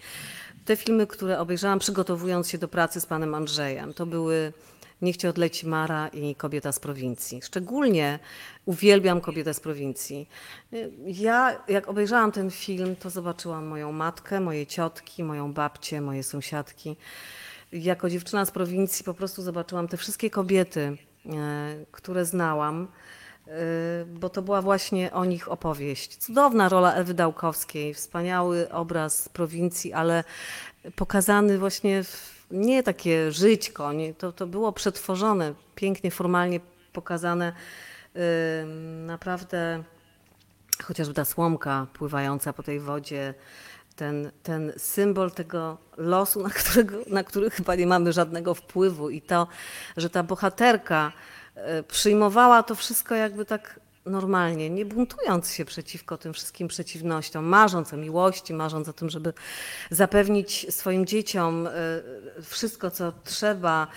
te 0.66 0.76
filmy, 0.76 1.08
które 1.08 1.40
obejrzałam 1.40 1.80
przygotowując 1.80 2.50
się 2.50 2.58
do 2.58 2.68
pracy 2.68 3.02
z 3.02 3.06
panem 3.06 3.36
Andrzejem. 3.36 3.94
To 3.94 4.06
były 4.06 4.54
Niech 5.02 5.18
cię 5.18 5.30
odleci 5.30 5.68
Mara 5.68 6.08
i 6.08 6.36
Kobieta 6.36 6.72
z 6.72 6.80
prowincji. 6.80 7.42
Szczególnie 7.42 8.20
uwielbiam 8.66 9.22
Kobietę 9.22 9.54
z 9.54 9.60
prowincji. 9.60 10.30
Ja, 11.06 11.64
jak 11.68 11.88
obejrzałam 11.90 12.32
ten 12.32 12.52
film, 12.52 12.96
to 12.96 13.10
zobaczyłam 13.10 13.66
moją 13.66 13.92
matkę, 13.92 14.40
moje 14.40 14.68
ciotki, 14.68 15.24
moją 15.24 15.54
babcię, 15.54 16.02
moje 16.02 16.24
sąsiadki. 16.24 16.96
Jako 17.72 18.10
dziewczyna 18.10 18.46
z 18.46 18.52
prowincji 18.52 19.06
po 19.06 19.14
prostu 19.14 19.42
zobaczyłam 19.42 19.88
te 19.88 19.98
wszystkie 19.98 20.30
kobiety, 20.30 20.98
e, 21.26 21.86
które 21.92 22.26
znałam, 22.26 22.88
bo 24.08 24.30
to 24.30 24.42
była 24.42 24.62
właśnie 24.62 25.14
o 25.14 25.26
nich 25.26 25.52
opowieść. 25.52 26.18
Cudowna 26.18 26.70
rola 26.70 26.94
Ewy 26.94 27.14
Dałkowskiej, 27.14 27.94
wspaniały 27.94 28.72
obraz 28.72 29.30
prowincji, 29.30 29.94
ale 29.94 30.24
pokazany 30.96 31.58
właśnie 31.58 32.04
w, 32.04 32.46
nie 32.52 32.84
takie 32.84 33.32
żyćko, 33.32 33.94
nie, 33.94 34.14
to, 34.14 34.32
to 34.32 34.48
było 34.48 34.72
przetworzone, 34.72 35.54
pięknie, 35.76 36.12
formalnie 36.12 36.60
pokazane. 36.94 37.54
Ym, 38.64 39.06
Naprawdę 39.06 39.84
chociażby 40.84 41.14
ta 41.14 41.26
słomka 41.26 41.88
pływająca 41.94 42.54
po 42.54 42.64
tej 42.64 42.80
wodzie, 42.80 43.34
ten, 43.96 44.32
ten 44.44 44.74
symbol 44.78 45.32
tego 45.32 45.78
losu, 45.98 46.44
na, 46.44 46.50
którego, 46.50 46.98
na 47.08 47.24
który 47.24 47.50
chyba 47.50 47.76
nie 47.76 47.88
mamy 47.88 48.14
żadnego 48.14 48.54
wpływu 48.54 49.10
i 49.10 49.22
to, 49.22 49.48
że 49.98 50.10
ta 50.10 50.24
bohaterka 50.24 51.12
przyjmowała 51.88 52.64
to 52.64 52.76
wszystko 52.76 53.16
jakby 53.16 53.46
tak 53.46 53.80
normalnie, 54.06 54.70
nie 54.70 54.86
buntując 54.86 55.54
się 55.54 55.66
przeciwko 55.66 56.18
tym 56.18 56.34
wszystkim 56.34 56.68
przeciwnościom, 56.68 57.46
marząc 57.46 57.94
o 57.94 57.98
miłości, 57.98 58.54
marząc 58.54 58.90
o 58.90 58.94
tym, 58.94 59.10
żeby 59.10 59.34
zapewnić 59.92 60.68
swoim 60.70 61.06
dzieciom 61.06 61.68
e, 61.68 61.72
wszystko, 62.42 62.92
co 62.92 63.14
trzeba, 63.24 63.88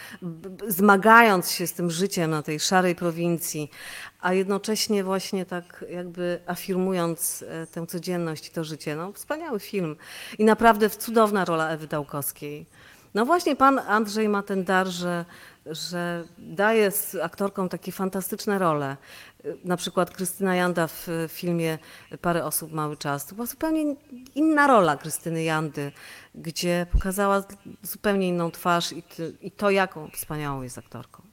zmagając 0.69 1.51
się 1.51 1.67
z 1.67 1.73
tym 1.73 1.91
życiem 1.91 2.31
na 2.31 2.43
tej 2.43 2.61
szarej 2.61 2.95
prowincji, 2.95 3.71
a 4.21 4.33
jednocześnie 4.33 5.05
właśnie 5.05 5.47
tak 5.47 5.85
jakby 5.91 6.41
afirmując 6.47 7.45
e, 7.49 7.67
tę 7.67 7.87
codzienność 7.87 8.49
i 8.49 8.51
to 8.51 8.65
życie. 8.65 8.97
No, 8.97 9.12
wspaniały 9.12 9.61
film 9.61 9.97
i 10.39 10.45
naprawdę 10.45 10.91
cudowna 10.91 11.45
rola 11.45 11.69
Ewy 11.69 11.87
Dałkowskiej. 11.87 12.67
No 13.15 13.27
właśnie 13.27 13.57
pan 13.57 13.79
Andrzej 13.79 14.29
ma 14.29 14.43
ten 14.43 14.65
dar, 14.65 14.87
że, 14.87 15.25
że 15.67 16.25
daje 16.39 16.93
aktorkom 17.23 17.69
takie 17.69 17.93
fantastyczne 17.93 18.59
role. 18.59 18.97
Na 19.65 19.77
przykład 19.77 20.11
Krystyna 20.11 20.57
Janda 20.57 20.87
w 20.87 21.09
filmie 21.29 21.79
Parę 22.21 22.45
osób 22.45 22.73
mały 22.73 22.97
czas. 22.97 23.27
To 23.27 23.35
była 23.35 23.47
zupełnie 23.47 23.97
inna 24.35 24.67
rola 24.67 24.97
Krystyny 24.97 25.45
Jandy, 25.45 25.93
gdzie 26.35 26.87
pokazała 26.93 27.43
zupełnie 27.83 28.29
inną 28.29 28.51
twarz 28.51 28.93
i, 28.93 29.03
i 29.41 29.51
to, 29.51 29.71
jaką 29.71 30.11
wspaniałą 30.11 30.62
jest 30.62 30.79
aktorką. 30.79 31.24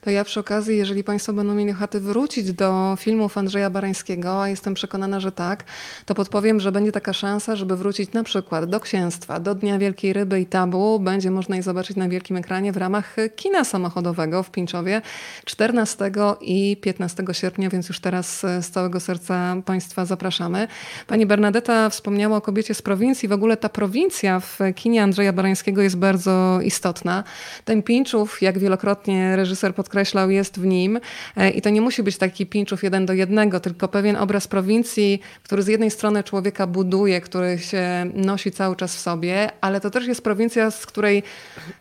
To 0.00 0.10
ja 0.10 0.24
przy 0.24 0.40
okazji, 0.40 0.76
jeżeli 0.76 1.04
Państwo 1.04 1.32
będą 1.32 1.54
mieli 1.54 1.70
ochotę 1.70 2.00
wrócić 2.00 2.52
do 2.52 2.96
filmów 3.00 3.38
Andrzeja 3.38 3.70
Barańskiego, 3.70 4.42
a 4.42 4.48
jestem 4.48 4.74
przekonana, 4.74 5.20
że 5.20 5.32
tak, 5.32 5.64
to 6.06 6.14
podpowiem, 6.14 6.60
że 6.60 6.72
będzie 6.72 6.92
taka 6.92 7.12
szansa, 7.12 7.56
żeby 7.56 7.76
wrócić 7.76 8.12
na 8.12 8.24
przykład 8.24 8.64
do 8.64 8.80
Księstwa, 8.80 9.40
do 9.40 9.54
Dnia 9.54 9.78
Wielkiej 9.78 10.12
Ryby 10.12 10.40
i 10.40 10.46
Tabu. 10.46 11.00
Będzie 11.00 11.30
można 11.30 11.56
je 11.56 11.62
zobaczyć 11.62 11.96
na 11.96 12.08
wielkim 12.08 12.36
ekranie 12.36 12.72
w 12.72 12.76
ramach 12.76 13.16
kina 13.36 13.64
samochodowego 13.64 14.42
w 14.42 14.50
Pińczowie 14.50 15.02
14 15.44 16.12
i 16.40 16.76
15 16.80 17.24
sierpnia, 17.32 17.70
więc 17.70 17.88
już 17.88 18.00
teraz 18.00 18.40
z 18.40 18.70
całego 18.70 19.00
serca 19.00 19.56
Państwa 19.64 20.04
zapraszamy. 20.04 20.68
Pani 21.06 21.26
Bernadetta 21.26 21.90
wspomniała 21.90 22.36
o 22.36 22.40
kobiecie 22.40 22.74
z 22.74 22.82
prowincji. 22.82 23.28
W 23.28 23.32
ogóle 23.32 23.56
ta 23.56 23.68
prowincja 23.68 24.40
w 24.40 24.58
kinie 24.74 25.02
Andrzeja 25.02 25.32
Barańskiego 25.32 25.82
jest 25.82 25.96
bardzo 25.96 26.60
istotna. 26.62 27.24
Ten 27.64 27.82
Pińczów, 27.82 28.42
jak 28.42 28.58
wielokrotnie 28.58 29.36
reżyser 29.36 29.63
podkreślał, 29.72 30.30
jest 30.30 30.60
w 30.60 30.66
nim. 30.66 31.00
E, 31.36 31.50
I 31.50 31.62
to 31.62 31.70
nie 31.70 31.80
musi 31.80 32.02
być 32.02 32.18
taki 32.18 32.46
pinczów 32.46 32.82
jeden 32.82 33.06
do 33.06 33.12
jednego, 33.12 33.60
tylko 33.60 33.88
pewien 33.88 34.16
obraz 34.16 34.48
prowincji, 34.48 35.20
który 35.42 35.62
z 35.62 35.66
jednej 35.66 35.90
strony 35.90 36.24
człowieka 36.24 36.66
buduje, 36.66 37.20
który 37.20 37.58
się 37.58 38.10
nosi 38.14 38.50
cały 38.50 38.76
czas 38.76 38.96
w 38.96 38.98
sobie, 38.98 39.50
ale 39.60 39.80
to 39.80 39.90
też 39.90 40.06
jest 40.06 40.22
prowincja, 40.22 40.70
z 40.70 40.86
której 40.86 41.22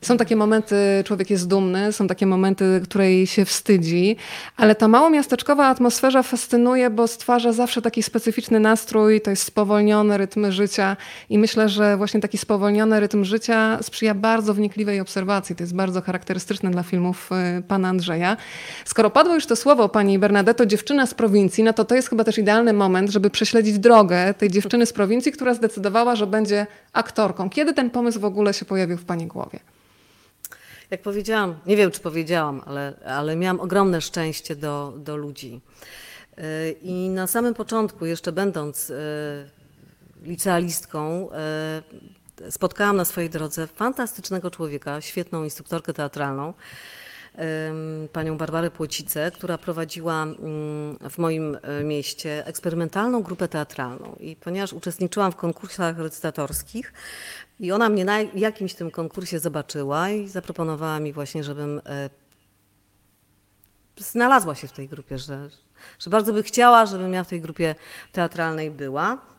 są 0.01 0.17
takie 0.17 0.35
momenty, 0.35 0.75
człowiek 1.05 1.29
jest 1.29 1.47
dumny, 1.47 1.93
są 1.93 2.07
takie 2.07 2.25
momenty, 2.25 2.81
której 2.83 3.27
się 3.27 3.45
wstydzi, 3.45 4.15
ale 4.57 4.75
ta 4.75 4.87
mało 4.87 5.09
miasteczkowa 5.09 5.67
atmosfera 5.67 6.23
fascynuje, 6.23 6.89
bo 6.89 7.07
stwarza 7.07 7.53
zawsze 7.53 7.81
taki 7.81 8.03
specyficzny 8.03 8.59
nastrój, 8.59 9.21
to 9.21 9.29
jest 9.29 9.43
spowolniony 9.43 10.17
rytm 10.17 10.51
życia 10.51 10.97
i 11.29 11.39
myślę, 11.39 11.69
że 11.69 11.97
właśnie 11.97 12.19
taki 12.19 12.37
spowolniony 12.37 12.99
rytm 12.99 13.23
życia 13.23 13.79
sprzyja 13.81 14.15
bardzo 14.15 14.53
wnikliwej 14.53 14.99
obserwacji. 14.99 15.55
To 15.55 15.63
jest 15.63 15.75
bardzo 15.75 16.01
charakterystyczne 16.01 16.71
dla 16.71 16.83
filmów 16.83 17.29
e, 17.31 17.61
pana 17.73 17.89
Andrzeja. 17.89 18.37
Skoro 18.85 19.09
padło 19.09 19.33
już 19.35 19.45
to 19.45 19.55
słowo 19.55 19.89
pani 19.89 20.19
Bernadetto, 20.19 20.65
dziewczyna 20.65 21.05
z 21.05 21.13
prowincji, 21.13 21.63
no 21.63 21.73
to 21.73 21.85
to 21.85 21.95
jest 21.95 22.09
chyba 22.09 22.23
też 22.23 22.37
idealny 22.37 22.73
moment, 22.73 23.09
żeby 23.09 23.29
prześledzić 23.29 23.79
drogę 23.79 24.33
tej 24.33 24.49
dziewczyny 24.49 24.85
z 24.85 24.93
prowincji, 24.93 25.31
która 25.31 25.53
zdecydowała, 25.53 26.15
że 26.15 26.27
będzie 26.27 26.67
aktorką. 26.93 27.49
Kiedy 27.49 27.73
ten 27.73 27.89
pomysł 27.89 28.19
w 28.19 28.25
ogóle 28.25 28.53
się 28.53 28.65
pojawił 28.65 28.97
w 28.97 29.05
pani 29.05 29.27
głowie? 29.27 29.59
Jak 30.91 31.01
powiedziałam, 31.01 31.55
nie 31.65 31.77
wiem 31.77 31.91
czy 31.91 31.99
powiedziałam, 31.99 32.61
ale, 32.65 32.93
ale 33.05 33.35
miałam 33.35 33.59
ogromne 33.59 34.01
szczęście 34.01 34.55
do, 34.55 34.93
do 34.97 35.17
ludzi. 35.17 35.61
E, 36.37 36.71
I 36.71 37.09
na 37.09 37.27
samym 37.27 37.53
początku, 37.53 38.05
jeszcze 38.05 38.31
będąc 38.31 38.89
e, 38.89 38.95
licealistką, 40.23 41.29
e, 41.31 42.51
spotkałam 42.51 42.95
na 42.95 43.05
swojej 43.05 43.29
drodze 43.29 43.67
fantastycznego 43.67 44.51
człowieka, 44.51 45.01
świetną 45.01 45.43
instruktorkę 45.43 45.93
teatralną, 45.93 46.53
panią 48.13 48.37
Barbarę 48.37 48.71
Płocicę, 48.71 49.31
która 49.31 49.57
prowadziła 49.57 50.23
mm, 50.23 50.37
w 51.09 51.17
moim 51.17 51.57
e, 51.61 51.83
mieście 51.83 52.45
eksperymentalną 52.45 53.23
grupę 53.23 53.47
teatralną. 53.47 54.15
I 54.19 54.35
ponieważ 54.35 54.73
uczestniczyłam 54.73 55.31
w 55.31 55.35
konkursach 55.35 55.99
recytatorskich, 55.99 56.93
i 57.59 57.71
ona 57.71 57.89
mnie 57.89 58.05
na 58.05 58.21
jakimś 58.21 58.73
tym 58.73 58.91
konkursie 58.91 59.39
zobaczyła 59.39 60.09
i 60.09 60.27
zaproponowała 60.27 60.99
mi 60.99 61.13
właśnie, 61.13 61.43
żebym 61.43 61.81
e, 61.85 62.09
znalazła 63.97 64.55
się 64.55 64.67
w 64.67 64.71
tej 64.71 64.87
grupie, 64.87 65.17
że, 65.17 65.49
że 65.99 66.09
bardzo 66.09 66.33
by 66.33 66.43
chciała, 66.43 66.85
żebym 66.85 67.13
ja 67.13 67.23
w 67.23 67.27
tej 67.27 67.41
grupie 67.41 67.75
teatralnej 68.11 68.71
była. 68.71 69.32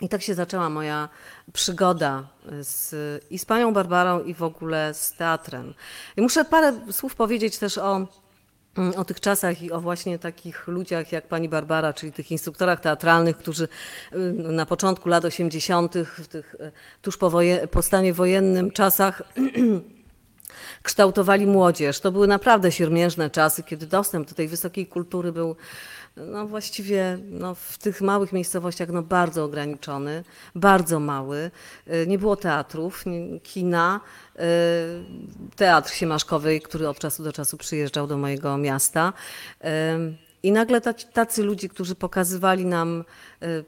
I 0.00 0.08
tak 0.08 0.22
się 0.22 0.34
zaczęła 0.34 0.70
moja 0.70 1.08
przygoda 1.52 2.28
z, 2.60 2.94
i 3.30 3.38
z 3.38 3.44
panią 3.44 3.72
Barbarą, 3.72 4.22
i 4.22 4.34
w 4.34 4.42
ogóle 4.42 4.94
z 4.94 5.12
teatrem. 5.12 5.74
I 6.16 6.20
muszę 6.20 6.44
parę 6.44 6.80
słów 6.90 7.14
powiedzieć 7.14 7.58
też 7.58 7.78
o, 7.78 8.06
o 8.96 9.04
tych 9.04 9.20
czasach 9.20 9.62
i 9.62 9.72
o 9.72 9.80
właśnie 9.80 10.18
takich 10.18 10.68
ludziach 10.68 11.12
jak 11.12 11.28
pani 11.28 11.48
Barbara, 11.48 11.92
czyli 11.92 12.12
tych 12.12 12.30
instruktorach 12.30 12.80
teatralnych, 12.80 13.36
którzy 13.36 13.68
y, 14.12 14.18
na 14.32 14.66
początku 14.66 15.08
lat 15.08 15.24
80., 15.24 15.94
w 16.18 16.28
tych 16.28 16.54
y, 16.54 16.72
tuż 17.02 17.16
po, 17.16 17.30
woje, 17.30 17.68
po 17.68 17.82
stanie 17.82 18.14
wojennym 18.14 18.70
czasach 18.70 19.22
kształtowali 20.82 21.46
młodzież. 21.46 22.00
To 22.00 22.12
były 22.12 22.26
naprawdę 22.26 22.72
siermiężne 22.72 23.30
czasy, 23.30 23.62
kiedy 23.62 23.86
dostęp 23.86 24.28
do 24.28 24.34
tej 24.34 24.48
wysokiej 24.48 24.86
kultury 24.86 25.32
był 25.32 25.56
no 26.16 26.46
właściwie 26.46 27.18
no, 27.30 27.54
w 27.54 27.78
tych 27.78 28.00
małych 28.00 28.32
miejscowościach 28.32 28.88
no, 28.88 29.02
bardzo 29.02 29.44
ograniczony, 29.44 30.24
bardzo 30.54 31.00
mały. 31.00 31.50
Y, 31.88 32.06
nie 32.06 32.18
było 32.18 32.36
teatrów, 32.36 33.04
kina, 33.42 34.00
y, 34.36 34.40
teatr 35.56 35.92
siemaszkowy, 35.92 36.60
który 36.60 36.88
od 36.88 36.98
czasu 36.98 37.22
do 37.22 37.32
czasu 37.32 37.56
przyjeżdżał 37.56 38.06
do 38.06 38.16
mojego 38.16 38.56
miasta. 38.56 39.12
Y, 39.64 39.66
I 40.42 40.52
nagle 40.52 40.80
tacy 41.12 41.42
ludzie, 41.42 41.68
którzy 41.68 41.94
pokazywali 41.94 42.66
nam 42.66 43.04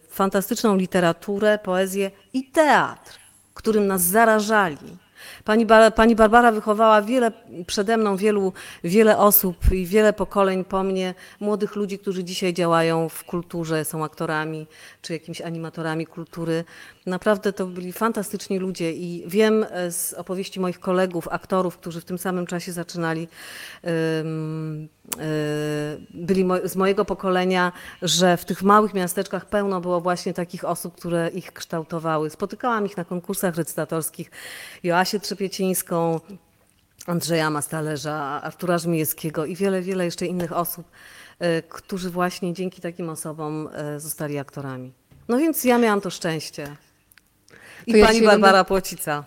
fantastyczną 0.08 0.76
literaturę, 0.76 1.58
poezję 1.58 2.10
i 2.32 2.50
teatr, 2.50 3.18
którym 3.54 3.86
nas 3.86 4.02
zarażali, 4.02 4.96
Pani, 5.44 5.66
pani 5.96 6.16
Barbara 6.16 6.52
wychowała 6.52 7.02
wiele, 7.02 7.32
przede 7.66 7.96
mną 7.96 8.16
wielu, 8.16 8.52
wiele 8.84 9.18
osób 9.18 9.56
i 9.72 9.86
wiele 9.86 10.12
pokoleń 10.12 10.64
po 10.64 10.82
mnie, 10.82 11.14
młodych 11.40 11.76
ludzi, 11.76 11.98
którzy 11.98 12.24
dzisiaj 12.24 12.54
działają 12.54 13.08
w 13.08 13.24
kulturze, 13.24 13.84
są 13.84 14.04
aktorami 14.04 14.66
czy 15.02 15.12
jakimiś 15.12 15.40
animatorami 15.40 16.06
kultury. 16.06 16.64
Naprawdę 17.06 17.52
to 17.52 17.66
byli 17.66 17.92
fantastyczni 17.92 18.58
ludzie 18.58 18.92
i 18.92 19.24
wiem 19.26 19.66
e, 19.70 19.92
z 19.92 20.14
opowieści 20.14 20.60
moich 20.60 20.80
kolegów, 20.80 21.28
aktorów, 21.28 21.76
którzy 21.76 22.00
w 22.00 22.04
tym 22.04 22.18
samym 22.18 22.46
czasie 22.46 22.72
zaczynali, 22.72 23.28
byli 26.10 26.44
z 26.64 26.76
mojego 26.76 27.04
pokolenia, 27.04 27.72
że 28.02 28.36
w 28.36 28.44
tych 28.44 28.62
małych 28.62 28.94
miasteczkach 28.94 29.46
pełno 29.46 29.80
było 29.80 30.00
właśnie 30.00 30.34
takich 30.34 30.64
osób, 30.64 30.96
które 30.96 31.28
ich 31.28 31.52
kształtowały. 31.52 32.30
Spotykałam 32.30 32.86
ich 32.86 32.96
na 32.96 33.04
konkursach 33.04 33.56
recytatorskich. 33.56 34.30
Joasię 34.82 35.20
Trzepiecińską, 35.20 36.20
Andrzeja 37.06 37.50
Mastalerza, 37.50 38.42
Artura 38.42 38.78
Żmijewskiego 38.78 39.44
i 39.44 39.56
wiele, 39.56 39.82
wiele 39.82 40.04
jeszcze 40.04 40.26
innych 40.26 40.52
osób, 40.52 40.86
e, 41.38 41.62
którzy 41.62 42.10
właśnie 42.10 42.54
dzięki 42.54 42.80
takim 42.80 43.08
osobom 43.08 43.68
zostali 43.96 44.38
aktorami. 44.38 44.92
No 45.28 45.38
więc 45.38 45.64
ja 45.64 45.78
miałam 45.78 46.00
to 46.00 46.10
szczęście. 46.10 46.76
I 47.86 47.92
to 47.92 48.06
pani 48.06 48.18
ja 48.18 48.26
Barbara 48.26 48.52
będę... 48.52 48.68
Płocica. 48.68 49.24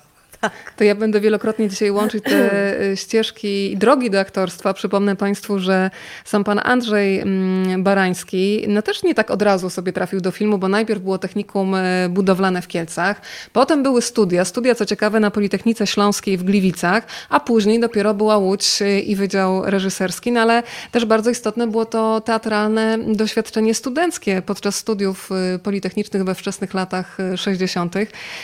To 0.77 0.83
ja 0.83 0.95
będę 0.95 1.19
wielokrotnie 1.21 1.69
dzisiaj 1.69 1.91
łączyć 1.91 2.23
te 2.23 2.81
y, 2.81 2.97
ścieżki 3.01 3.71
i 3.71 3.77
drogi 3.77 4.09
do 4.09 4.19
aktorstwa. 4.19 4.73
Przypomnę 4.73 5.15
Państwu, 5.15 5.59
że 5.59 5.89
sam 6.25 6.43
pan 6.43 6.59
Andrzej 6.63 7.19
mm, 7.19 7.83
Barański 7.83 8.65
no 8.67 8.81
też 8.81 9.03
nie 9.03 9.15
tak 9.15 9.31
od 9.31 9.41
razu 9.41 9.69
sobie 9.69 9.93
trafił 9.93 10.21
do 10.21 10.31
filmu, 10.31 10.57
bo 10.57 10.67
najpierw 10.67 11.01
było 11.01 11.17
technikum 11.17 11.75
y, 11.75 12.09
budowlane 12.09 12.61
w 12.61 12.67
Kielcach, 12.67 13.21
potem 13.53 13.83
były 13.83 14.01
studia, 14.01 14.45
studia 14.45 14.75
co 14.75 14.85
ciekawe 14.85 15.19
na 15.19 15.31
Politechnice 15.31 15.87
Śląskiej 15.87 16.37
w 16.37 16.43
Gliwicach, 16.43 17.07
a 17.29 17.39
później 17.39 17.79
dopiero 17.79 18.13
była 18.13 18.37
Łódź 18.37 18.81
y, 18.81 18.99
i 18.99 19.15
Wydział 19.15 19.65
Reżyserski, 19.65 20.31
no 20.31 20.41
ale 20.41 20.63
też 20.91 21.05
bardzo 21.05 21.29
istotne 21.29 21.67
było 21.67 21.85
to 21.85 22.21
teatralne 22.21 22.97
doświadczenie 22.97 23.73
studenckie 23.73 24.41
podczas 24.41 24.75
studiów 24.75 25.29
politechnicznych 25.63 26.23
we 26.23 26.35
wczesnych 26.35 26.73
latach 26.73 27.17
60., 27.35 27.95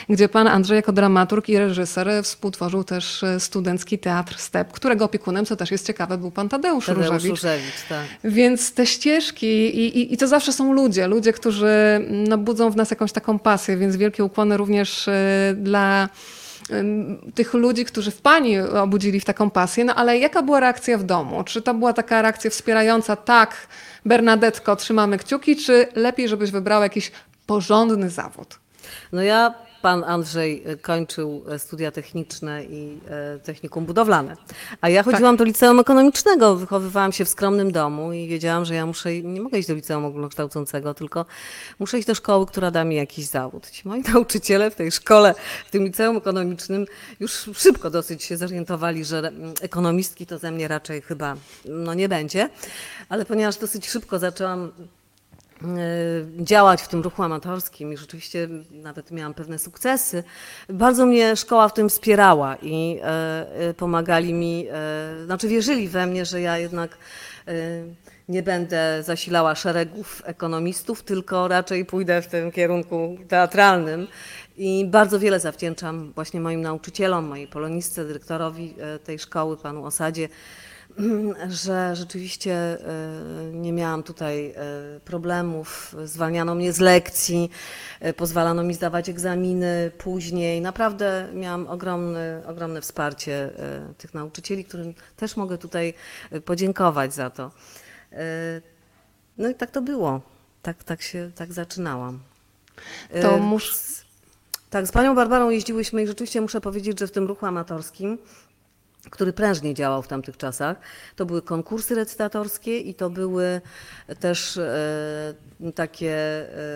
gdzie 0.09 0.29
pan 0.29 0.47
Andrzej 0.47 0.75
jako 0.75 0.91
dramaturg 0.91 1.49
i 1.49 1.57
reżyser 1.57 1.90
reżyser, 1.97 2.23
współtworzył 2.23 2.83
też 2.83 3.23
e, 3.23 3.39
studencki 3.39 3.99
teatr 3.99 4.37
Step, 4.37 4.71
którego 4.71 5.05
opiekunem, 5.05 5.45
co 5.45 5.55
też 5.55 5.71
jest 5.71 5.87
ciekawe, 5.87 6.17
był 6.17 6.31
pan 6.31 6.49
Tadeusz, 6.49 6.85
Tadeusz 6.85 7.05
Różewicz. 7.05 7.29
Różewicz, 7.29 7.83
tak. 7.89 8.05
Więc 8.23 8.73
te 8.73 8.85
ścieżki 8.85 9.47
i, 9.47 9.99
i, 9.99 10.13
i 10.13 10.17
to 10.17 10.27
zawsze 10.27 10.53
są 10.53 10.73
ludzie, 10.73 11.07
ludzie, 11.07 11.33
którzy 11.33 12.05
no, 12.09 12.37
budzą 12.37 12.69
w 12.69 12.75
nas 12.75 12.89
jakąś 12.89 13.11
taką 13.11 13.39
pasję, 13.39 13.77
więc 13.77 13.95
wielkie 13.95 14.23
ukłony 14.23 14.57
również 14.57 15.07
e, 15.07 15.53
dla 15.57 16.09
tych 17.35 17.53
ludzi, 17.53 17.85
którzy 17.85 18.11
w 18.11 18.21
pani 18.21 18.59
obudzili 18.59 19.19
w 19.19 19.25
taką 19.25 19.49
pasję. 19.49 19.85
No 19.85 19.95
ale 19.95 20.17
jaka 20.17 20.41
była 20.41 20.59
reakcja 20.59 20.97
w 20.97 21.03
domu? 21.03 21.43
Czy 21.43 21.61
to 21.61 21.73
była 21.73 21.93
taka 21.93 22.21
reakcja 22.21 22.49
wspierająca, 22.49 23.15
tak, 23.15 23.67
Bernadetko, 24.05 24.75
trzymamy 24.75 25.17
kciuki, 25.17 25.55
czy 25.55 25.87
lepiej, 25.95 26.27
żebyś 26.27 26.51
wybrała 26.51 26.83
jakiś 26.83 27.11
porządny 27.45 28.09
zawód? 28.09 28.59
No 29.11 29.21
ja, 29.21 29.53
pan 29.81 30.03
Andrzej 30.03 30.63
e, 30.65 30.77
kończył 30.77 31.43
e, 31.49 31.59
studia 31.59 31.91
techniczne 31.91 32.63
i 32.63 32.99
e, 33.09 33.39
technikum 33.39 33.85
budowlane, 33.85 34.37
a 34.81 34.89
ja 34.89 35.03
chodziłam 35.03 35.37
do 35.37 35.43
liceum 35.43 35.79
ekonomicznego, 35.79 36.55
wychowywałam 36.55 37.11
się 37.11 37.25
w 37.25 37.29
skromnym 37.29 37.71
domu 37.71 38.13
i 38.13 38.27
wiedziałam, 38.27 38.65
że 38.65 38.75
ja 38.75 38.85
muszę, 38.85 39.21
nie 39.21 39.41
mogę 39.41 39.59
iść 39.59 39.67
do 39.67 39.73
liceum 39.73 40.05
ogólnokształcącego, 40.05 40.93
tylko 40.93 41.25
muszę 41.79 41.99
iść 41.99 42.07
do 42.07 42.15
szkoły, 42.15 42.45
która 42.45 42.71
da 42.71 42.83
mi 42.83 42.95
jakiś 42.95 43.25
zawód. 43.25 43.69
Ci 43.69 43.87
moi 43.87 44.01
nauczyciele 44.13 44.71
w 44.71 44.75
tej 44.75 44.91
szkole, 44.91 45.35
w 45.67 45.71
tym 45.71 45.83
liceum 45.83 46.17
ekonomicznym 46.17 46.85
już 47.19 47.49
szybko 47.53 47.89
dosyć 47.89 48.23
się 48.23 48.37
zorientowali, 48.37 49.05
że 49.05 49.17
mm, 49.17 49.53
ekonomistki 49.61 50.25
to 50.25 50.37
ze 50.37 50.51
mnie 50.51 50.67
raczej 50.67 51.01
chyba 51.01 51.35
no, 51.65 51.93
nie 51.93 52.09
będzie, 52.09 52.49
ale 53.09 53.25
ponieważ 53.25 53.57
dosyć 53.57 53.89
szybko 53.89 54.19
zaczęłam 54.19 54.71
działać 56.39 56.81
w 56.81 56.87
tym 56.87 57.01
ruchu 57.01 57.23
amatorskim 57.23 57.93
i 57.93 57.97
rzeczywiście 57.97 58.47
nawet 58.71 59.11
miałam 59.11 59.33
pewne 59.33 59.59
sukcesy. 59.59 60.23
Bardzo 60.69 61.05
mnie 61.05 61.35
szkoła 61.35 61.69
w 61.69 61.73
tym 61.73 61.89
wspierała 61.89 62.55
i 62.61 62.99
e, 63.03 63.69
e, 63.69 63.73
pomagali 63.73 64.33
mi, 64.33 64.67
e, 64.71 65.25
znaczy 65.25 65.47
wierzyli 65.47 65.87
we 65.87 66.07
mnie, 66.07 66.25
że 66.25 66.41
ja 66.41 66.57
jednak 66.57 66.97
e, 67.47 67.53
nie 68.29 68.43
będę 68.43 69.03
zasilała 69.03 69.55
szeregów 69.55 70.21
ekonomistów, 70.25 71.03
tylko 71.03 71.47
raczej 71.47 71.85
pójdę 71.85 72.21
w 72.21 72.27
tym 72.27 72.51
kierunku 72.51 73.17
teatralnym. 73.27 74.07
I 74.57 74.85
bardzo 74.85 75.19
wiele 75.19 75.39
zawdzięczam 75.39 76.11
właśnie 76.15 76.41
moim 76.41 76.61
nauczycielom, 76.61 77.25
mojej 77.25 77.47
polonistce, 77.47 78.05
dyrektorowi 78.05 78.73
e, 78.79 78.99
tej 78.99 79.19
szkoły, 79.19 79.57
panu 79.57 79.85
Osadzie, 79.85 80.29
że 81.49 81.95
rzeczywiście 81.95 82.53
e, 82.53 82.77
nie 83.53 83.73
miałam 83.73 84.03
tutaj 84.03 84.53
e, 84.55 84.99
problemów. 85.05 85.95
Zwalniano 86.05 86.55
mnie 86.55 86.73
z 86.73 86.79
lekcji, 86.79 87.51
e, 87.99 88.13
pozwalano 88.13 88.63
mi 88.63 88.73
zdawać 88.73 89.09
egzaminy 89.09 89.91
później. 89.97 90.61
Naprawdę 90.61 91.27
miałam 91.33 91.67
ogromne, 91.67 92.43
ogromne 92.47 92.81
wsparcie 92.81 93.49
tych 93.97 94.13
nauczycieli, 94.13 94.65
którym 94.65 94.93
też 95.15 95.37
mogę 95.37 95.57
tutaj 95.57 95.93
podziękować 96.45 97.13
za 97.13 97.29
to. 97.29 97.51
No 99.37 99.49
i 99.49 99.55
tak 99.55 99.71
to 99.71 99.81
było. 99.81 100.21
Tak, 100.61 100.83
tak 100.83 101.01
się 101.01 101.31
tak 101.35 101.53
zaczynałam. 101.53 102.19
To 103.21 103.35
E, 103.35 103.39
mus... 103.39 104.01
tak, 104.69 104.87
z 104.87 104.91
panią 104.91 105.15
Barbarą 105.15 105.49
jeździłyśmy 105.49 106.03
i 106.03 106.07
rzeczywiście 106.07 106.41
muszę 106.41 106.61
powiedzieć, 106.61 106.99
że 106.99 107.07
w 107.07 107.11
tym 107.11 107.27
ruchu 107.27 107.45
amatorskim, 107.45 108.17
który 109.09 109.33
prężnie 109.33 109.73
działał 109.73 110.01
w 110.01 110.07
tamtych 110.07 110.37
czasach, 110.37 110.77
to 111.15 111.25
były 111.25 111.41
konkursy 111.41 111.95
recytatorskie 111.95 112.77
i 112.79 112.93
to 112.93 113.09
były 113.09 113.61
też 114.19 114.57
e, 114.57 115.33
takie 115.75 116.13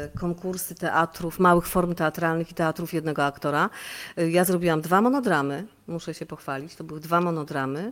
e, 0.03 0.09
konkursy 0.19 0.75
teatrów, 0.75 1.39
małych 1.39 1.67
form 1.67 1.95
teatralnych 1.95 2.51
i 2.51 2.53
teatrów 2.53 2.93
jednego 2.93 3.25
aktora. 3.25 3.69
E, 4.17 4.29
Ja 4.29 4.43
zrobiłam 4.45 4.81
dwa 4.81 5.01
monodramy, 5.01 5.65
muszę 5.87 6.13
się 6.13 6.25
pochwalić, 6.25 6.75
to 6.75 6.83
były 6.83 6.99
dwa 6.99 7.21
monodramy 7.21 7.91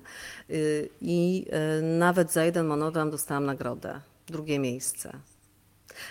i 1.02 1.46
nawet 1.82 2.32
za 2.32 2.44
jeden 2.46 2.66
monodram 2.66 3.12
dostałam 3.12 3.46
nagrodę, 3.46 4.00
drugie 4.28 4.60
miejsce. 4.60 5.14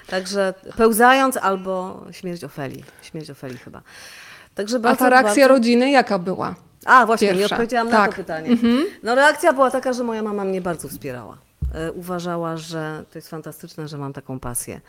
Także 0.06 0.54
pełzając 0.76 1.36
albo 1.36 2.04
śmierć 2.10 2.44
Ofeli. 2.44 2.84
Śmierć 3.02 3.30
Ofeli 3.30 3.58
chyba. 3.58 3.82
Także 4.54 4.76
A 4.76 4.80
bardzo, 4.80 4.98
ta 4.98 5.10
reakcja 5.10 5.42
bardzo... 5.42 5.48
rodziny 5.48 5.90
jaka 5.90 6.18
była? 6.18 6.54
A, 6.86 7.06
właśnie, 7.06 7.28
nie 7.28 7.34
Pierwsza. 7.34 7.56
odpowiedziałam 7.56 7.88
na 7.88 7.96
Tak. 7.96 8.10
to 8.10 8.16
pytanie. 8.16 8.56
No 9.02 9.14
reakcja 9.14 9.52
była 9.52 9.70
taka, 9.70 9.92
że 9.92 10.04
moja 10.04 10.22
mama 10.22 10.44
mnie 10.44 10.60
bardzo 10.60 10.88
wspierała. 10.88 11.38
E, 11.74 11.92
Uważała, 11.92 12.56
że 12.56 13.04
to 13.12 13.18
jest 13.18 13.28
fantastyczne, 13.30 13.88
że 13.88 13.98
mam 13.98 14.12
taką 14.12 14.40
pasję. 14.40 14.80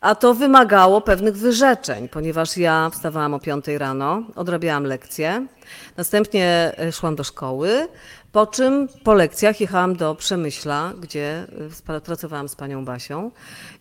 A 0.00 0.14
to 0.14 0.34
wymagało 0.34 1.00
pewnych 1.00 1.36
wyrzeczeń, 1.36 2.08
ponieważ 2.08 2.56
ja 2.56 2.90
wstawałam 2.92 3.34
o 3.34 3.40
5 3.40 3.64
rano, 3.78 4.22
odrabiałam 4.36 4.84
lekcje, 4.84 5.46
następnie 5.96 6.72
e, 6.78 6.92
szłam 6.92 7.16
do 7.16 7.24
szkoły, 7.24 7.88
po 8.32 8.46
czym 8.46 8.88
po 9.04 9.14
lekcjach 9.14 9.60
jechałam 9.60 9.96
do 9.96 10.14
Przemyśla, 10.14 10.92
gdzie 11.00 11.46
e, 11.88 12.00
pracowałam 12.00 12.48
z 12.48 12.56
panią 12.56 12.84
Basią 12.84 13.30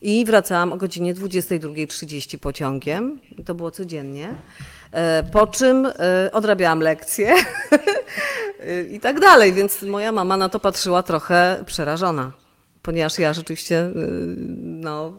i 0.02 0.26
wracałam 0.26 0.74
o 0.74 0.78
godzinie 0.78 1.16
22.30 1.16 2.38
pociągiem. 2.38 3.20
To 3.46 3.56
było 3.56 3.72
codziennie. 3.72 4.36
E, 4.92 5.24
Po 5.24 5.48
czym 5.48 5.86
e, 5.86 5.92
odrabiałam 6.32 6.80
lekcje 6.80 7.36
i 8.92 9.00
tak 9.00 9.20
dalej, 9.20 9.54
więc 9.54 9.82
moja 9.82 10.12
mama 10.12 10.38
na 10.38 10.50
to 10.50 10.60
patrzyła 10.60 11.04
trochę 11.04 11.64
przerażona, 11.66 12.32
ponieważ 12.82 13.20
ja 13.20 13.34
rzeczywiście 13.34 13.86
y, 13.86 13.94
no, 14.58 15.14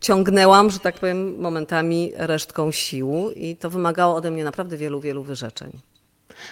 ciągnęłam, 0.00 0.70
że 0.70 0.78
tak 0.78 0.94
powiem, 0.94 1.40
momentami 1.40 2.12
resztką 2.16 2.72
sił 2.72 3.30
i 3.36 3.56
to 3.56 3.70
wymagało 3.70 4.14
ode 4.16 4.30
mnie 4.30 4.44
naprawdę 4.44 4.76
wielu, 4.76 5.00
wielu 5.00 5.22
wyrzeczeń. 5.22 5.80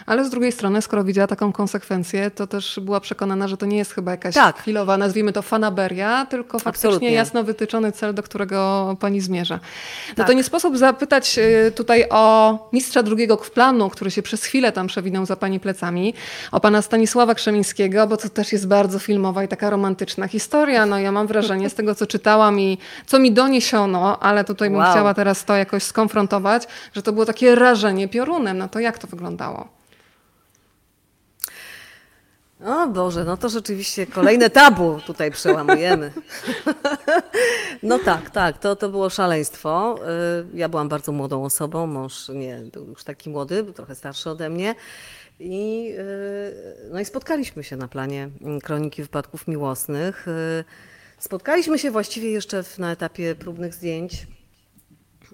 Ale 0.06 0.24
z 0.24 0.30
drugiej 0.30 0.52
strony, 0.52 0.82
skoro 0.82 1.04
widziała 1.04 1.26
taką 1.26 1.52
konsekwencję, 1.52 2.30
to 2.30 2.46
też 2.46 2.80
była 2.82 3.00
przekonana, 3.00 3.48
że 3.48 3.56
to 3.56 3.66
nie 3.66 3.76
jest 3.76 3.92
chyba 3.94 4.10
jakaś 4.10 4.34
Tak. 4.34 4.58
chwilowa, 4.58 4.96
nazwijmy 4.96 5.32
to 5.32 5.42
fanaberia, 5.42 6.26
tylko 6.26 6.58
faktycznie 6.58 6.88
Absolutnie. 6.88 7.12
jasno 7.12 7.44
wytyczony 7.44 7.92
cel, 7.92 8.14
do 8.14 8.22
którego 8.22 8.96
pani 9.00 9.20
zmierza. 9.20 9.60
No 10.08 10.14
Tak. 10.14 10.26
to 10.26 10.32
nie 10.32 10.44
sposób 10.44 10.76
zapytać 10.78 11.38
y, 11.38 11.72
tutaj 11.76 12.04
o 12.10 12.58
mistrza 12.72 13.02
drugiego 13.02 13.36
planu, 13.36 13.90
który 13.90 14.10
się 14.10 14.22
przez 14.22 14.44
chwilę 14.44 14.72
tam 14.72 14.86
przewinął 14.86 15.26
za 15.26 15.36
pani 15.36 15.60
plecami, 15.60 16.14
o 16.52 16.60
pana 16.60 16.82
Stanisława 16.82 17.34
Krzemińskiego, 17.34 18.06
bo 18.06 18.16
to 18.16 18.28
też 18.28 18.52
jest 18.52 18.68
bardzo 18.68 18.98
filmowa 18.98 19.44
i 19.44 19.48
taka 19.48 19.70
romantyczna 19.70 20.28
historia. 20.28 20.86
No 20.86 20.98
ja 20.98 21.12
mam 21.12 21.26
wrażenie 21.26 21.70
z 21.70 21.74
tego, 21.74 21.94
co 21.94 22.06
czytałam 22.06 22.60
i 22.60 22.78
co 23.06 23.18
mi 23.18 23.32
doniesiono, 23.32 24.18
ale 24.20 24.44
tutaj 24.44 24.70
bym 24.70 24.78
Wow. 24.78 24.90
chciała 24.90 25.14
teraz 25.14 25.44
to 25.44 25.56
jakoś 25.56 25.82
skonfrontować, 25.82 26.62
że 26.94 27.02
to 27.02 27.12
było 27.12 27.26
takie 27.26 27.54
rażenie 27.54 28.08
piorunem. 28.08 28.58
No 28.58 28.68
to 28.68 28.80
jak 28.80 28.98
to 28.98 29.06
wyglądało? 29.06 29.68
O 32.66 32.86
Boże, 32.88 33.24
no 33.24 33.36
to 33.36 33.48
rzeczywiście 33.48 34.06
kolejne 34.06 34.50
tabu 34.50 35.00
tutaj 35.06 35.30
przełamujemy. 35.30 36.12
No 37.82 37.98
tak, 37.98 38.30
tak, 38.30 38.58
to, 38.58 38.76
to 38.76 38.88
było 38.88 39.10
szaleństwo. 39.10 39.98
Y, 40.54 40.58
Ja 40.58 40.68
byłam 40.68 40.88
bardzo 40.88 41.12
młodą 41.12 41.44
osobą, 41.44 41.86
mąż 41.86 42.28
nie 42.28 42.62
był 42.72 42.86
już 42.86 43.04
taki 43.04 43.30
młody, 43.30 43.62
był 43.62 43.72
trochę 43.72 43.94
starszy 43.94 44.30
ode 44.30 44.50
mnie. 44.50 44.74
I, 45.40 45.88
y, 45.98 46.90
no 46.92 47.00
i 47.00 47.04
spotkaliśmy 47.04 47.64
się 47.64 47.76
na 47.76 47.88
planie 47.88 48.28
Kroniki 48.62 49.02
Wypadków 49.02 49.48
Miłosnych. 49.48 50.28
Y, 50.28 50.64
Spotkaliśmy 51.18 51.78
się 51.78 51.90
właściwie 51.90 52.30
jeszcze 52.30 52.64
na 52.78 52.92
etapie 52.92 53.34
próbnych 53.34 53.74
zdjęć 53.74 54.26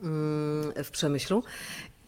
mm, 0.03 0.73
w 0.85 0.91
Przemyślu 0.91 1.43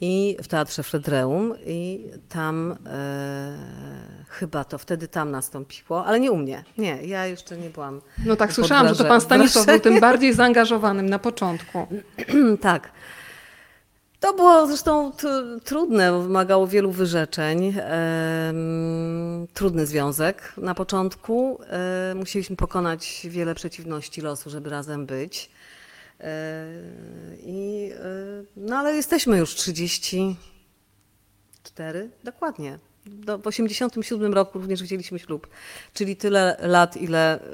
i 0.01 0.36
w 0.42 0.48
Teatrze 0.48 0.82
Fredreum 0.82 1.55
i 1.66 2.07
tam 2.28 2.76
e, 2.86 3.57
chyba 4.28 4.64
to 4.64 4.78
wtedy 4.78 5.09
tam 5.09 5.30
nastąpiło, 5.30 6.05
ale 6.05 6.20
nie 6.20 6.32
u 6.32 6.36
mnie. 6.36 6.64
Nie, 6.78 7.03
ja 7.03 7.26
jeszcze 7.26 7.57
nie 7.57 7.70
byłam. 7.70 8.01
No 8.26 8.36
tak, 8.36 8.53
słyszałam, 8.53 8.88
że 8.88 8.94
to 8.94 9.05
pan 9.05 9.20
Stanisław 9.20 9.66
był 9.66 9.80
tym 9.80 10.01
bardziej 10.11 10.34
zaangażowanym 10.34 11.09
na 11.09 11.18
początku. 11.18 11.86
tak. 12.61 12.92
To 14.20 14.34
było 14.34 14.66
zresztą 14.66 15.12
trudne, 15.64 16.22
wymagało 16.22 16.66
wielu 16.66 16.90
wyrzeczeń. 16.90 17.74
Trudny 19.55 19.86
związek 19.86 20.53
na 20.57 20.74
początku. 20.74 21.59
E, 21.70 22.14
musieliśmy 22.14 22.57
pokonać 22.57 23.26
wiele 23.30 23.55
przeciwności 23.55 24.20
losu, 24.20 24.51
żeby 24.51 24.70
razem 24.70 25.07
być. 25.07 25.51
E, 26.21 26.66
I, 27.43 27.91
e, 27.95 27.97
no 28.57 28.77
ale 28.77 28.95
jesteśmy 28.95 29.39
już 29.39 29.55
34, 29.55 32.11
dokładnie. 32.25 32.79
Do, 33.07 33.39
w 33.39 33.47
87 33.47 34.35
roku 34.35 34.59
również 34.59 34.83
wzięliśmy 34.83 35.18
ślub, 35.18 35.49
czyli 35.95 36.16
tyle 36.16 36.57
lat, 36.61 36.97
ile 36.97 37.41
e, 37.41 37.45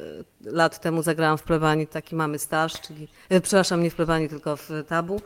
lat 0.45 0.81
temu 0.81 1.03
zagrałam 1.03 1.39
w 1.39 1.43
plebanii, 1.43 1.87
taki 1.87 2.17
mamy 2.17 2.39
staż, 2.39 2.81
czyli, 2.81 3.09
przepraszam, 3.43 3.83
nie 3.83 3.91
w 3.91 3.95
plebanii, 3.95 4.29
tylko 4.29 4.57
w 4.57 4.71
tabu. 4.89 5.21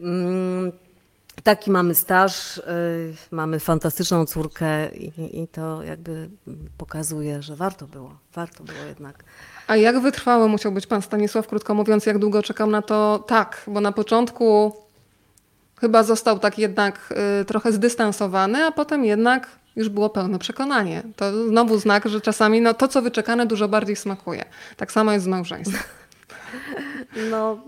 Mm, 0.00 0.72
Taki 1.42 1.70
mamy 1.70 1.94
staż, 1.94 2.62
mamy 3.30 3.60
fantastyczną 3.60 4.26
córkę 4.26 4.96
i, 4.96 5.42
i 5.42 5.48
to 5.48 5.82
jakby 5.82 6.30
pokazuje, 6.78 7.42
że 7.42 7.56
warto 7.56 7.86
było, 7.86 8.18
warto 8.34 8.64
było 8.64 8.78
jednak. 8.78 9.24
A 9.66 9.76
jak 9.76 10.00
wytrwały 10.00 10.48
musiał 10.48 10.72
być 10.72 10.86
pan 10.86 11.02
Stanisław, 11.02 11.46
krótko 11.46 11.74
mówiąc, 11.74 12.06
jak 12.06 12.18
długo 12.18 12.42
czekał 12.42 12.70
na 12.70 12.82
to 12.82 13.24
tak? 13.26 13.62
Bo 13.66 13.80
na 13.80 13.92
początku 13.92 14.72
Chyba 15.82 16.02
został 16.02 16.38
tak 16.38 16.58
jednak 16.58 17.14
y, 17.40 17.44
trochę 17.44 17.72
zdystansowany, 17.72 18.64
a 18.64 18.72
potem 18.72 19.04
jednak 19.04 19.48
już 19.76 19.88
było 19.88 20.10
pełne 20.10 20.38
przekonanie. 20.38 21.02
To 21.16 21.48
znowu 21.48 21.78
znak, 21.78 22.08
że 22.08 22.20
czasami 22.20 22.60
no, 22.60 22.74
to, 22.74 22.88
co 22.88 23.02
wyczekane, 23.02 23.46
dużo 23.46 23.68
bardziej 23.68 23.96
smakuje. 23.96 24.44
Tak 24.76 24.92
samo 24.92 25.12
jest 25.12 25.24
z 25.24 25.28
małżeństwem. 25.28 25.82
No, 27.30 27.58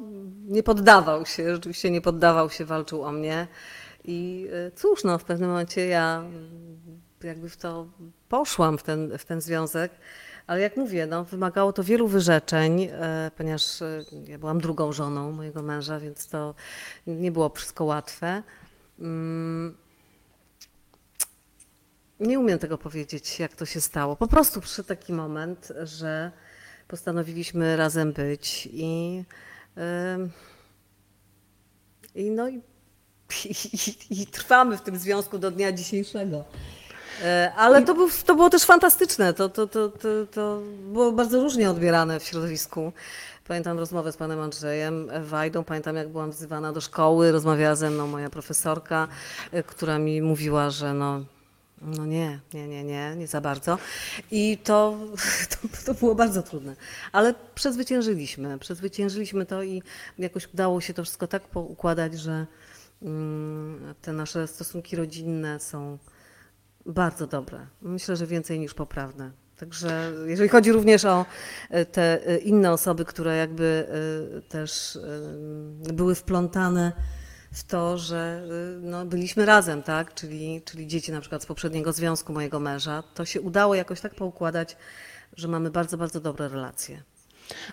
nie 0.49 0.63
poddawał 0.63 1.27
się, 1.27 1.55
rzeczywiście 1.55 1.91
nie 1.91 2.01
poddawał 2.01 2.51
się, 2.51 2.65
walczył 2.65 3.05
o 3.05 3.13
mnie. 3.13 3.47
I 4.05 4.49
y, 4.69 4.73
cóż, 4.77 5.05
no, 5.05 5.19
w 5.19 5.25
pewnym 5.25 5.51
momencie 5.51 5.87
ja 5.87 6.23
y, 7.25 7.27
jakby 7.27 7.49
w 7.49 7.57
to 7.57 7.87
poszłam, 8.29 8.79
w 8.79 8.83
ten, 8.83 9.19
w 9.19 9.25
ten 9.25 9.41
związek. 9.41 9.93
Ale 10.47 10.61
jak 10.61 10.77
mówię, 10.77 11.07
no, 11.07 11.25
wymagało 11.25 11.73
to 11.73 11.85
wielu 11.85 12.09
wyrzeczeń, 12.09 12.83
e, 12.83 13.31
ponieważ 13.37 13.83
e, 13.83 14.05
ja 14.27 14.39
byłam 14.39 14.61
drugą 14.61 14.93
żoną 14.93 15.33
mojego 15.33 15.63
męża, 15.63 16.01
więc 16.01 16.29
to 16.29 16.55
nie 17.07 17.33
było 17.33 17.49
wszystko 17.49 17.85
łatwe. 17.85 18.43
Mm, 18.99 19.77
nie 22.21 22.41
umiem 22.41 22.59
tego 22.59 22.79
powiedzieć, 22.79 23.41
jak 23.41 23.57
to 23.57 23.67
się 23.67 23.81
stało. 23.81 24.17
Po 24.17 24.27
prostu 24.27 24.61
przyszedł 24.61 24.89
taki 24.89 25.13
moment, 25.13 25.73
że 25.83 26.33
postanowiliśmy 26.89 27.77
razem 27.77 28.13
być 28.13 28.69
i, 28.73 29.25
i 32.15 32.31
no 32.31 32.49
i, 32.49 32.63
i, 33.45 34.23
i 34.23 34.27
trwamy 34.27 34.77
w 34.77 34.83
tym 34.83 34.99
związku 34.99 35.39
do 35.39 35.51
dnia 35.51 35.73
dzisiejszego. 35.73 36.45
E, 37.23 37.53
ale 37.57 37.83
to, 37.83 37.95
był, 37.95 38.09
to 38.27 38.35
było 38.35 38.51
też 38.51 38.63
fantastyczne. 38.65 39.35
To, 39.35 39.49
to, 39.49 39.67
to, 39.67 39.89
to, 39.89 40.09
to 40.33 40.61
było 40.93 41.13
bardzo 41.13 41.41
różnie 41.41 41.71
odbierane 41.71 42.21
w 42.21 42.25
środowisku. 42.25 42.93
Pamiętam 43.49 43.79
rozmowę 43.79 44.13
z 44.13 44.17
panem 44.17 44.41
Andrzejem 44.41 45.11
Wajdą, 45.25 45.65
pamiętam 45.65 45.97
jak 45.97 46.09
byłam 46.09 46.31
wzywana 46.31 46.73
do 46.73 46.81
szkoły, 46.81 47.33
rozmawiała 47.33 47.75
ze 47.77 47.91
mną 47.91 48.07
moja 48.07 48.31
profesorka, 48.31 49.09
e, 49.53 49.63
która 49.63 49.99
mi 49.99 50.23
mówiła, 50.23 50.71
że 50.71 50.95
no, 50.95 51.25
no 51.83 52.07
nie, 52.07 52.41
nie, 52.55 52.69
nie, 52.69 52.85
nie, 52.85 53.17
nie 53.17 53.27
za 53.27 53.41
bardzo. 53.41 53.79
I 54.31 54.59
to, 54.59 54.99
to, 55.51 55.69
to, 55.87 55.95
było 55.95 56.15
bardzo 56.15 56.43
trudne. 56.43 56.77
Ale 57.13 57.35
przezwyciężyliśmy, 57.55 58.59
przezwyciężyliśmy 58.59 59.47
to 59.47 59.63
i 59.63 59.83
jakoś 60.19 60.49
udało 60.55 60.81
się 60.81 60.95
to 60.95 61.03
wszystko 61.03 61.27
tak 61.27 61.43
poukładać, 61.43 62.19
że 62.19 62.47
mm, 63.03 63.95
te 64.03 64.13
nasze 64.13 64.47
stosunki 64.47 64.97
rodzinne 64.97 65.61
są 65.61 65.99
bardzo 66.87 67.27
dobre. 67.27 67.67
Myślę, 67.83 68.17
że 68.17 68.27
więcej 68.27 68.59
niż 68.59 68.75
poprawne. 68.75 69.31
Także 69.57 70.13
jeżeli 70.27 70.49
chodzi 70.49 70.73
również 70.73 71.05
o 71.05 71.27
e, 71.71 71.85
te 71.85 72.27
e, 72.27 72.39
inne 72.39 72.73
osoby, 72.73 73.05
które 73.05 73.37
jakby 73.37 73.87
e, 74.39 74.43
też 74.43 74.99
były 75.93 76.15
wplątane 76.15 76.93
w 77.53 77.65
to, 77.65 77.99
że 77.99 78.49
no, 78.81 79.07
byliśmy 79.07 79.47
razem, 79.47 79.83
tak? 79.83 80.15
Czyli, 80.15 80.63
czyli 80.65 80.87
dzieci 80.87 81.13
na 81.13 81.21
przykład 81.21 81.43
z 81.43 81.47
poprzedniego 81.47 81.93
związku 81.93 82.33
mojego 82.33 82.61
męża, 82.61 83.03
to 83.15 83.25
się 83.25 83.41
udało 83.41 83.75
jakoś 83.75 84.01
tak 84.01 84.15
poukładać, 84.15 84.77
że 85.37 85.49
mamy 85.49 85.71
bardzo, 85.71 85.97
bardzo 85.97 86.21
dobre 86.21 86.49
relacje. 86.49 87.03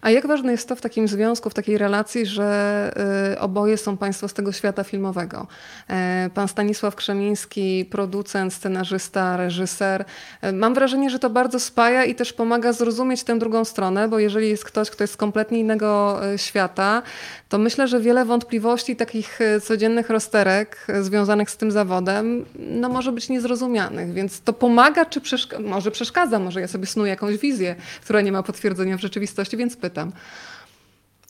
A 0.01 0.09
jak 0.09 0.27
ważne 0.27 0.51
jest 0.51 0.67
to 0.67 0.75
w 0.75 0.81
takim 0.81 1.07
związku, 1.07 1.49
w 1.49 1.53
takiej 1.53 1.77
relacji, 1.77 2.25
że 2.25 2.91
y, 3.33 3.39
oboje 3.39 3.77
są 3.77 3.97
Państwo 3.97 4.27
z 4.27 4.33
tego 4.33 4.51
świata 4.51 4.83
filmowego? 4.83 5.47
E, 5.89 6.29
pan 6.33 6.47
Stanisław 6.47 6.95
Krzemiński, 6.95 7.85
producent, 7.85 8.53
scenarzysta, 8.53 9.37
reżyser. 9.37 10.05
E, 10.41 10.51
mam 10.51 10.73
wrażenie, 10.73 11.09
że 11.09 11.19
to 11.19 11.29
bardzo 11.29 11.59
spaja 11.59 12.05
i 12.05 12.15
też 12.15 12.33
pomaga 12.33 12.73
zrozumieć 12.73 13.23
tę 13.23 13.39
drugą 13.39 13.65
stronę, 13.65 14.07
bo 14.07 14.19
jeżeli 14.19 14.49
jest 14.49 14.65
ktoś, 14.65 14.89
kto 14.89 15.03
jest 15.03 15.13
z 15.13 15.17
kompletnie 15.17 15.59
innego 15.59 16.19
e, 16.33 16.37
świata, 16.37 17.01
to 17.49 17.57
myślę, 17.57 17.87
że 17.87 17.99
wiele 17.99 18.25
wątpliwości, 18.25 18.95
takich 18.95 19.39
codziennych 19.63 20.09
rozterek 20.09 20.87
związanych 21.01 21.49
z 21.49 21.57
tym 21.57 21.71
zawodem, 21.71 22.45
no 22.59 22.89
może 22.89 23.11
być 23.11 23.29
niezrozumianych. 23.29 24.13
Więc 24.13 24.41
to 24.41 24.53
pomaga, 24.53 25.05
czy 25.05 25.21
przeszk- 25.21 25.59
może 25.59 25.91
przeszkadza? 25.91 26.39
Może 26.39 26.61
ja 26.61 26.67
sobie 26.67 26.85
snuję 26.85 27.09
jakąś 27.09 27.37
wizję, 27.37 27.75
która 28.01 28.21
nie 28.21 28.31
ma 28.31 28.43
potwierdzenia 28.43 28.97
w 28.97 29.01
rzeczywistości 29.01 29.57
więc 29.61 29.70
pytam. 29.77 30.11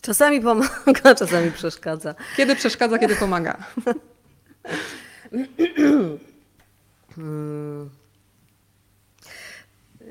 Czasami 0.01 0.41
pomaga, 0.41 1.15
czasami 1.19 1.51
przeszkadza. 1.51 2.15
Kiedy 2.37 2.55
przeszkadza, 2.55 2.99
kiedy 2.99 3.15
pomaga? 3.15 3.57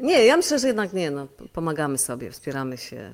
Nie, 0.00 0.24
ja 0.24 0.36
myślę, 0.36 0.58
że 0.58 0.66
jednak 0.66 0.92
nie. 0.92 1.10
No, 1.10 1.26
pomagamy 1.52 1.98
sobie, 1.98 2.30
wspieramy 2.30 2.78
się. 2.78 2.96
E, 2.96 3.12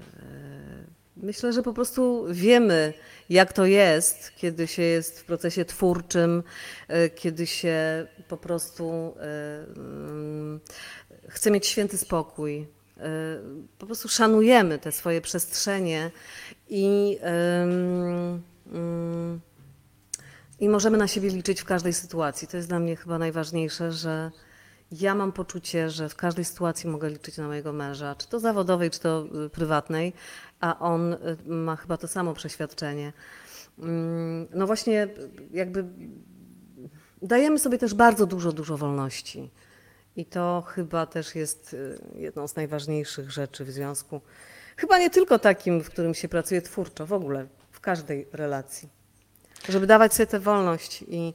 myślę, 1.17 1.53
że 1.53 1.63
po 1.63 1.73
prostu 1.73 2.27
wiemy, 2.31 2.93
jak 3.31 3.53
to 3.53 3.67
jest, 3.67 4.33
kiedy 4.37 4.67
się 4.67 4.83
jest 4.83 5.21
w 5.21 5.25
procesie 5.25 5.65
twórczym, 5.65 6.43
e, 6.89 7.11
kiedy 7.11 7.47
się 7.47 8.07
po 8.29 8.37
prostu 8.37 9.15
e, 9.21 9.65
mm, 9.77 10.61
chce 11.29 11.51
mieć 11.51 11.67
święty 11.67 11.99
spokój, 11.99 12.67
po 13.79 13.87
prostu 13.87 14.09
szanujemy 14.09 14.79
te 14.79 14.93
swoje 14.93 15.21
przestrzenie 15.21 16.11
i, 16.69 17.19
i 20.61 20.69
możemy 20.69 20.99
na 20.99 21.09
siebie 21.09 21.29
liczyć 21.29 21.61
w 21.61 21.65
każdej 21.65 21.93
sytuacji. 21.93 22.49
To 22.49 22.57
jest 22.57 22.69
dla 22.69 22.79
mnie 22.79 22.97
chyba 22.97 23.19
najważniejsze, 23.19 23.93
że 23.93 24.31
ja 24.93 25.15
mam 25.15 25.33
poczucie, 25.33 25.91
że 25.91 26.09
w 26.09 26.17
każdej 26.17 26.45
sytuacji 26.45 26.91
mogę 26.91 27.11
liczyć 27.11 27.37
na 27.37 27.47
mojego 27.47 27.73
męża, 27.73 28.15
czy 28.15 28.29
to 28.29 28.41
zawodowej, 28.41 28.91
czy 28.91 29.01
to 29.01 29.27
y, 29.47 29.51
prywatnej, 29.51 30.13
a 30.61 30.79
on 30.79 31.13
y, 31.13 31.19
ma 31.47 31.77
chyba 31.77 31.97
to 31.97 32.09
samo 32.09 32.35
przeświadczenie. 32.35 33.13
No 34.55 34.67
właśnie, 34.67 35.09
jakby 35.53 35.85
dajemy 37.23 37.59
sobie 37.59 37.79
też 37.79 37.95
bardzo 37.95 38.27
dużo, 38.27 38.53
dużo 38.53 38.77
wolności. 38.77 39.51
I 40.17 40.25
to 40.25 40.65
chyba 40.67 41.07
też 41.07 41.35
jest 41.35 41.75
y, 41.75 41.99
jedną 42.15 42.49
z 42.49 42.57
najważniejszych 42.57 43.31
rzeczy 43.31 43.65
w 43.65 43.71
związku. 43.71 44.21
Chyba 44.77 44.99
nie 44.99 45.11
tylko 45.11 45.39
takim, 45.39 45.81
w 45.81 45.91
którym 45.91 46.15
się 46.15 46.29
pracuje 46.29 46.63
twórczo, 46.63 47.07
w 47.07 47.13
ogóle 47.13 47.47
w 47.71 47.81
każdej 47.81 48.27
relacji. 48.33 48.89
Żeby 49.69 49.87
dawać 49.87 50.15
sobie 50.15 50.27
tę 50.27 50.41
wolność 50.41 51.05
i 51.09 51.35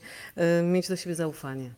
y, 0.59 0.63
mieć 0.63 0.87
do 0.87 0.95
siebie 0.95 1.15
zaufanie. 1.15 1.71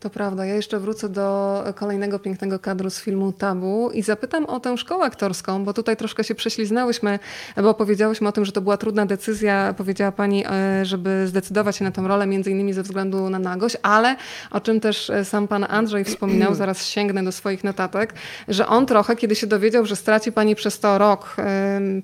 To 0.00 0.10
prawda. 0.10 0.46
Ja 0.46 0.54
jeszcze 0.54 0.78
wrócę 0.78 1.08
do 1.08 1.64
kolejnego 1.74 2.18
pięknego 2.18 2.58
kadru 2.58 2.90
z 2.90 3.00
filmu 3.00 3.32
Tabu 3.32 3.90
i 3.90 4.02
zapytam 4.02 4.46
o 4.46 4.60
tę 4.60 4.78
szkołę 4.78 5.04
aktorską, 5.04 5.64
bo 5.64 5.72
tutaj 5.72 5.96
troszkę 5.96 6.24
się 6.24 6.34
prześliznałyśmy, 6.34 7.18
bo 7.56 7.74
powiedziałyśmy 7.74 8.28
o 8.28 8.32
tym, 8.32 8.44
że 8.44 8.52
to 8.52 8.60
była 8.60 8.76
trudna 8.76 9.06
decyzja, 9.06 9.74
powiedziała 9.76 10.12
pani, 10.12 10.44
e, 10.46 10.84
żeby 10.84 11.26
zdecydować 11.26 11.76
się 11.76 11.84
na 11.84 11.90
tę 11.90 12.02
rolę, 12.02 12.26
między 12.26 12.50
innymi 12.50 12.72
ze 12.72 12.82
względu 12.82 13.30
na 13.30 13.38
nagość, 13.38 13.76
ale 13.82 14.16
o 14.50 14.60
czym 14.60 14.80
też 14.80 15.10
e, 15.10 15.24
sam 15.24 15.48
pan 15.48 15.66
Andrzej 15.68 16.04
wspominał, 16.04 16.54
zaraz 16.64 16.86
sięgnę 16.86 17.24
do 17.24 17.32
swoich 17.32 17.64
notatek, 17.64 18.14
że 18.48 18.66
on 18.66 18.86
trochę, 18.86 19.16
kiedy 19.16 19.34
się 19.34 19.46
dowiedział, 19.46 19.86
że 19.86 19.96
straci 19.96 20.32
pani 20.32 20.54
przez 20.54 20.80
to 20.80 20.98
rok 20.98 21.36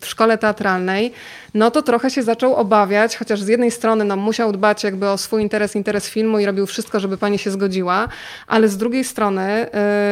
w 0.00 0.06
szkole 0.06 0.38
teatralnej, 0.38 1.12
no 1.54 1.70
to 1.70 1.82
trochę 1.82 2.10
się 2.10 2.22
zaczął 2.22 2.54
obawiać, 2.54 3.16
chociaż 3.16 3.42
z 3.42 3.48
jednej 3.48 3.70
strony 3.70 4.04
no, 4.04 4.16
musiał 4.16 4.52
dbać 4.52 4.84
jakby 4.84 5.08
o 5.08 5.18
swój 5.18 5.42
interes, 5.42 5.76
interes 5.76 6.08
filmu 6.08 6.38
i 6.38 6.46
robił 6.46 6.66
wszystko, 6.66 7.00
żeby 7.00 7.18
pani 7.18 7.38
się 7.38 7.50
zgodziła, 7.50 7.81
ale 8.46 8.68
z 8.68 8.76
drugiej 8.76 9.04
strony, 9.04 9.66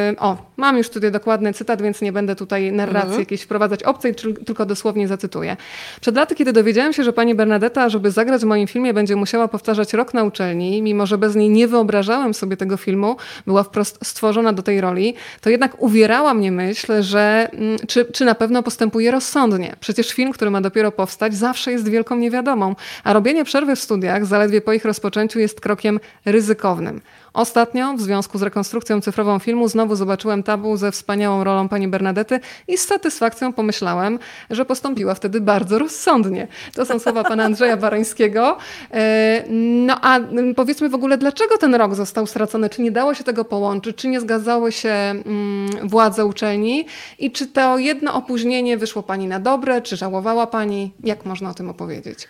yy, 0.09 0.19
o, 0.19 0.37
mam 0.57 0.77
już 0.77 0.89
tutaj 0.89 1.11
dokładny 1.11 1.53
cytat, 1.53 1.81
więc 1.81 2.01
nie 2.01 2.11
będę 2.11 2.35
tutaj 2.35 2.71
narracji 2.71 3.01
mhm. 3.01 3.19
jakiejś 3.19 3.41
wprowadzać 3.41 3.83
obcej, 3.83 4.15
tylko 4.45 4.65
dosłownie 4.65 5.07
zacytuję. 5.07 5.57
Przed 6.01 6.15
laty, 6.15 6.35
kiedy 6.35 6.53
dowiedziałem 6.53 6.93
się, 6.93 7.03
że 7.03 7.13
pani 7.13 7.35
Bernadetta, 7.35 7.89
żeby 7.89 8.11
zagrać 8.11 8.41
w 8.41 8.45
moim 8.45 8.67
filmie, 8.67 8.93
będzie 8.93 9.15
musiała 9.15 9.47
powtarzać 9.47 9.93
rok 9.93 10.13
na 10.13 10.23
uczelni, 10.23 10.81
mimo 10.81 11.05
że 11.05 11.17
bez 11.17 11.35
niej 11.35 11.49
nie 11.49 11.67
wyobrażałem 11.67 12.33
sobie 12.33 12.57
tego 12.57 12.77
filmu, 12.77 13.15
była 13.47 13.63
wprost 13.63 13.99
stworzona 14.03 14.53
do 14.53 14.63
tej 14.63 14.81
roli, 14.81 15.13
to 15.41 15.49
jednak 15.49 15.81
uwierała 15.81 16.33
mnie 16.33 16.51
myśl, 16.51 17.01
że 17.01 17.49
mm, 17.53 17.77
czy, 17.87 18.05
czy 18.05 18.25
na 18.25 18.35
pewno 18.35 18.63
postępuje 18.63 19.11
rozsądnie. 19.11 19.75
Przecież 19.79 20.13
film, 20.13 20.31
który 20.31 20.51
ma 20.51 20.61
dopiero 20.61 20.91
powstać, 20.91 21.35
zawsze 21.35 21.71
jest 21.71 21.89
wielką 21.89 22.15
niewiadomą, 22.15 22.75
a 23.03 23.13
robienie 23.13 23.45
przerwy 23.45 23.75
w 23.75 23.79
studiach 23.79 24.25
zaledwie 24.25 24.61
po 24.61 24.73
ich 24.73 24.85
rozpoczęciu 24.85 25.39
jest 25.39 25.61
krokiem 25.61 25.99
ryzykownym. 26.25 27.01
Ostatnio, 27.33 27.93
w 27.93 28.01
związku 28.01 28.37
z 28.37 28.41
rekonstrukcją 28.41 29.01
cyfrową 29.01 29.39
filmu, 29.39 29.67
znowu 29.67 29.95
zobaczyłem 29.95 30.43
tabu 30.43 30.77
ze 30.77 30.91
wspaniałą 30.91 31.43
rolą 31.43 31.69
pani 31.69 31.87
Bernadety 31.87 32.39
i 32.67 32.77
z 32.77 32.87
satysfakcją 32.87 33.53
pomyślałem, 33.53 34.19
że 34.49 34.65
postąpiła 34.65 35.15
wtedy 35.15 35.41
bardzo 35.41 35.79
rozsądnie. 35.79 36.47
To 36.75 36.85
są 36.85 36.99
słowa 36.99 37.23
pana 37.23 37.43
Andrzeja 37.43 37.77
Barańskiego. 37.77 38.57
E, 38.91 39.43
no 39.85 39.97
a 40.01 40.19
powiedzmy 40.55 40.89
w 40.89 40.95
ogóle, 40.95 41.17
dlaczego 41.17 41.57
ten 41.57 41.75
rok 41.75 41.95
został 41.95 42.27
stracony? 42.27 42.69
Czy 42.69 42.81
nie 42.81 42.91
dało 42.91 43.13
się 43.13 43.23
tego 43.23 43.45
połączyć? 43.45 43.95
Czy 43.95 44.07
nie 44.07 44.21
zgadzały 44.21 44.71
się 44.71 44.89
mm, 44.89 45.89
władze 45.89 46.25
uczelni? 46.25 46.85
I 47.19 47.31
czy 47.31 47.47
to 47.47 47.77
jedno 47.77 48.13
opóźnienie 48.13 48.77
wyszło 48.77 49.03
pani 49.03 49.27
na 49.27 49.39
dobre? 49.39 49.81
Czy 49.81 49.97
żałowała 49.97 50.47
pani? 50.47 50.93
Jak 51.03 51.25
można 51.25 51.49
o 51.49 51.53
tym 51.53 51.69
opowiedzieć? 51.69 52.27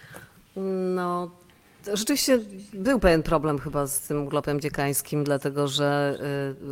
No, 0.96 1.30
Rzeczywiście 1.94 2.40
był 2.74 3.00
pewien 3.00 3.24
problem 3.24 3.60
chyba 3.60 3.88
z 3.88 4.00
tym 4.00 4.28
globem 4.28 4.60
dziekańskim, 4.62 5.24
dlatego 5.24 5.68
że 5.68 6.18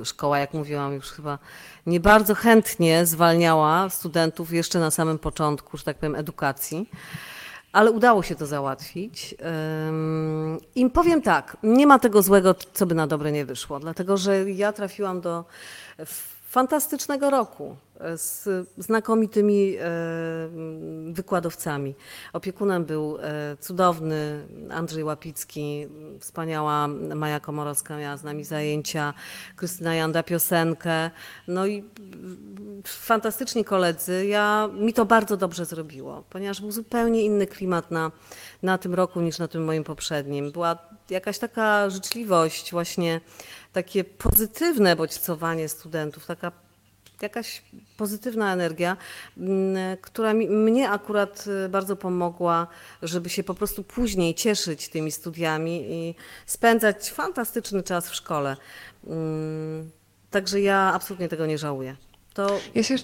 y, 0.01 0.05
szkoła, 0.05 0.39
jak 0.39 0.53
mówiłam, 0.53 0.93
już 0.93 1.11
chyba 1.11 1.39
nie 1.85 1.99
bardzo 1.99 2.35
chętnie 2.35 3.05
zwalniała 3.05 3.89
studentów 3.89 4.53
jeszcze 4.53 4.79
na 4.79 4.91
samym 4.91 5.19
początku, 5.19 5.77
że 5.77 5.83
tak 5.83 5.97
powiem, 5.97 6.15
edukacji. 6.15 6.89
ale 7.71 7.91
udało 7.91 8.23
się 8.23 8.35
to 8.35 8.45
załatwić. 8.45 9.35
I 10.75 10.89
powiem 10.89 11.21
tak, 11.21 11.57
nie 11.63 11.87
ma 11.87 11.99
tego 11.99 12.21
złego, 12.21 12.55
co 12.73 12.85
by 12.85 12.95
na 12.95 13.07
dobre 13.07 13.31
nie 13.31 13.45
wyszło, 13.45 13.79
dlatego 13.79 14.17
że 14.17 14.51
ja 14.51 14.73
trafiłam 14.73 15.21
do 15.21 15.45
fantastycznego 16.49 17.29
roku 17.29 17.75
z 18.15 18.47
znakomitymi 18.77 19.75
e, 19.75 19.83
wykładowcami. 21.13 21.95
Opiekunem 22.33 22.85
był 22.85 23.17
e, 23.21 23.57
cudowny 23.59 24.47
Andrzej 24.69 25.03
Łapicki, 25.03 25.87
wspaniała 26.19 26.87
Maja 27.15 27.39
Komorowska 27.39 27.97
miała 27.97 28.17
z 28.17 28.23
nami 28.23 28.43
zajęcia, 28.43 29.13
Krystyna 29.55 29.95
Janda 29.95 30.23
piosenkę, 30.23 31.11
no 31.47 31.67
i 31.67 31.83
fantastyczni 32.87 33.65
koledzy. 33.65 34.25
Ja, 34.25 34.69
mi 34.73 34.93
to 34.93 35.05
bardzo 35.05 35.37
dobrze 35.37 35.65
zrobiło, 35.65 36.23
ponieważ 36.29 36.61
był 36.61 36.71
zupełnie 36.71 37.25
inny 37.25 37.47
klimat 37.47 37.91
na, 37.91 38.11
na 38.63 38.77
tym 38.77 38.93
roku 38.93 39.21
niż 39.21 39.39
na 39.39 39.47
tym 39.47 39.63
moim 39.63 39.83
poprzednim. 39.83 40.51
Była 40.51 40.77
jakaś 41.09 41.39
taka 41.39 41.89
życzliwość, 41.89 42.71
właśnie 42.71 43.21
takie 43.73 44.03
pozytywne 44.03 44.95
bodźcowanie 44.95 45.69
studentów, 45.69 46.25
taka 46.25 46.51
jakaś 47.21 47.61
pozytywna 47.97 48.53
energia, 48.53 48.97
mm, 49.37 49.97
która 50.01 50.33
mi, 50.33 50.49
mnie 50.49 50.89
akurat 50.89 51.45
y, 51.65 51.69
bardzo 51.69 51.95
pomogła, 51.95 52.67
żeby 53.01 53.29
się 53.29 53.43
po 53.43 53.53
prostu 53.53 53.83
później 53.83 54.35
cieszyć 54.35 54.89
tymi 54.89 55.11
studiami 55.11 55.85
i 55.89 56.15
spędzać 56.45 57.11
fantastyczny 57.11 57.83
czas 57.83 58.09
w 58.09 58.15
szkole. 58.15 58.57
Mm, 59.07 59.91
także 60.31 60.61
ja 60.61 60.91
absolutnie 60.93 61.27
tego 61.27 61.45
nie 61.45 61.57
żałuję. 61.57 61.95
To 62.33 62.59
ja 62.75 62.83
się 62.83 62.95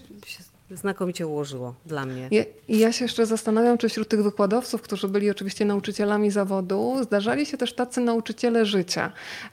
znakomicie 0.72 1.28
ułożyło 1.28 1.74
dla 1.86 2.06
mnie. 2.06 2.28
Ja, 2.32 2.44
ja 2.70 2.92
się 2.92 3.06
jeszcze 3.06 3.26
zastanawiam, 3.26 3.78
czy 3.78 3.90
wśród 3.90 4.08
tych 4.08 4.24
wykładowców, 4.24 4.82
którzy 4.82 5.08
byli 5.08 5.30
oczywiście 5.30 5.66
nauczycielami 5.66 6.32
zawodu, 6.32 6.96
zdarzali 7.04 7.46
się 7.46 7.58
też 7.58 7.74
tacy 7.74 8.02
nauczyciele 8.02 8.66
życia. 8.66 9.12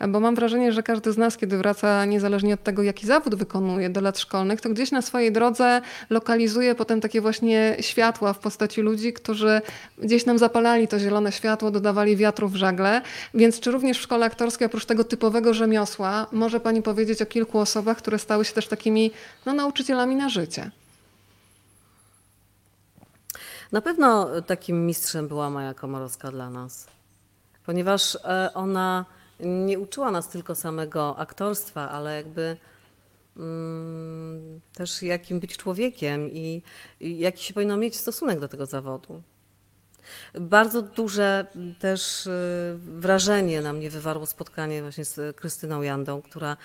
Bo 0.09 0.21
mam 0.21 0.35
wrażenie, 0.35 0.73
że 0.73 0.83
każdy 0.83 1.13
z 1.13 1.19
nas, 1.19 1.37
kiedy 1.37 1.59
wraca, 1.59 2.05
niezależnie 2.05 2.55
od 2.55 2.63
tego, 2.63 2.83
jaki 2.83 3.07
zawód 3.07 3.35
wykonuje 3.35 3.91
do 3.91 4.01
lat 4.01 4.19
szkolnych, 4.19 4.61
to 4.61 4.71
gdzieś 4.71 4.91
na 4.91 5.03
swojej 5.03 5.33
drodze 5.33 5.81
lokalizuje 6.11 6.75
potem 6.75 7.01
takie 7.01 7.21
właśnie 7.21 7.77
światła 7.81 8.33
w 8.33 8.39
postaci 8.39 8.81
ludzi, 8.81 9.13
którzy 9.13 9.61
gdzieś 9.99 10.27
nam 10.27 10.39
zapalali 10.39 10.89
to 10.89 10.99
zielone 10.99 11.33
światło, 11.33 11.71
dodawali 11.71 12.17
wiatru 12.17 12.49
w 12.49 12.57
żagle. 12.57 13.03
Więc 13.35 13.61
czy 13.61 13.71
również 13.71 13.99
w 13.99 14.03
szkole 14.03 14.27
aktorskiej, 14.27 14.67
oprócz 14.67 14.85
tego 14.85 15.05
typowego 15.05 15.55
rzemiosła, 15.55 16.27
może 16.33 16.61
Pani 16.61 16.83
powiedzieć 16.83 17.23
o 17.23 17.27
kilku 17.27 17.59
osobach, 17.59 17.99
które 17.99 18.19
stały 18.19 18.45
się 18.45 18.53
też 18.53 18.69
takimi 18.69 19.11
no, 19.47 19.55
nauczycielami 19.55 20.17
na 20.17 20.29
życie? 20.29 20.71
Na 23.73 23.81
pewno 23.81 24.41
takim 24.43 24.87
mistrzem 24.87 25.29
była 25.29 25.51
Maja 25.51 25.75
Komorowska 25.75 26.31
dla 26.31 26.51
nas, 26.51 26.87
ponieważ 27.67 28.19
e, 28.25 28.51
ona 28.55 29.05
nie 29.41 29.79
uczyła 29.79 30.11
nas 30.11 30.29
tylko 30.29 30.55
samego 30.55 31.19
aktorstwa, 31.19 31.91
ale 31.91 32.17
jakby 32.17 32.57
mm, 33.37 34.61
też 34.75 35.03
jakim 35.03 35.41
być 35.41 35.57
człowiekiem 35.57 36.31
i, 36.31 36.63
i 37.01 37.19
jaki 37.19 37.45
się 37.45 37.55
powinno 37.55 37.77
mieć 37.77 37.97
stosunek 37.97 38.41
do 38.41 38.49
tego 38.49 38.67
zawodu. 38.67 39.23
Bardzo 40.35 40.83
duże 40.83 41.47
też 41.79 42.27
e, 42.27 42.31
wrażenie 42.77 43.63
na 43.63 43.73
mnie 43.73 43.91
wywarło 43.91 44.27
spotkanie 44.27 44.83
właśnie 44.83 45.05
z 45.05 45.37
Krystyną 45.37 45.83
Jandą, 45.83 46.23
która 46.23 46.57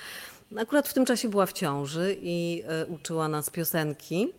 akurat 0.57 0.87
w 0.87 0.93
tym 0.93 1.05
czasie 1.05 1.29
była 1.29 1.45
w 1.45 1.53
ciąży 1.53 2.17
i 2.21 2.63
e, 2.67 2.85
uczyła 2.85 3.27
nas 3.27 3.49
piosenki. 3.49 4.33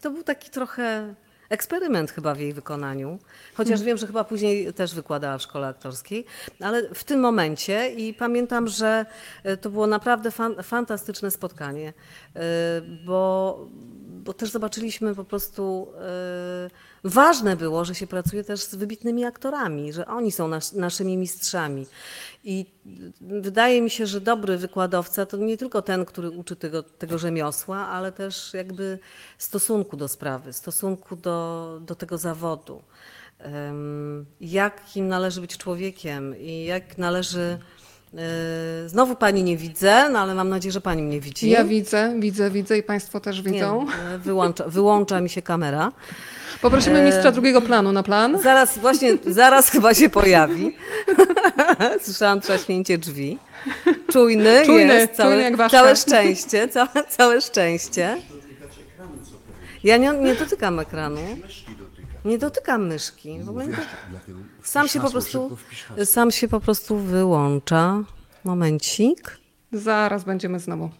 To 0.00 0.10
był 0.10 0.22
taki 0.22 0.50
trochę 0.50 1.14
eksperyment 1.52 2.10
chyba 2.10 2.34
w 2.34 2.40
jej 2.40 2.52
wykonaniu, 2.52 3.18
chociaż 3.54 3.70
hmm. 3.70 3.86
wiem, 3.86 3.96
że 3.98 4.06
chyba 4.06 4.24
później 4.24 4.74
też 4.74 4.94
wykładała 4.94 5.38
w 5.38 5.42
szkole 5.42 5.66
aktorskiej, 5.66 6.24
ale 6.60 6.94
w 6.94 7.04
tym 7.04 7.20
momencie 7.20 7.90
i 7.90 8.14
pamiętam, 8.14 8.68
że 8.68 9.06
e, 9.44 9.56
to 9.56 9.70
było 9.70 9.86
naprawdę 9.86 10.30
fan, 10.30 10.54
fantastyczne 10.62 11.30
spotkanie, 11.30 11.88
e, 11.88 12.40
bo, 13.06 13.58
bo 14.24 14.32
też 14.32 14.50
zobaczyliśmy 14.50 15.14
po 15.14 15.24
prostu 15.24 15.92
e, 15.98 16.91
ważne 17.04 17.56
było, 17.56 17.84
że 17.84 17.94
się 17.94 18.06
pracuje 18.06 18.44
też 18.44 18.62
z 18.62 18.74
wybitnymi 18.74 19.24
aktorami, 19.24 19.92
że 19.92 20.06
oni 20.06 20.32
są 20.32 20.48
nas, 20.48 20.72
naszymi 20.72 21.16
mistrzami. 21.16 21.86
I 22.44 22.66
wydaje 23.20 23.82
mi 23.82 23.90
się, 23.90 24.06
że 24.06 24.20
dobry 24.20 24.58
wykładowca 24.58 25.26
to 25.26 25.36
nie 25.36 25.56
tylko 25.56 25.82
ten, 25.82 26.04
który 26.04 26.30
uczy 26.30 26.56
tego, 26.56 26.82
tego 26.82 27.18
rzemiosła, 27.18 27.78
ale 27.78 28.12
też 28.12 28.54
jakby 28.54 28.98
stosunku 29.38 29.96
do 29.96 30.08
sprawy, 30.08 30.52
stosunku 30.52 31.16
do, 31.16 31.78
do 31.86 31.94
tego 31.94 32.18
zawodu. 32.18 32.82
Jakim 34.40 35.08
należy 35.08 35.40
być 35.40 35.56
człowiekiem 35.56 36.38
i 36.38 36.64
jak 36.64 36.98
należy. 36.98 37.58
E, 38.18 38.88
znowu 38.88 39.16
pani 39.16 39.44
nie 39.44 39.56
widzę, 39.56 40.08
no 40.10 40.18
ale 40.18 40.34
mam 40.34 40.48
nadzieję, 40.48 40.72
że 40.72 40.80
pani 40.80 41.02
mnie 41.02 41.20
widzi. 41.20 41.50
Ja 41.50 41.64
widzę, 41.64 42.14
widzę, 42.20 42.50
widzę 42.50 42.78
i 42.78 42.82
państwo 42.82 43.20
też 43.20 43.42
widzą. 43.42 43.86
Nie, 43.86 44.18
wyłącza, 44.18 44.68
wyłącza 44.68 45.20
mi 45.20 45.30
się 45.30 45.42
kamera. 45.42 45.92
Poprosimy 46.62 46.98
e, 46.98 47.04
mistrza 47.04 47.32
drugiego 47.32 47.62
planu 47.62 47.92
na 47.92 48.02
plan. 48.02 48.38
Zaraz, 48.42 48.78
właśnie, 48.78 49.18
zaraz 49.26 49.70
chyba 49.70 49.94
się 49.94 50.10
pojawi. 50.10 50.76
Słyszałam 52.04 52.40
trzaśnięcie 52.40 52.98
drzwi. 52.98 53.38
Czujny, 54.12 54.62
czujny 54.66 54.94
jest, 54.94 55.12
całe, 55.12 55.34
czujny 55.34 55.58
jak 55.58 55.70
całe 55.70 55.96
szczęście, 55.96 56.68
całe, 56.68 57.04
całe 57.08 57.40
szczęście. 57.40 58.16
Ja 59.84 59.96
nie, 59.96 60.12
nie 60.12 60.34
dotykam 60.34 60.78
ekranu. 60.78 61.20
Nie 62.24 62.38
dotykam 62.38 62.86
myszki. 62.86 63.40
W 63.40 63.48
ogóle 63.48 63.66
nie 63.66 63.76
sam 64.62 64.88
się 64.88 65.00
po 65.00 65.10
prostu, 65.10 65.56
sam 66.04 66.30
się 66.30 66.48
po 66.48 66.60
prostu 66.60 66.96
wyłącza. 66.96 68.02
Momencik. 68.44 69.38
Zaraz 69.72 70.24
będziemy 70.24 70.60
znowu. 70.60 70.90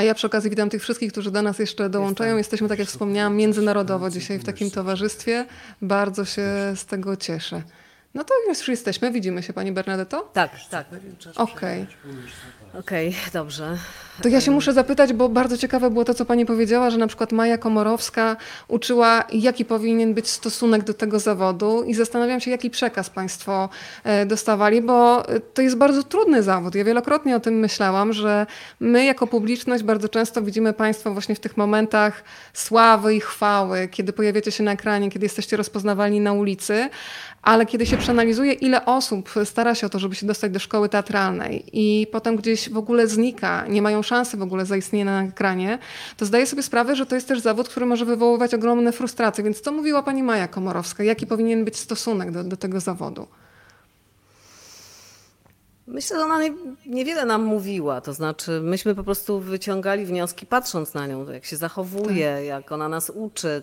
A 0.00 0.02
ja 0.02 0.14
przy 0.14 0.26
okazji 0.26 0.50
witam 0.50 0.70
tych 0.70 0.82
wszystkich, 0.82 1.12
którzy 1.12 1.30
do 1.30 1.42
nas 1.42 1.58
jeszcze 1.58 1.90
dołączają. 1.90 2.36
Jesteśmy, 2.36 2.68
tak 2.68 2.78
jak 2.78 2.88
wspomniałam, 2.88 3.36
międzynarodowo 3.36 4.10
dzisiaj 4.10 4.38
w 4.38 4.44
takim 4.44 4.70
towarzystwie. 4.70 5.46
Bardzo 5.82 6.24
się 6.24 6.42
z 6.76 6.86
tego 6.86 7.16
cieszę. 7.16 7.62
No 8.14 8.24
to 8.24 8.34
już 8.48 8.68
jesteśmy. 8.68 9.12
Widzimy 9.12 9.42
się, 9.42 9.52
Pani 9.52 9.72
Bernadetto? 9.72 10.30
Tak, 10.32 10.50
tak. 10.70 10.86
Okej. 11.36 11.82
Okay. 11.82 11.86
Okej, 12.78 13.14
dobrze. 13.32 13.78
To 14.22 14.28
ja 14.28 14.40
się 14.40 14.50
muszę 14.50 14.72
zapytać, 14.72 15.12
bo 15.12 15.28
bardzo 15.28 15.58
ciekawe 15.58 15.90
było 15.90 16.04
to, 16.04 16.14
co 16.14 16.24
Pani 16.24 16.46
powiedziała, 16.46 16.90
że 16.90 16.98
na 16.98 17.06
przykład 17.06 17.32
Maja 17.32 17.58
Komorowska 17.58 18.36
uczyła, 18.68 19.24
jaki 19.32 19.64
powinien 19.64 20.14
być 20.14 20.28
stosunek 20.28 20.84
do 20.84 20.94
tego 20.94 21.20
zawodu 21.20 21.82
i 21.82 21.94
zastanawiam 21.94 22.40
się, 22.40 22.50
jaki 22.50 22.70
przekaz 22.70 23.10
Państwo 23.10 23.68
e, 24.04 24.26
dostawali, 24.26 24.82
bo 24.82 25.28
e, 25.28 25.40
to 25.40 25.62
jest 25.62 25.76
bardzo 25.76 26.02
trudny 26.02 26.42
zawód. 26.42 26.74
Ja 26.74 26.84
wielokrotnie 26.84 27.36
o 27.36 27.40
tym 27.40 27.54
myślałam, 27.54 28.12
że 28.12 28.46
my 28.80 29.04
jako 29.04 29.26
publiczność 29.26 29.82
bardzo 29.82 30.08
często 30.08 30.42
widzimy 30.42 30.72
Państwo 30.72 31.12
właśnie 31.12 31.34
w 31.34 31.40
tych 31.40 31.56
momentach 31.56 32.24
sławy 32.52 33.14
i 33.14 33.20
chwały, 33.20 33.88
kiedy 33.88 34.12
pojawiacie 34.12 34.52
się 34.52 34.62
na 34.62 34.72
ekranie, 34.72 35.10
kiedy 35.10 35.26
jesteście 35.26 35.56
rozpoznawalni 35.56 36.20
na 36.20 36.32
ulicy, 36.32 36.90
ale 37.42 37.66
kiedy 37.66 37.86
się 37.86 37.96
przeanalizuje, 37.96 38.52
ile 38.52 38.84
osób 38.84 39.30
stara 39.44 39.74
się 39.74 39.86
o 39.86 39.90
to, 39.90 39.98
żeby 39.98 40.14
się 40.14 40.26
dostać 40.26 40.52
do 40.52 40.58
szkoły 40.58 40.88
teatralnej 40.88 41.64
i 41.72 42.06
potem 42.12 42.36
gdzieś 42.36 42.70
w 42.70 42.76
ogóle 42.76 43.06
znika, 43.06 43.66
nie 43.66 43.82
mają 43.82 44.02
szansy 44.02 44.36
w 44.36 44.42
ogóle 44.42 44.66
zaistnienia 44.66 45.04
na 45.04 45.28
ekranie, 45.28 45.78
to 46.16 46.26
zdaję 46.26 46.46
sobie 46.46 46.62
sprawę, 46.62 46.96
że 46.96 47.06
to 47.06 47.14
jest 47.14 47.28
też 47.28 47.40
zawód, 47.40 47.68
który 47.68 47.86
może 47.86 48.04
wywoływać 48.04 48.54
ogromne 48.54 48.92
frustracje. 48.92 49.44
Więc 49.44 49.60
co 49.60 49.72
mówiła 49.72 50.02
pani 50.02 50.22
Maja 50.22 50.48
Komorowska? 50.48 51.04
Jaki 51.04 51.26
powinien 51.26 51.64
być 51.64 51.76
stosunek 51.76 52.30
do, 52.30 52.44
do 52.44 52.56
tego 52.56 52.80
zawodu? 52.80 53.26
Myślę, 55.86 56.16
że 56.16 56.24
ona 56.24 56.38
niewiele 56.86 57.24
nam 57.24 57.44
mówiła, 57.44 58.00
to 58.00 58.12
znaczy 58.12 58.60
myśmy 58.60 58.94
po 58.94 59.04
prostu 59.04 59.40
wyciągali 59.40 60.06
wnioski 60.06 60.46
patrząc 60.46 60.94
na 60.94 61.06
nią, 61.06 61.30
jak 61.30 61.44
się 61.44 61.56
zachowuje, 61.56 62.34
tak. 62.36 62.44
jak 62.44 62.72
ona 62.72 62.88
nas 62.88 63.10
uczy, 63.10 63.62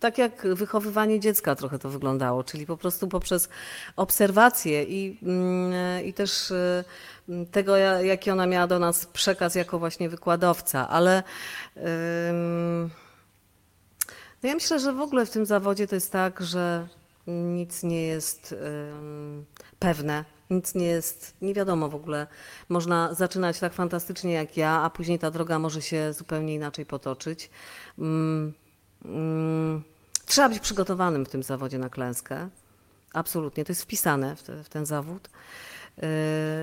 tak 0.00 0.18
jak 0.18 0.46
wychowywanie 0.54 1.20
dziecka 1.20 1.54
trochę 1.54 1.78
to 1.78 1.88
wyglądało, 1.88 2.44
czyli 2.44 2.66
po 2.66 2.76
prostu 2.76 3.08
poprzez 3.08 3.48
obserwacje 3.96 4.84
i, 4.84 5.18
mm, 5.22 6.04
i 6.04 6.12
też 6.12 6.50
y, 6.50 6.84
tego, 7.50 7.76
jaki 7.76 8.30
ona 8.30 8.46
miała 8.46 8.66
do 8.66 8.78
nas 8.78 9.06
przekaz 9.06 9.54
jako 9.54 9.78
właśnie 9.78 10.08
wykładowca, 10.08 10.88
ale 10.88 11.22
no 14.42 14.48
ja 14.48 14.54
myślę, 14.54 14.78
że 14.78 14.92
w 14.92 15.00
ogóle 15.00 15.26
w 15.26 15.30
tym 15.30 15.46
zawodzie 15.46 15.86
to 15.86 15.94
jest 15.94 16.12
tak, 16.12 16.40
że 16.40 16.88
nic 17.26 17.82
nie 17.82 18.02
jest 18.02 18.54
pewne, 19.78 20.24
nic 20.50 20.74
nie 20.74 20.86
jest, 20.86 21.36
nie 21.42 21.54
wiadomo 21.54 21.88
w 21.88 21.94
ogóle. 21.94 22.26
Można 22.68 23.14
zaczynać 23.14 23.58
tak 23.58 23.72
fantastycznie 23.72 24.32
jak 24.32 24.56
ja, 24.56 24.70
a 24.70 24.90
później 24.90 25.18
ta 25.18 25.30
droga 25.30 25.58
może 25.58 25.82
się 25.82 26.12
zupełnie 26.12 26.54
inaczej 26.54 26.86
potoczyć. 26.86 27.50
Mm, 27.98 28.52
mm, 29.04 29.82
trzeba 30.30 30.48
być 30.48 30.60
przygotowanym 30.60 31.24
w 31.24 31.28
tym 31.28 31.42
zawodzie 31.42 31.78
na 31.78 31.88
klęskę. 31.88 32.48
Absolutnie, 33.12 33.64
to 33.64 33.70
jest 33.70 33.82
wpisane 33.82 34.36
w, 34.36 34.42
te, 34.42 34.64
w 34.64 34.68
ten 34.68 34.86
zawód. 34.86 35.28
Yy, 35.96 36.08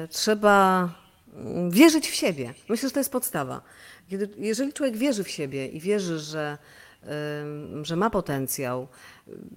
trzeba 0.09 0.89
mm, 1.33 1.71
wierzyć 1.71 2.09
w 2.09 2.15
siebie. 2.15 2.53
Myślę, 2.69 2.89
że 2.89 2.93
to 2.93 2.99
jest 2.99 3.11
podstawa. 3.11 3.61
Kiedy, 4.09 4.29
jeżeli 4.37 4.73
człowiek 4.73 4.97
wierzy 4.97 5.23
w 5.23 5.29
siebie 5.29 5.67
i 5.67 5.79
wierzy, 5.79 6.19
że 6.19 6.57
ym, 7.43 7.85
że 7.85 7.95
ma 7.95 8.09
potencjał, 8.09 8.87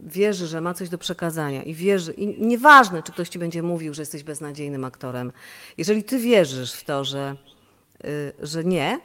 wierzy, 0.00 0.46
że 0.46 0.60
ma 0.60 0.74
coś 0.74 0.88
do 0.88 0.98
przekazania 0.98 1.62
i 1.62 1.74
wierzy, 1.74 2.12
i 2.12 2.46
nieważne, 2.46 3.02
czy 3.02 3.12
ktoś 3.12 3.28
ci 3.28 3.38
będzie 3.38 3.62
mówił, 3.62 3.94
że 3.94 4.02
jesteś 4.02 4.22
beznadziejnym 4.22 4.84
aktorem, 4.84 5.32
jeżeli 5.78 6.04
ty 6.04 6.18
wierzysz 6.18 6.72
w 6.72 6.84
to, 6.84 7.04
że, 7.04 7.36
y, 8.04 8.32
że 8.42 8.64
nie, 8.64 9.00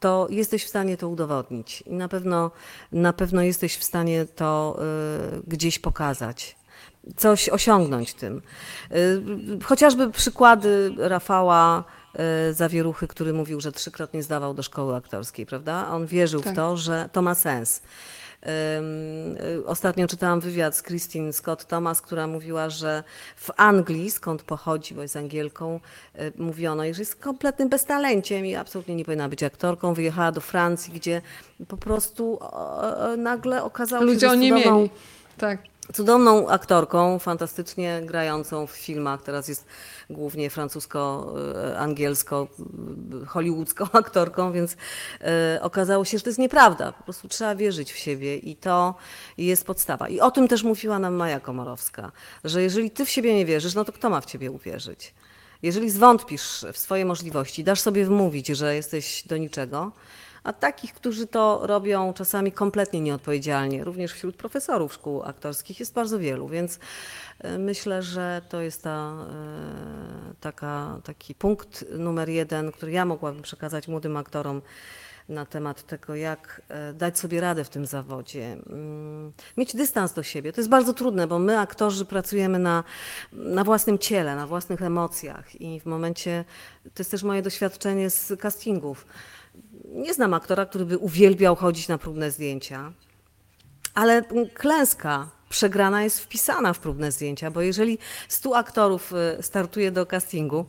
to 0.00 0.26
jesteś 0.30 0.64
w 0.64 0.68
stanie 0.68 0.96
to 0.96 1.08
udowodnić 1.08 1.82
i 1.86 1.92
na 1.92 2.08
pewno, 2.08 2.50
na 2.92 3.12
pewno 3.12 3.42
jesteś 3.42 3.76
w 3.76 3.84
stanie 3.84 4.26
to 4.26 4.78
y, 5.36 5.42
gdzieś 5.46 5.78
pokazać. 5.78 6.56
Coś 7.16 7.48
osiągnąć 7.48 8.14
tym. 8.14 8.42
Y, 8.92 9.22
chociażby 9.64 10.10
przykłady 10.10 10.94
Rafała 10.98 11.84
y, 12.50 12.54
Zawieruchy, 12.54 13.08
który 13.08 13.32
mówił, 13.32 13.60
że 13.60 13.72
trzykrotnie 13.72 14.22
zdawał 14.22 14.54
do 14.54 14.62
szkoły 14.62 14.96
aktorskiej, 14.96 15.46
prawda? 15.46 15.88
On 15.90 16.06
wierzył 16.06 16.40
Tak. 16.40 16.52
w 16.52 16.56
to, 16.56 16.76
że 16.76 17.08
to 17.12 17.22
ma 17.22 17.34
sens. 17.34 17.82
Y, 18.46 19.66
Ostatnio 19.66 20.06
czytałam 20.06 20.40
wywiad 20.40 20.76
z 20.76 20.82
Christine 20.82 21.32
Scott 21.32 21.64
Thomas, 21.66 22.00
która 22.02 22.26
mówiła, 22.26 22.70
że 22.70 23.04
w 23.36 23.50
Anglii, 23.56 24.10
skąd 24.10 24.42
pochodzi, 24.42 24.94
bo 24.94 25.02
jest 25.02 25.16
Angielką, 25.16 25.80
y, 26.20 26.32
mówiono, 26.36 26.82
że 26.82 27.02
jest 27.02 27.16
kompletnym 27.16 27.68
beztalenciem 27.68 28.46
i 28.46 28.54
absolutnie 28.54 28.94
nie 28.94 29.04
powinna 29.04 29.28
być 29.28 29.42
aktorką. 29.42 29.94
Wyjechała 29.94 30.32
do 30.32 30.40
Francji, 30.40 30.92
gdzie 30.92 31.22
po 31.68 31.76
prostu 31.76 32.38
nagle 33.18 33.62
okazało 33.64 34.02
się, 34.02 34.06
Ludzie 34.06 34.26
że 34.26 34.32
o 34.32 34.34
nie 34.34 34.52
mieli. 34.52 34.90
Tak. 35.38 35.75
Cudowną 35.92 36.48
aktorką, 36.48 37.18
fantastycznie 37.18 38.02
grającą 38.04 38.66
w 38.66 38.70
filmach. 38.70 39.22
Teraz 39.22 39.48
jest 39.48 39.66
głównie 40.10 40.50
francusko-angielsko, 40.50 42.46
hollywoodzką 43.26 43.86
aktorką, 44.02 44.52
więc 44.52 44.76
e, 45.20 45.58
okazało 45.62 46.04
się, 46.04 46.18
że 46.18 46.24
to 46.24 46.30
jest 46.30 46.38
nieprawda. 46.38 46.92
Po 46.92 47.04
prostu 47.04 47.28
trzeba 47.28 47.54
wierzyć 47.54 47.92
w 47.92 47.98
siebie 47.98 48.36
i 48.36 48.56
to 48.56 48.94
jest 49.38 49.66
podstawa. 49.66 50.08
I 50.08 50.20
o 50.20 50.30
tym 50.30 50.48
też 50.48 50.62
mówiła 50.62 50.98
nam 50.98 51.14
Maja 51.14 51.40
Komorowska, 51.40 52.12
że 52.44 52.62
jeżeli 52.62 52.90
ty 52.90 53.04
w 53.04 53.10
siebie 53.10 53.34
nie 53.34 53.46
wierzysz, 53.46 53.74
no 53.74 53.84
to 53.84 53.92
kto 53.92 54.10
ma 54.10 54.20
w 54.20 54.26
ciebie 54.26 54.50
uwierzyć? 54.50 55.14
Jeżeli 55.62 55.90
zwątpisz 55.90 56.66
w 56.72 56.78
swoje 56.78 57.04
możliwości, 57.04 57.64
dasz 57.64 57.80
sobie 57.80 58.04
wmówić, 58.04 58.46
że 58.46 58.74
jesteś 58.74 59.22
do 59.26 59.36
niczego, 59.36 59.92
a 60.46 60.52
takich, 60.52 60.94
którzy 60.94 61.26
to 61.26 61.60
robią 61.62 62.12
czasami 62.12 62.52
kompletnie 62.52 63.00
nieodpowiedzialnie, 63.00 63.84
również 63.84 64.12
wśród 64.12 64.36
profesorów 64.36 64.92
szkół 64.94 65.22
aktorskich 65.22 65.80
jest 65.80 65.94
bardzo 65.94 66.18
wielu, 66.18 66.48
więc 66.48 66.78
e, 67.38 67.58
myślę, 67.58 68.02
że 68.02 68.42
to 68.48 68.60
jest 68.60 68.82
ta, 68.82 69.14
e, 69.30 70.34
taka, 70.40 71.00
taki 71.04 71.34
punkt 71.34 71.84
numer 71.98 72.28
jeden, 72.28 72.72
który 72.72 72.92
ja 72.92 73.04
mogłabym 73.04 73.42
przekazać 73.42 73.88
młodym 73.88 74.16
aktorom 74.16 74.62
na 75.28 75.46
temat 75.46 75.82
tego, 75.82 76.14
jak 76.14 76.62
e, 76.68 76.92
dać 76.92 77.18
sobie 77.18 77.40
radę 77.40 77.64
w 77.64 77.68
tym 77.68 77.86
zawodzie. 77.86 78.52
Mm, 78.52 79.32
Mieć 79.56 79.76
dystans 79.76 80.12
do 80.12 80.22
siebie. 80.22 80.52
To 80.52 80.60
jest 80.60 80.70
bardzo 80.70 80.94
trudne, 80.94 81.26
bo 81.26 81.38
my, 81.38 81.58
aktorzy, 81.58 82.04
pracujemy 82.04 82.58
na, 82.58 82.84
na 83.32 83.64
własnym 83.64 83.98
ciele, 83.98 84.36
na 84.36 84.46
własnych 84.46 84.82
emocjach 84.82 85.60
i 85.60 85.80
w 85.80 85.86
momencie, 85.86 86.44
to 86.82 87.00
jest 87.00 87.10
też 87.10 87.22
moje 87.22 87.42
doświadczenie 87.42 88.10
z 88.10 88.40
castingów. 88.40 89.06
Nie 89.86 90.14
znam 90.14 90.34
aktora, 90.34 90.66
który 90.66 90.84
by 90.84 90.98
uwielbiał 90.98 91.56
chodzić 91.56 91.88
na 91.88 91.98
próbne 91.98 92.30
zdjęcia, 92.30 92.92
ale 93.94 94.22
klęska 94.54 95.28
przegrana 95.48 96.02
jest 96.02 96.20
wpisana 96.20 96.72
w 96.72 96.78
próbne 96.78 97.12
zdjęcia, 97.12 97.50
bo 97.50 97.60
jeżeli 97.60 97.98
100 98.28 98.56
aktorów 98.56 99.12
y, 99.38 99.42
startuje 99.42 99.90
do 99.90 100.06
castingu, 100.06 100.66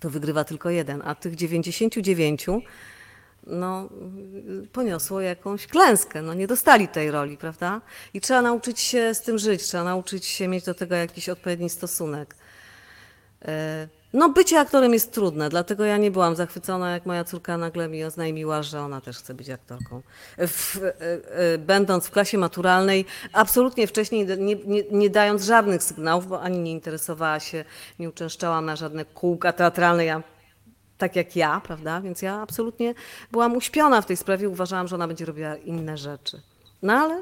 to 0.00 0.10
wygrywa 0.10 0.44
tylko 0.44 0.70
jeden, 0.70 1.02
a 1.04 1.14
tych 1.14 1.34
99 1.34 2.46
no, 3.46 3.88
y, 4.64 4.66
poniosło 4.66 5.20
jakąś 5.20 5.66
klęskę, 5.66 6.22
no, 6.22 6.34
nie 6.34 6.46
dostali 6.46 6.88
tej 6.88 7.10
roli, 7.10 7.36
prawda? 7.36 7.80
I 8.14 8.20
trzeba 8.20 8.42
nauczyć 8.42 8.80
się 8.80 9.14
z 9.14 9.22
tym 9.22 9.38
żyć, 9.38 9.62
trzeba 9.62 9.84
nauczyć 9.84 10.26
się 10.26 10.48
mieć 10.48 10.64
do 10.64 10.74
tego 10.74 10.94
jakiś 10.94 11.28
odpowiedni 11.28 11.70
stosunek. 11.70 12.34
No, 14.12 14.28
bycie 14.28 14.60
aktorem 14.60 14.92
jest 14.92 15.12
trudne, 15.12 15.48
dlatego 15.48 15.84
ja 15.84 15.96
nie 15.96 16.10
byłam 16.10 16.36
zachwycona, 16.36 16.90
jak 16.90 17.06
moja 17.06 17.24
córka 17.24 17.58
nagle 17.58 17.88
mi 17.88 18.04
oznajmiła, 18.04 18.62
że 18.62 18.80
ona 18.80 19.00
też 19.00 19.18
chce 19.18 19.34
być 19.34 19.50
aktorką. 19.50 20.02
W, 20.38 20.76
e, 20.76 20.94
e, 21.54 21.58
będąc 21.58 22.06
w 22.06 22.10
klasie 22.10 22.38
maturalnej, 22.38 23.04
absolutnie 23.32 23.86
wcześniej 23.86 24.26
nie, 24.26 24.54
nie, 24.54 24.82
nie 24.90 25.10
dając 25.10 25.44
żadnych 25.44 25.82
sygnałów, 25.82 26.26
bo 26.26 26.40
ani 26.40 26.58
nie 26.58 26.72
interesowała 26.72 27.40
się, 27.40 27.64
nie 27.98 28.08
uczęszczała 28.08 28.60
na 28.60 28.76
żadne 28.76 29.04
kółka 29.04 29.52
teatralne, 29.52 30.04
ja 30.04 30.22
tak 30.98 31.16
jak 31.16 31.36
ja, 31.36 31.60
prawda? 31.64 32.00
Więc 32.00 32.22
ja 32.22 32.34
absolutnie 32.40 32.94
byłam 33.32 33.56
uśpiona 33.56 34.00
w 34.00 34.06
tej 34.06 34.16
sprawie, 34.16 34.48
uważałam, 34.48 34.88
że 34.88 34.96
ona 34.96 35.08
będzie 35.08 35.24
robiła 35.24 35.56
inne 35.56 35.96
rzeczy. 35.96 36.40
No 36.82 36.92
ale 36.92 37.20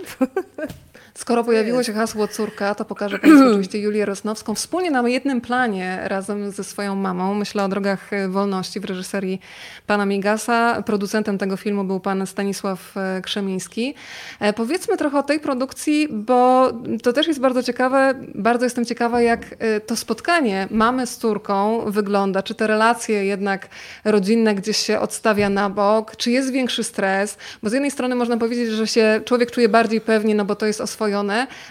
Skoro 1.17 1.45
pojawiło 1.45 1.83
się 1.83 1.93
hasło 1.93 2.29
córka, 2.29 2.75
to 2.75 2.85
pokażę 2.85 3.19
Państwu 3.19 3.49
oczywiście 3.51 3.79
Julię 3.79 4.05
Rosnowską 4.05 4.55
wspólnie 4.55 4.91
na 4.91 5.09
jednym 5.09 5.41
planie 5.41 5.99
razem 6.05 6.51
ze 6.51 6.64
swoją 6.64 6.95
mamą. 6.95 7.35
Myślę 7.35 7.64
o 7.64 7.69
Drogach 7.69 8.11
Wolności 8.29 8.81
w 8.81 8.85
reżyserii 8.85 9.41
pana 9.87 10.07
Migasa. 10.07 10.83
Producentem 10.83 11.39
tego 11.39 11.57
filmu 11.57 11.85
był 11.85 12.01
pan 12.01 12.27
Stanisław 12.27 12.97
e, 12.97 13.21
Krzemiński. 13.23 13.95
E, 14.41 14.53
Powiedzmy 14.53 14.97
trochę 14.97 15.19
o 15.19 15.23
tej 15.23 15.41
produkcji, 15.41 16.09
bo 16.11 16.73
to 17.03 17.12
też 17.12 17.27
jest 17.27 17.41
bardzo 17.41 17.62
ciekawe. 17.62 18.14
Bardzo 18.35 18.64
jestem 18.64 18.85
ciekawa, 18.85 19.21
jak 19.21 19.41
e, 19.59 19.81
to 19.81 19.97
spotkanie 19.97 20.69
mamy 20.71 21.07
z 21.07 21.17
córką 21.17 21.81
wygląda. 21.91 22.43
Czy 22.43 22.55
te 22.55 22.67
relacje 22.67 23.25
jednak 23.25 23.69
rodzinne 24.05 24.55
gdzieś 24.55 24.77
się 24.77 25.01
odstawia 25.01 25.49
na 25.49 25.71
bok? 25.71 26.17
Czy 26.17 26.31
jest 26.31 26.53
większy 26.53 26.85
stres? 26.85 27.39
Bo 27.62 27.71
z 27.71 27.73
jednej 27.73 27.91
strony 27.91 28.14
można 28.14 28.37
powiedzieć, 28.37 28.71
że 28.71 28.87
się 28.87 29.21
człowiek 29.25 29.51
czuje 29.51 29.69
bardziej 29.69 30.01
pewnie, 30.01 30.35
no 30.35 30.45
bo 30.45 30.57
to 30.57 30.67
jest 30.67 30.81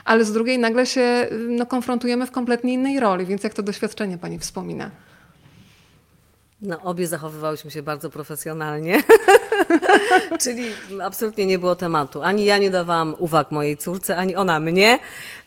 ale 0.05 0.25
z 0.25 0.33
drugiej 0.33 0.59
nagle 0.59 0.85
się 0.85 1.27
no, 1.49 1.65
konfrontujemy 1.65 2.25
w 2.25 2.31
kompletnie 2.31 2.73
innej 2.73 2.99
roli. 2.99 3.25
Więc 3.25 3.43
jak 3.43 3.53
to 3.53 3.63
doświadczenie 3.63 4.17
pani 4.17 4.39
wspomina? 4.39 4.91
No, 6.65 6.81
obie 6.81 7.07
zachowywałyśmy 7.07 7.71
się 7.71 7.83
bardzo 7.83 8.09
profesjonalnie, 8.09 9.03
czyli 10.43 10.63
absolutnie 11.03 11.45
nie 11.45 11.59
było 11.59 11.75
tematu. 11.75 12.21
Ani 12.21 12.45
ja 12.45 12.57
nie 12.57 12.71
dawałam 12.71 13.15
uwag 13.19 13.51
mojej 13.51 13.77
córce, 13.77 14.17
ani 14.17 14.35
ona 14.35 14.59
mnie. 14.59 14.99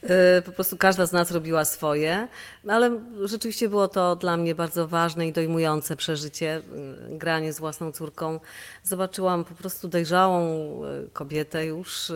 Yy, 0.03 0.09
Po 0.47 0.53
prostu 0.53 0.77
każda 0.77 1.07
z 1.07 1.13
nas 1.13 1.31
robiła 1.31 1.65
swoje, 1.65 2.29
ale 2.69 3.01
rzeczywiście 3.25 3.69
było 3.69 3.89
to 3.89 4.17
dla 4.17 4.37
mnie 4.37 4.55
bardzo 4.55 4.89
ważne 4.89 5.29
i 5.29 5.33
dojmujące 5.33 5.97
przeżycie, 5.97 6.63
yy, 7.11 7.19
granie 7.19 7.53
z 7.53 7.59
własną 7.59 7.93
córką. 7.93 8.41
Zobaczyłam 8.83 9.45
po 9.45 9.55
prostu 9.55 9.89
dojrzałą 9.89 10.41
yy, 10.85 11.11
kobietę 11.13 11.67
już, 11.67 12.13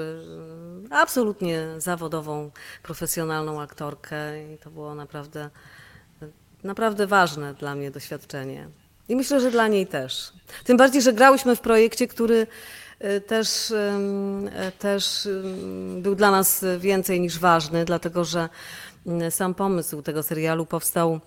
absolutnie 0.90 1.66
zawodową, 1.78 2.50
profesjonalną 2.82 3.61
aktorkę 3.61 4.53
i 4.55 4.59
to 4.59 4.70
było 4.70 4.94
naprawdę 4.94 5.50
naprawdę 6.64 7.07
ważne 7.07 7.55
dla 7.55 7.74
mnie 7.74 7.90
doświadczenie. 7.90 8.68
I 9.09 9.16
myślę, 9.16 9.40
że 9.40 9.50
dla 9.50 9.68
niej 9.68 9.86
też. 9.86 10.32
Tym 10.64 10.76
bardziej, 10.76 11.03
że 11.03 11.12
grałyśmy 11.12 11.57
w 11.57 11.61
projekcie, 11.61 12.09
który 12.09 12.46
y, 13.05 13.20
też, 13.20 13.70
y, 13.70 13.74
też 14.78 15.28
był 15.98 16.14
dla 16.14 16.30
nas 16.30 16.64
więcej 16.78 17.20
niż 17.20 17.38
ważny, 17.38 17.84
dlatego 17.84 18.24
że 18.24 18.48
y, 19.26 19.30
sam 19.30 19.55
pomysł 19.55 20.03
tego 20.03 20.22
serialu 20.22 20.66
powstał 20.66 21.14
y, 21.14 21.20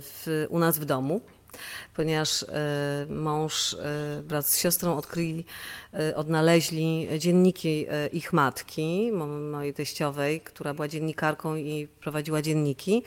w, 0.00 0.46
u 0.48 0.58
nas 0.58 0.78
w 0.78 0.84
domu, 0.84 1.20
ponieważ 1.96 2.42
y, 2.42 2.46
mąż 3.08 3.76
wraz 4.22 4.50
z 4.50 4.58
siostrą 4.58 4.96
odkryli, 4.96 5.44
odnaleźli 6.16 7.08
dzienniki 7.18 7.86
ich 8.12 8.32
matki, 8.32 9.10
mo- 9.12 9.26
mojej 9.26 9.74
teściowej, 9.74 10.40
która 10.40 10.74
była 10.74 10.88
dziennikarką 10.88 11.56
i 11.56 11.88
prowadziła 12.00 12.42
dzienniki. 12.42 13.02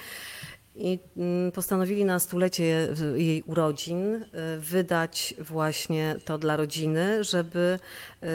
I 0.76 1.00
mm, 1.18 1.52
postanowili 1.52 2.06
na 2.06 2.20
stulecie 2.20 2.88
jej 3.16 3.44
urodzin 3.44 4.16
y, 4.16 4.24
wydać 4.60 5.34
właśnie 5.40 6.16
to 6.26 6.38
dla 6.38 6.58
rodziny, 6.58 7.24
żeby 7.24 7.80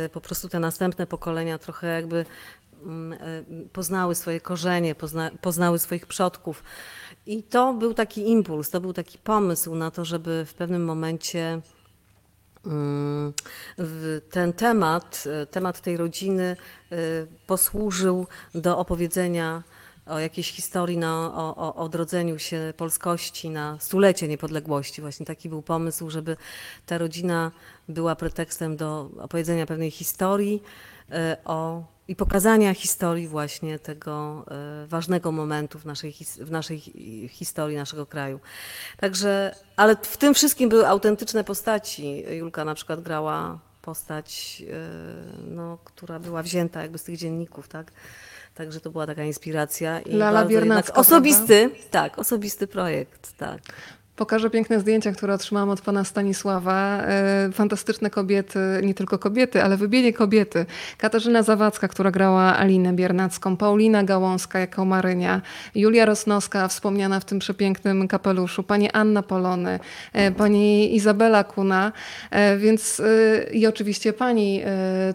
y, 0.07 0.09
po 0.09 0.21
prostu 0.21 0.49
te 0.49 0.61
następne 0.61 1.07
pokolenia 1.07 1.59
trochę 1.59 1.87
jakby 1.87 2.25
mm, 2.83 3.13
y, 3.13 3.69
poznały 3.73 4.15
swoje 4.15 4.41
korzenie, 4.41 4.95
pozna, 4.95 5.31
poznały 5.41 5.79
swoich 5.79 6.07
przodków. 6.07 6.63
I 7.27 7.43
to 7.43 7.75
był 7.75 7.95
taki 7.95 8.31
impuls, 8.31 8.71
to 8.71 8.81
był 8.81 8.93
taki 8.93 9.19
pomysł 9.19 9.75
na 9.75 9.91
to, 9.91 10.05
żeby 10.05 10.45
w 10.49 10.55
pewnym 10.55 10.85
momencie 10.85 11.61
Mm, 12.67 13.33
ten 14.31 14.53
temat, 14.53 15.25
e, 15.27 15.47
temat 15.47 15.81
tej 15.81 15.97
rodziny 15.97 16.57
e, 16.93 16.97
posłużył 17.47 18.27
do 18.55 18.79
opowiedzenia 18.79 19.63
o 20.09 20.19
jakiejś 20.19 20.53
historii, 20.53 20.99
na, 20.99 21.35
o, 21.35 21.57
o 21.57 21.75
odrodzeniu 21.75 22.39
się 22.39 22.75
polskości 22.77 23.51
na 23.51 23.77
stulecie 23.81 24.29
niepodległości. 24.29 25.01
Właśnie 25.01 25.27
taki 25.27 25.49
był 25.49 25.63
pomysł, 25.63 26.11
żeby 26.11 26.37
ta 26.87 26.99
rodzina 26.99 27.53
była 27.89 28.17
pretekstem 28.17 28.77
do 28.77 29.11
opowiedzenia 29.19 29.67
pewnej 29.67 29.91
historii 29.91 30.63
e, 31.11 31.37
o, 31.45 31.85
i 32.09 32.17
pokazania 32.17 32.75
historii 32.75 33.29
właśnie 33.29 33.79
tego 33.79 34.45
e, 34.51 34.87
ważnego 34.87 35.33
momentu 35.33 35.79
w 35.79 35.85
naszej, 35.85 36.15
w 36.41 36.51
naszej 36.51 36.81
hi- 36.81 37.29
historii 37.29 37.77
naszego 37.77 38.07
kraju. 38.07 38.41
Także, 38.97 39.55
ale 39.77 39.97
w 40.03 40.17
tym 40.17 40.35
wszystkim 40.35 40.69
były 40.69 40.89
autentyczne 40.89 41.45
postaci. 41.45 42.25
Julka 42.31 42.65
na 42.65 42.75
przykład 42.75 43.01
grała 43.01 43.59
postać, 43.83 44.63
e, 44.71 45.45
no, 45.47 45.79
która 45.85 46.19
była 46.19 46.43
wzięta 46.43 46.83
jakby 46.83 46.99
z 46.99 47.05
tych 47.05 47.17
dzienników, 47.17 47.69
tak? 47.69 47.93
Także 48.59 48.81
to 48.81 48.91
była 48.91 49.07
taka 49.07 49.25
inspiracja. 49.25 50.01
I 50.01 50.13
Lala 50.17 50.45
bardzo 50.45 50.95
Osobisty, 50.95 51.71
tak, 51.91 52.19
osobisty 52.19 52.67
projekt, 52.67 53.33
tak. 53.37 53.61
Pokażę 54.19 54.51
piękne 54.51 54.81
zdjęcia, 54.81 55.13
które 55.13 55.35
otrzymałam 55.35 55.71
od 55.71 55.81
pana 55.81 56.05
Stanisława. 56.05 57.03
E, 57.03 57.51
Fantastyczne 57.53 58.11
kobiety, 58.11 58.59
nie 58.83 58.95
tylko 58.95 59.19
kobiety, 59.19 59.63
ale 59.63 59.77
wybienie 59.77 60.13
kobiety. 60.13 60.67
Katarzyna 60.99 61.43
Zawadzka, 61.43 61.89
która 61.89 62.11
grała 62.11 62.57
Alinę 62.57 62.93
Biernacką, 62.93 63.57
Paulina 63.57 64.05
Gałąska 64.05 64.59
jako 64.59 64.85
Marynia, 64.85 65.41
Julia 65.75 66.05
Rosnowska, 66.05 66.69
wspomniana 66.69 67.21
w 67.21 67.25
tym 67.25 67.39
przepięknym 67.39 68.09
kapeluszu, 68.09 68.63
pani 68.63 68.91
Anna 68.91 69.23
Polony, 69.23 69.81
e, 70.13 70.31
pani 70.31 70.97
Izabela 70.97 71.45
Kuna, 71.45 71.93
e, 72.31 72.57
więc 72.57 73.03
i 73.53 73.67
oczywiście 73.67 74.13
pani 74.13 74.63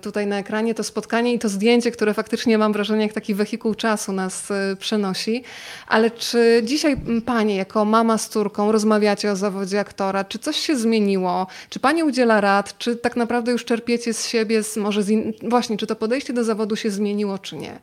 tutaj 0.01 0.28
na 0.28 0.38
ekranie 0.38 0.74
to 0.76 0.84
spotkanie 0.84 1.34
i 1.34 1.39
to 1.39 1.49
zdjęcie, 1.49 1.91
które 1.91 2.14
faktycznie 2.14 2.58
mam 2.58 2.74
wrażenie, 2.74 3.04
jak 3.04 3.14
taki 3.14 3.36
wehikuł 3.36 3.76
czasu 3.76 4.12
nas 4.12 4.49
przenosi. 4.80 5.43
Ale 5.88 6.12
czy 6.12 6.62
dzisiaj 6.66 6.97
pani 7.26 7.56
jako 7.56 7.86
mama 7.86 8.18
z 8.18 8.30
córką 8.30 8.72
rozmawiacie 8.94 9.32
o 9.32 9.36
zawodzie 9.36 9.80
aktora? 9.80 10.24
Czy 10.24 10.39
coś 10.39 10.58
się 10.58 10.78
zmieniło? 10.78 11.48
Czy 11.70 11.80
pani 11.80 12.04
udziela 12.04 12.41
rad? 12.41 12.78
Czy 12.78 12.96
tak 12.96 13.16
naprawdę 13.16 13.52
już 13.52 13.66
czerpiecie 13.66 14.14
z 14.14 14.28
siebie, 14.28 14.64
z, 14.64 14.78
może 14.78 15.04
z 15.04 15.10
in... 15.10 15.34
właśnie, 15.50 15.78
czy 15.78 15.88
to 15.88 15.96
podejście 15.96 16.34
do 16.34 16.44
zawodu 16.44 16.76
się 16.76 16.91
zmieniło, 16.91 17.38
czy 17.38 17.56
nie? 17.56 17.80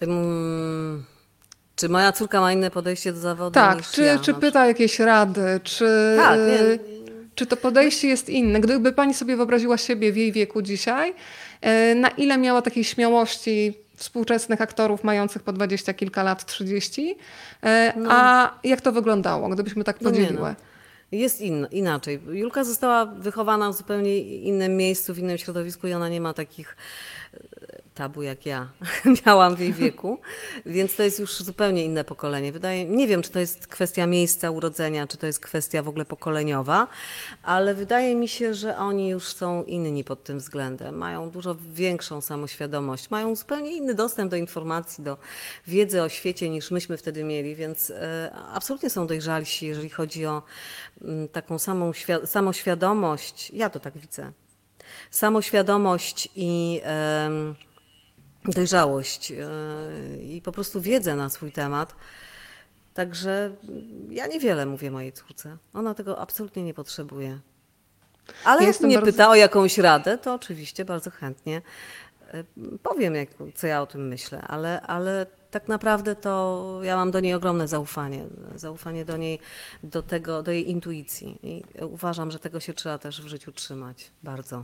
Mm, 0.00 1.04
czy 1.76 1.88
moja 1.88 2.12
córka 2.12 2.40
ma 2.40 2.52
inne 2.52 2.70
podejście 2.70 3.12
do 3.12 3.20
zawodu 3.20 3.54
Tak, 3.54 3.82
czy, 3.90 4.02
ja? 4.02 4.18
czy 4.18 4.32
na 4.32 4.38
pyta 4.38 4.66
jakieś 4.66 4.98
rady, 4.98 5.60
czy, 5.64 6.14
Tak, 6.16 6.38
nie. 6.38 6.78
czy 7.34 7.46
to 7.46 7.56
podejście 7.56 8.08
jest 8.08 8.28
inne? 8.28 8.60
Gdyby 8.60 8.92
pani 8.92 9.14
sobie 9.14 9.36
wyobraziła 9.36 9.76
siebie 9.78 10.12
w 10.12 10.16
jej 10.16 10.32
wieku 10.32 10.62
dzisiaj, 10.62 11.14
y, 11.90 11.94
na 11.94 12.08
ile 12.08 12.38
miała 12.38 12.62
takiej 12.62 12.84
śmiałości 12.84 13.74
współczesnych 13.98 14.60
aktorów 14.60 15.04
mających 15.04 15.42
po 15.42 15.52
dwadzieścia 15.52 15.94
kilka 15.94 16.22
lat, 16.22 16.44
30, 16.44 17.10
y, 17.10 17.66
a 18.08 18.50
jak 18.64 18.80
to 18.80 18.92
wyglądało, 18.92 19.48
gdybyśmy 19.48 19.84
tak 19.84 20.00
No 20.00 20.10
podzieliły? 20.10 20.40
no. 20.48 20.54
Jest 21.12 21.40
in, 21.40 21.66
inaczej. 21.70 22.20
Julka 22.32 22.64
została 22.64 23.06
wychowana 23.06 23.70
w 23.70 23.76
zupełnie 23.76 24.18
innym 24.20 24.76
miejscu, 24.76 25.14
w 25.14 25.18
innym 25.18 25.38
środowisku 25.38 25.86
i 25.86 25.92
ona 25.92 26.08
nie 26.08 26.20
ma 26.20 26.34
takich 26.34 26.76
e, 26.76 26.78
tabu 27.98 28.22
jak 28.22 28.46
ja 28.46 28.68
miałam 29.26 29.56
w 29.56 29.60
jej 29.60 29.72
wieku, 29.72 30.18
więc 30.66 30.96
to 30.96 31.02
jest 31.02 31.18
już 31.18 31.38
zupełnie 31.38 31.84
inne 31.84 32.04
pokolenie. 32.04 32.52
Wydaje, 32.52 32.84
nie 32.84 33.06
wiem, 33.06 33.22
czy 33.22 33.30
to 33.30 33.38
jest 33.38 33.66
kwestia 33.66 34.06
miejsca 34.06 34.50
urodzenia, 34.50 35.06
czy 35.06 35.16
to 35.16 35.26
jest 35.26 35.40
kwestia 35.40 35.82
w 35.82 35.88
ogóle 35.88 36.04
pokoleniowa, 36.04 36.86
ale 37.42 37.74
wydaje 37.74 38.14
mi 38.14 38.28
się, 38.28 38.54
że 38.54 38.76
oni 38.76 39.08
już 39.08 39.24
są 39.24 39.64
inni 39.64 40.04
pod 40.04 40.24
tym 40.24 40.38
względem. 40.38 40.96
Mają 40.96 41.30
dużo 41.30 41.56
większą 41.72 42.20
samoświadomość, 42.20 43.10
mają 43.10 43.36
zupełnie 43.36 43.76
inny 43.76 43.94
dostęp 43.94 44.30
do 44.30 44.36
informacji, 44.36 45.04
do 45.04 45.16
wiedzy 45.66 46.02
o 46.02 46.08
świecie 46.08 46.50
niż 46.50 46.70
myśmy 46.70 46.96
wtedy 46.96 47.24
mieli, 47.24 47.54
więc 47.54 47.90
e, 47.90 48.32
absolutnie 48.54 48.90
są 48.90 49.06
dojrzalsi, 49.06 49.66
jeżeli 49.66 49.90
chodzi 49.90 50.26
o 50.26 50.42
mm, 51.02 51.28
taką 51.28 51.58
samą 51.58 51.90
świa- 51.92 52.26
samoświadomość. 52.26 53.50
Ja 53.50 53.70
to 53.70 53.80
tak 53.80 53.98
widzę. 53.98 54.32
Samoświadomość 55.10 56.28
i 56.36 56.80
em, 56.84 57.54
dojrzałość 58.50 59.32
e, 59.32 59.36
i 60.22 60.42
po 60.42 60.52
prostu 60.52 60.80
wiedzę 60.80 61.16
na 61.16 61.28
swój 61.28 61.52
temat. 61.52 61.94
Także 62.94 63.50
ja 64.10 64.26
niewiele 64.26 64.66
mówię 64.66 64.90
mojej 64.90 65.12
córce. 65.12 65.56
Ona 65.74 65.94
tego 65.94 66.18
absolutnie 66.18 66.64
nie 66.64 66.74
potrzebuje. 66.74 67.38
Ale 68.44 68.56
Ja 68.56 68.62
jak 68.62 68.68
jestem 68.68 68.86
mnie 68.86 68.96
bardzo- 68.96 69.12
pyta 69.12 69.28
o 69.28 69.34
jakąś 69.34 69.78
radę, 69.78 70.18
to 70.18 70.34
oczywiście 70.34 70.84
bardzo 70.84 71.10
chętnie 71.10 71.62
e, 72.34 72.44
powiem, 72.82 73.14
jak, 73.14 73.28
co 73.54 73.66
ja 73.66 73.82
o 73.82 73.86
tym 73.86 74.08
myślę, 74.08 74.40
ale, 74.42 74.80
ale 74.80 75.26
tak 75.50 75.68
naprawdę 75.68 76.16
to 76.16 76.80
ja 76.82 76.96
mam 76.96 77.10
do 77.10 77.20
niej 77.20 77.34
ogromne 77.34 77.68
zaufanie. 77.68 78.24
Zaufanie 78.54 79.04
do 79.04 79.16
niej, 79.16 79.38
do 79.82 80.02
tego, 80.02 80.42
do 80.42 80.52
jej 80.52 80.70
intuicji. 80.70 81.38
I 81.42 81.62
uważam, 81.84 82.30
że 82.30 82.38
tego 82.38 82.60
się 82.60 82.74
trzeba 82.74 82.98
też 82.98 83.22
w 83.22 83.26
życiu 83.26 83.52
trzymać 83.52 84.10
bardzo. 84.22 84.62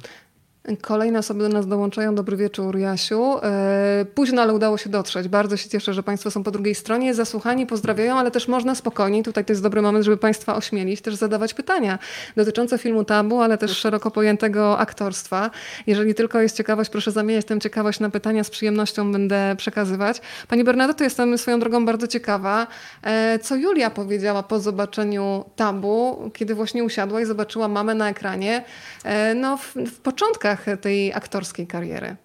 Kolejne 0.80 1.18
osoby 1.18 1.42
do 1.42 1.48
nas 1.48 1.66
dołączają. 1.66 2.14
Dobry 2.14 2.36
wieczór, 2.36 2.78
Jasiu. 2.78 3.38
E, 3.42 4.06
Późno, 4.14 4.42
ale 4.42 4.54
udało 4.54 4.78
się 4.78 4.90
dotrzeć. 4.90 5.28
Bardzo 5.28 5.56
się 5.56 5.68
cieszę, 5.68 5.94
że 5.94 6.02
Państwo 6.02 6.30
są 6.30 6.42
po 6.42 6.50
drugiej 6.50 6.74
stronie. 6.74 7.14
Zasłuchani, 7.14 7.66
pozdrawiają, 7.66 8.18
ale 8.18 8.30
też 8.30 8.48
można 8.48 8.74
spokojniej. 8.74 9.22
Tutaj 9.22 9.44
to 9.44 9.52
jest 9.52 9.62
dobry 9.62 9.82
moment, 9.82 10.04
żeby 10.04 10.16
Państwa 10.16 10.56
ośmielić, 10.56 11.00
też 11.00 11.14
zadawać 11.14 11.54
pytania 11.54 11.98
dotyczące 12.36 12.78
filmu 12.78 13.04
Tabu, 13.04 13.40
ale 13.40 13.58
też 13.58 13.78
szeroko 13.78 14.10
pojętego 14.10 14.78
aktorstwa. 14.78 15.50
Jeżeli 15.86 16.14
tylko 16.14 16.40
jest 16.40 16.56
ciekawość, 16.56 16.90
proszę 16.90 17.10
zamieniać 17.10 17.44
tę 17.44 17.58
ciekawość 17.60 18.00
na 18.00 18.10
pytania. 18.10 18.44
Z 18.44 18.50
przyjemnością 18.50 19.12
będę 19.12 19.54
przekazywać. 19.56 20.20
Pani 20.48 20.64
Bernadetto, 20.64 21.04
jestem 21.04 21.38
swoją 21.38 21.60
drogą 21.60 21.86
bardzo 21.86 22.06
ciekawa, 22.06 22.66
e, 23.02 23.38
co 23.38 23.56
Julia 23.56 23.90
powiedziała 23.90 24.42
po 24.42 24.60
zobaczeniu 24.60 25.44
Tabu, 25.56 26.30
kiedy 26.34 26.54
właśnie 26.54 26.84
usiadła 26.84 27.20
i 27.20 27.24
zobaczyła 27.24 27.68
mamę 27.68 27.94
na 27.94 28.08
ekranie, 28.08 28.64
e, 29.04 29.34
no 29.34 29.56
w, 29.56 29.74
w 29.74 30.00
początkach 30.00 30.53
tej 30.80 31.12
aktorskiej 31.12 31.66
kariery. 31.66 32.16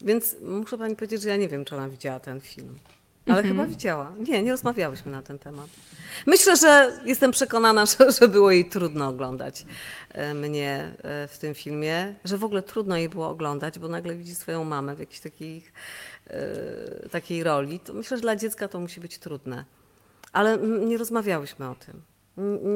Więc 0.00 0.36
muszę 0.42 0.78
pani 0.78 0.96
powiedzieć, 0.96 1.22
że 1.22 1.28
ja 1.28 1.36
nie 1.36 1.48
wiem, 1.48 1.64
czy 1.64 1.76
ona 1.76 1.88
widziała 1.88 2.20
ten 2.20 2.40
film. 2.40 2.78
Ale 3.26 3.42
chyba 3.42 3.66
widziała. 3.66 4.12
Nie, 4.28 4.42
nie 4.42 4.50
rozmawiałyśmy 4.50 5.12
na 5.12 5.22
ten 5.22 5.38
temat. 5.38 5.66
Myślę, 6.26 6.56
że 6.56 7.00
jestem 7.04 7.30
przekonana, 7.30 7.86
że, 7.98 8.12
że 8.20 8.28
było 8.28 8.50
jej 8.50 8.64
trudno 8.68 9.08
oglądać 9.08 9.66
e, 10.08 10.34
mnie 10.34 10.94
e, 11.02 11.28
w 11.28 11.38
tym 11.38 11.54
filmie, 11.54 12.14
że 12.24 12.38
w 12.38 12.44
ogóle 12.44 12.62
trudno 12.62 12.96
jej 12.96 13.08
było 13.08 13.28
oglądać, 13.28 13.78
bo 13.78 13.88
nagle 13.88 14.14
widzi 14.14 14.34
swoją 14.34 14.64
mamę 14.64 14.96
w 14.96 14.98
jakiejś 14.98 15.20
takiej, 15.20 15.64
takiej 17.10 17.44
roli. 17.44 17.80
To 17.80 17.92
myślę, 17.92 18.16
że 18.16 18.20
dla 18.20 18.36
dziecka 18.36 18.68
to 18.68 18.80
musi 18.80 19.00
być 19.00 19.18
trudne. 19.18 19.64
Ale 20.32 20.58
nie 20.58 20.98
rozmawiałyśmy 20.98 21.70
o 21.70 21.74
tym. 21.74 22.02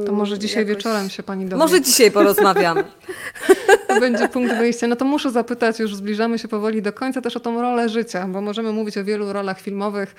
To 0.07 0.13
może 0.13 0.39
dzisiaj 0.39 0.63
jakoś- 0.67 0.77
wieczorem 0.77 1.11
się 1.11 1.23
pani 1.23 1.45
dowie. 1.45 1.57
Może 1.57 1.81
dzisiaj 1.81 2.11
porozmawiamy. 2.11 2.85
To 3.97 4.01
będzie 4.01 4.29
punkt 4.29 4.55
wyjścia. 4.55 4.87
No 4.87 4.97
to 4.97 5.05
muszę 5.05 5.31
zapytać, 5.31 5.79
już 5.79 5.97
zbliżamy 5.97 6.39
się 6.39 6.49
powoli 6.49 6.83
do 6.83 6.93
końca, 6.93 7.21
też 7.21 7.37
o 7.37 7.41
tą 7.41 7.61
rolę 7.61 7.89
życia, 7.89 8.27
bo 8.29 8.41
możemy 8.41 8.73
mówić 8.73 8.99
o 8.99 9.05
wielu 9.05 9.33
rolach 9.33 9.61
filmowych, 9.61 10.15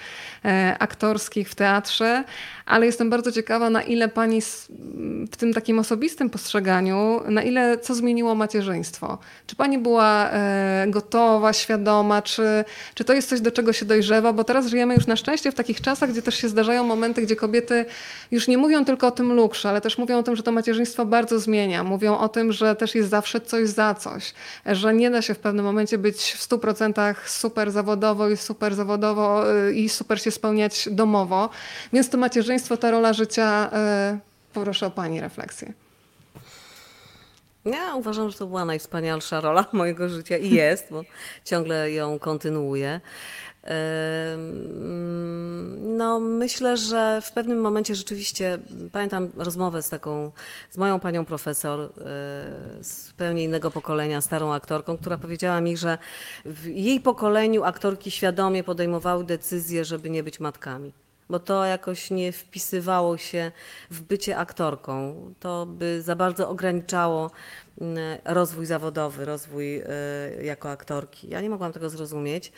e, 0.45 0.75
aktorskich 0.79 1.49
w 1.49 1.55
teatrze, 1.55 2.23
ale 2.65 2.85
jestem 2.85 3.09
bardzo 3.09 3.31
ciekawa, 3.31 3.69
na 3.69 3.81
ile 3.81 4.09
pani 4.09 4.41
w 5.31 5.37
tym 5.37 5.53
takim 5.53 5.79
osobistym 5.79 6.29
postrzeganiu, 6.29 7.21
na 7.29 7.43
ile 7.43 7.77
co 7.77 7.95
zmieniło 7.95 8.35
macierzyństwo? 8.35 9.17
Czy 9.47 9.55
pani 9.55 9.77
była 9.77 10.29
e, 10.31 10.85
gotowa, 10.87 11.53
świadoma, 11.53 12.21
czy, 12.21 12.65
czy 12.93 13.03
to 13.03 13.13
jest 13.13 13.29
coś, 13.29 13.41
do 13.41 13.51
czego 13.51 13.73
się 13.73 13.85
dojrzewa? 13.85 14.33
Bo 14.33 14.43
teraz 14.43 14.67
żyjemy 14.67 14.93
już 14.93 15.07
na 15.07 15.15
szczęście 15.15 15.51
w 15.51 15.55
takich 15.55 15.81
czasach, 15.81 16.11
gdzie 16.11 16.21
też 16.21 16.35
się 16.35 16.49
zdarzają 16.49 16.83
momenty, 16.83 17.21
gdzie 17.21 17.35
kobiety 17.35 17.85
już 18.31 18.47
nie 18.47 18.57
mówią 18.57 18.85
tylko 18.85 19.07
o 19.07 19.11
tym 19.11 19.33
luksze, 19.33 19.69
ale 19.69 19.81
też 19.81 19.97
mówią 19.97 20.17
o 20.17 20.23
tym, 20.23 20.35
że 20.35 20.43
to 20.43 20.51
macierzyństwo 20.51 21.05
bardzo 21.05 21.39
zmienia. 21.39 21.83
Mówią 21.83 22.17
o 22.17 22.29
tym, 22.29 22.51
że 22.51 22.75
też 22.75 22.95
jest 22.95 23.09
zawsze 23.09 23.41
coś 23.41 23.66
za 23.67 23.95
coś, 23.95 24.33
że 24.65 24.93
nie 24.93 25.11
da 25.11 25.21
się 25.21 25.33
w 25.33 25.39
pewnym 25.39 25.65
momencie 25.65 25.97
być 25.97 26.31
w 26.31 26.49
100% 26.49 27.15
super 27.25 27.71
zawodowo 27.71 28.29
i 28.29 28.37
super 28.37 28.75
zawodowo 28.75 29.55
y, 29.67 29.73
i 29.73 29.89
super 29.89 30.21
się 30.21 30.31
spełniać 30.31 30.89
domowo. 30.91 31.49
Więc 31.93 32.09
to 32.09 32.17
macierzyństwo, 32.17 32.77
ta 32.77 32.91
rola 32.91 33.13
życia, 33.13 33.69
y, 34.13 34.53
poproszę 34.53 34.85
o 34.85 34.91
pani 34.91 35.21
refleksję. 35.21 35.73
Ja 37.65 37.95
uważam, 37.95 38.29
że 38.29 38.37
to 38.37 38.47
była 38.47 38.65
najwspanialsza 38.65 39.41
rola 39.41 39.65
mojego 39.73 40.09
życia 40.09 40.37
i 40.37 40.49
jest, 40.49 40.87
bo 40.91 41.03
ciągle 41.45 41.91
ją 41.91 42.19
kontynuuję. 42.19 43.01
No, 45.81 46.19
myślę, 46.19 46.77
że 46.77 47.21
w 47.21 47.31
pewnym 47.31 47.61
momencie 47.61 47.95
rzeczywiście 47.95 48.59
pamiętam 48.91 49.29
rozmowę 49.37 49.81
z 49.81 49.89
taką, 49.89 50.31
z 50.69 50.77
moją 50.77 50.99
panią 50.99 51.25
profesor 51.25 51.79
e, 51.79 51.87
z 52.83 53.07
zupełnie 53.07 53.43
innego 53.43 53.71
pokolenia, 53.71 54.21
starą 54.21 54.53
aktorką, 54.53 54.97
która 54.97 55.17
powiedziała 55.17 55.61
mi, 55.61 55.77
że 55.77 55.97
w 56.45 56.65
jej 56.65 56.99
pokoleniu 56.99 57.63
aktorki 57.63 58.11
świadomie 58.11 58.63
podejmowały 58.63 59.23
decyzję, 59.23 59.85
żeby 59.85 60.09
nie 60.09 60.23
być 60.23 60.39
matkami 60.39 60.93
bo 61.29 61.39
to 61.39 61.65
jakoś 61.65 62.11
nie 62.11 62.31
wpisywało 62.31 63.17
się 63.17 63.51
w 63.91 64.01
bycie 64.01 64.37
aktorką. 64.37 65.15
To 65.39 65.65
by 65.65 66.01
za 66.01 66.15
bardzo 66.15 66.49
ograniczało 66.49 67.31
mm, 67.81 67.97
rozwój 68.25 68.65
zawodowy, 68.65 69.25
rozwój 69.25 69.81
y, 69.81 69.85
jako 70.43 70.69
aktorki. 70.69 71.29
Ja 71.29 71.41
nie 71.41 71.49
mogłam 71.49 71.73
tego 71.73 71.89
zrozumieć. 71.89 72.51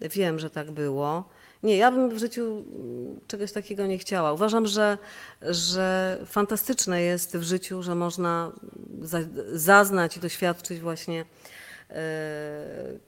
Wiem, 0.00 0.38
że 0.38 0.50
tak 0.50 0.70
było. 0.70 1.24
Nie, 1.62 1.76
ja 1.76 1.92
bym 1.92 2.10
w 2.10 2.18
życiu 2.18 2.42
mm, 2.42 3.20
czegoś 3.26 3.52
takiego 3.52 3.86
nie 3.86 3.98
chciała. 3.98 4.32
Uważam, 4.32 4.66
że, 4.66 4.98
że 5.42 6.18
fantastyczne 6.26 7.02
jest 7.02 7.36
w 7.36 7.42
życiu, 7.42 7.82
że 7.82 7.94
można 7.94 8.52
za, 9.02 9.18
zaznać 9.52 10.16
i 10.16 10.20
doświadczyć 10.20 10.80
właśnie 10.80 11.20
e, 11.20 11.24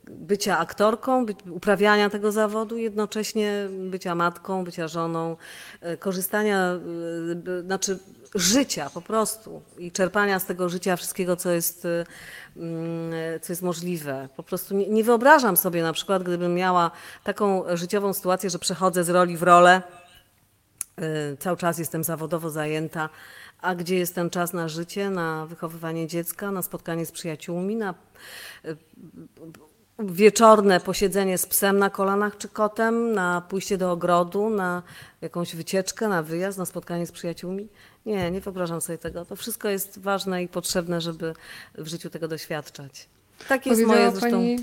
bycia 0.09 0.59
aktorką, 0.59 1.27
uprawiania 1.51 2.11
tego 2.11 2.33
zawodu, 2.33 2.77
jednocześnie 2.77 3.69
bycia 3.91 4.15
matką, 4.15 4.65
bycia 4.65 4.89
żoną, 4.89 5.37
e, 5.81 5.97
korzystania, 5.97 6.79
e, 7.59 7.63
znaczy 7.63 7.99
życia 8.35 8.91
po 8.95 9.01
prostu 9.01 9.63
i 9.79 9.93
czerpania 9.93 10.39
z 10.39 10.47
tego 10.47 10.69
życia 10.69 10.97
wszystkiego, 10.97 11.37
co 11.37 11.51
jest, 11.51 11.87
mm, 12.57 13.13
co 13.43 13.53
jest 13.53 13.63
możliwe. 13.63 14.29
Po 14.37 14.43
prostu 14.43 14.75
nie, 14.75 14.89
nie 14.89 15.05
wyobrażam 15.05 15.57
sobie 15.57 15.83
na 15.83 15.93
przykład, 15.93 16.23
gdybym 16.23 16.55
miała 16.55 16.91
taką 17.25 17.65
życiową 17.77 18.13
sytuację, 18.13 18.51
że 18.51 18.59
przechodzę 18.59 19.05
z 19.05 19.09
roli 19.09 19.37
w 19.37 19.43
rolę, 19.43 19.83
cały 21.39 21.57
czas 21.57 21.79
jestem 21.79 22.05
zawodowo 22.05 22.51
zajęta, 22.51 23.09
a 23.63 23.75
gdzie 23.75 23.99
jest 23.99 24.15
ten 24.15 24.31
czas 24.31 24.53
na 24.53 24.69
życie, 24.69 25.11
na 25.11 25.47
wychowywanie 25.47 26.07
dziecka, 26.07 26.51
na 26.51 26.63
spotkanie 26.63 27.07
z 27.07 27.13
przyjaciółmi, 27.13 27.77
na 27.77 27.95
y, 28.65 28.77
wieczorne 29.99 30.81
posiedzenie 30.81 31.39
z 31.39 31.47
psem 31.47 31.79
na 31.79 31.91
kolanach 31.91 32.37
czy 32.37 32.49
kotem, 32.49 33.13
na 33.13 33.41
pójście 33.41 33.79
do 33.79 33.93
ogrodu, 33.93 34.51
na 34.51 34.83
jakąś 35.21 35.57
wycieczkę, 35.57 36.09
na 36.09 36.23
wyjazd, 36.23 36.59
na 36.59 36.67
spotkanie 36.67 37.07
z 37.07 37.13
przyjaciółmi. 37.13 37.69
Nie, 38.07 38.31
nie 38.31 38.41
wyobrażam 38.41 38.81
sobie 38.81 38.99
tego. 38.99 39.25
To 39.25 39.37
wszystko 39.37 39.69
jest 39.69 39.99
ważne 39.99 40.43
i 40.43 40.49
potrzebne, 40.49 41.01
żeby 41.01 41.35
w 41.75 41.87
życiu 41.87 42.11
tego 42.11 42.29
doświadczać. 42.29 43.09
Tak 43.49 43.67
jest 43.67 43.83
moje 43.83 44.11
zresztą 44.11 44.31
pani 44.31 44.57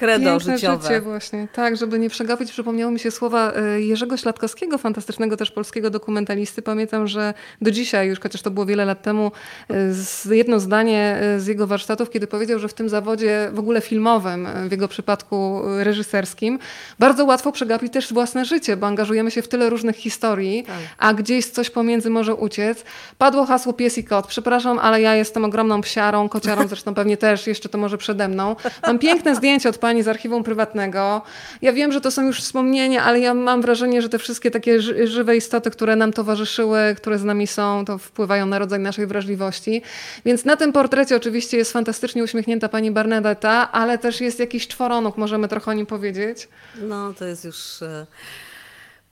credo 0.00 0.24
Piękne 0.30 0.56
życiowe. 0.56 0.82
życie 0.82 1.00
właśnie, 1.00 1.48
tak, 1.52 1.76
żeby 1.76 1.98
nie 1.98 2.10
przegapić. 2.10 2.52
Przypomniało 2.52 2.92
mi 2.92 2.98
się 3.00 3.10
słowa 3.10 3.52
e, 3.52 3.80
Jerzego 3.80 4.16
Śladkowskiego, 4.16 4.78
fantastycznego 4.78 5.36
też 5.36 5.50
polskiego 5.50 5.90
dokumentalisty. 5.90 6.62
Pamiętam, 6.62 7.06
że 7.06 7.34
do 7.60 7.70
dzisiaj, 7.70 8.08
już 8.08 8.20
chociaż 8.20 8.42
to 8.42 8.50
było 8.50 8.66
wiele 8.66 8.84
lat 8.84 9.02
temu, 9.02 9.32
e, 9.70 9.92
z- 9.92 10.24
jedno 10.24 10.60
zdanie 10.60 11.18
e, 11.20 11.40
z 11.40 11.46
jego 11.46 11.66
warsztatów, 11.66 12.10
kiedy 12.10 12.26
powiedział, 12.26 12.58
że 12.58 12.68
w 12.68 12.74
tym 12.74 12.88
zawodzie 12.88 13.50
w 13.52 13.58
ogóle 13.58 13.80
filmowym, 13.80 14.48
w 14.68 14.70
jego 14.70 14.88
przypadku 14.88 15.62
reżyserskim, 15.78 16.58
bardzo 16.98 17.24
łatwo 17.24 17.52
przegapić 17.52 17.92
też 17.92 18.12
własne 18.12 18.44
życie, 18.44 18.76
bo 18.76 18.86
angażujemy 18.86 19.30
się 19.30 19.42
w 19.42 19.48
tyle 19.48 19.70
różnych 19.70 19.96
historii, 19.96 20.64
Tak. 20.64 20.76
a 20.98 21.14
gdzieś 21.14 21.46
coś 21.46 21.70
pomiędzy 21.70 22.10
może 22.10 22.34
uciec. 22.34 22.84
Padło 23.18 23.46
hasło 23.46 23.72
pies 23.72 23.98
i 23.98 24.04
kot. 24.04 24.26
Przepraszam, 24.26 24.78
ale 24.78 25.00
ja 25.00 25.14
jestem 25.14 25.44
ogromną 25.44 25.80
psiarą, 25.80 26.28
kociarą 26.28 26.68
zresztą 26.72 26.94
pewnie 26.94 27.16
też, 27.16 27.46
jeszcze 27.46 27.68
to 27.68 27.78
może 27.78 27.98
przede 27.98 28.28
mną. 28.28 28.56
Mam 28.86 28.98
piękne 28.98 29.34
zdjęcie 29.36 29.68
od 29.68 29.78
pani 29.78 29.89
z 29.98 30.08
archiwum 30.08 30.44
prywatnego. 30.44 31.22
Ja 31.62 31.72
wiem, 31.72 31.92
że 31.92 32.00
to 32.00 32.10
są 32.10 32.26
już 32.26 32.40
wspomnienia, 32.40 33.04
ale 33.04 33.20
ja 33.20 33.34
mam 33.34 33.62
wrażenie, 33.62 34.02
że 34.02 34.08
te 34.08 34.18
wszystkie 34.18 34.50
takie 34.50 34.80
ży- 34.82 35.06
żywe 35.06 35.36
istoty, 35.36 35.70
które 35.70 35.96
nam 35.96 36.12
towarzyszyły, 36.12 36.78
które 36.96 37.18
z 37.18 37.24
nami 37.24 37.46
są, 37.46 37.84
to 37.84 37.98
wpływają 37.98 38.46
na 38.46 38.58
rodzaj 38.58 38.78
naszej 38.80 39.06
wrażliwości. 39.06 39.82
Więc 40.24 40.44
na 40.44 40.56
tym 40.56 40.72
portrecie 40.72 41.16
oczywiście 41.16 41.56
jest 41.56 41.72
fantastycznie 41.72 42.24
uśmiechnięta 42.24 42.68
pani 42.68 42.90
Bernadetta, 42.90 43.72
ale 43.72 43.98
też 43.98 44.20
jest 44.20 44.38
jakiś 44.40 44.68
czworonóg, 44.68 45.16
możemy 45.16 45.48
trochę 45.48 45.70
o 45.70 45.74
nim 45.74 45.86
powiedzieć. 45.86 46.48
No, 46.82 47.14
to 47.14 47.24
jest 47.24 47.44
już. 47.44 47.56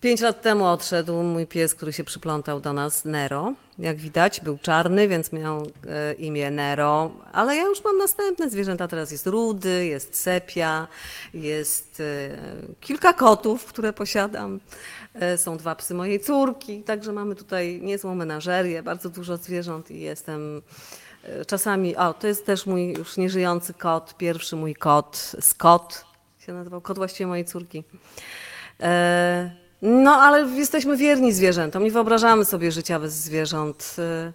Pięć 0.01 0.21
lat 0.21 0.43
temu 0.43 0.65
odszedł 0.65 1.23
mój 1.23 1.47
pies, 1.47 1.75
który 1.75 1.93
się 1.93 2.05
przyplątał 2.05 2.61
do 2.61 2.73
nas, 2.73 3.05
Nero. 3.05 3.53
Jak 3.79 3.97
widać, 3.97 4.41
był 4.41 4.59
czarny, 4.59 5.09
więc 5.09 5.33
miał 5.33 5.63
e, 5.87 6.13
imię 6.13 6.51
Nero, 6.51 7.11
ale 7.33 7.57
ja 7.57 7.63
już 7.63 7.85
mam 7.85 7.99
następne 7.99 8.51
zwierzęta. 8.51 8.89
Teraz 8.89 9.11
jest 9.11 9.27
rudy, 9.27 9.87
jest 9.87 10.17
sepia, 10.17 10.89
jest 11.35 12.01
e, 12.01 12.37
kilka 12.81 13.13
kotów, 13.13 13.65
które 13.65 13.93
posiadam. 13.93 14.61
E, 15.15 15.39
Są 15.39 15.57
dwa 15.57 15.75
psy 15.75 15.95
mojej 15.95 16.21
córki, 16.21 16.83
także 16.83 17.13
mamy 17.13 17.35
tutaj 17.35 17.81
niezłą 17.83 18.15
menażerię, 18.15 18.83
bardzo 18.83 19.11
dużo 19.11 19.37
zwierząt 19.37 19.91
i 19.91 20.01
jestem 20.01 20.63
e, 21.23 21.45
czasami. 21.45 21.97
O, 21.97 22.15
to 22.15 22.27
jest 22.27 22.47
też 22.47 22.67
mój 22.67 22.93
już 22.93 23.17
nieżyjący 23.17 23.75
kot, 23.75 24.15
pierwszy 24.17 24.57
mój 24.57 24.75
kot, 24.75 25.33
Scott 25.41 26.05
się 26.39 26.53
nazywał, 26.53 26.81
kot 26.81 26.97
właściwie 26.99 27.27
mojej 27.27 27.45
córki. 27.45 27.85
E, 28.81 29.68
No, 29.83 30.11
ale 30.13 30.49
jesteśmy 30.49 30.97
wierni 30.97 31.33
zwierzętom. 31.33 31.85
Nie 31.85 31.91
wyobrażamy 31.91 32.45
sobie 32.45 32.73
życia 32.73 33.01
bez 33.01 33.13
zwierząt. 33.15 33.97
E, 33.99 34.33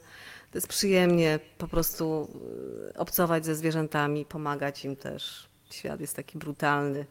To 0.51 0.57
jest 0.57 0.67
przyjemnie 0.67 1.39
po 1.57 1.67
prostu 1.67 2.27
e, 2.95 2.97
obcować 2.99 3.45
ze 3.45 3.55
zwierzętami, 3.55 4.25
pomagać 4.25 4.85
im 4.85 4.95
też. 4.95 5.47
Świat 5.71 5.99
jest 6.01 6.15
taki 6.15 6.37
brutalny. 6.37 7.05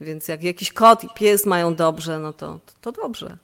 Więc 0.00 0.28
jak 0.28 0.42
jakiś 0.42 0.72
kot 0.72 1.04
i 1.04 1.08
pies 1.14 1.46
mają 1.46 1.74
dobrze, 1.74 2.18
no 2.18 2.32
to, 2.32 2.58
to 2.80 2.92
dobrze. 2.92 3.36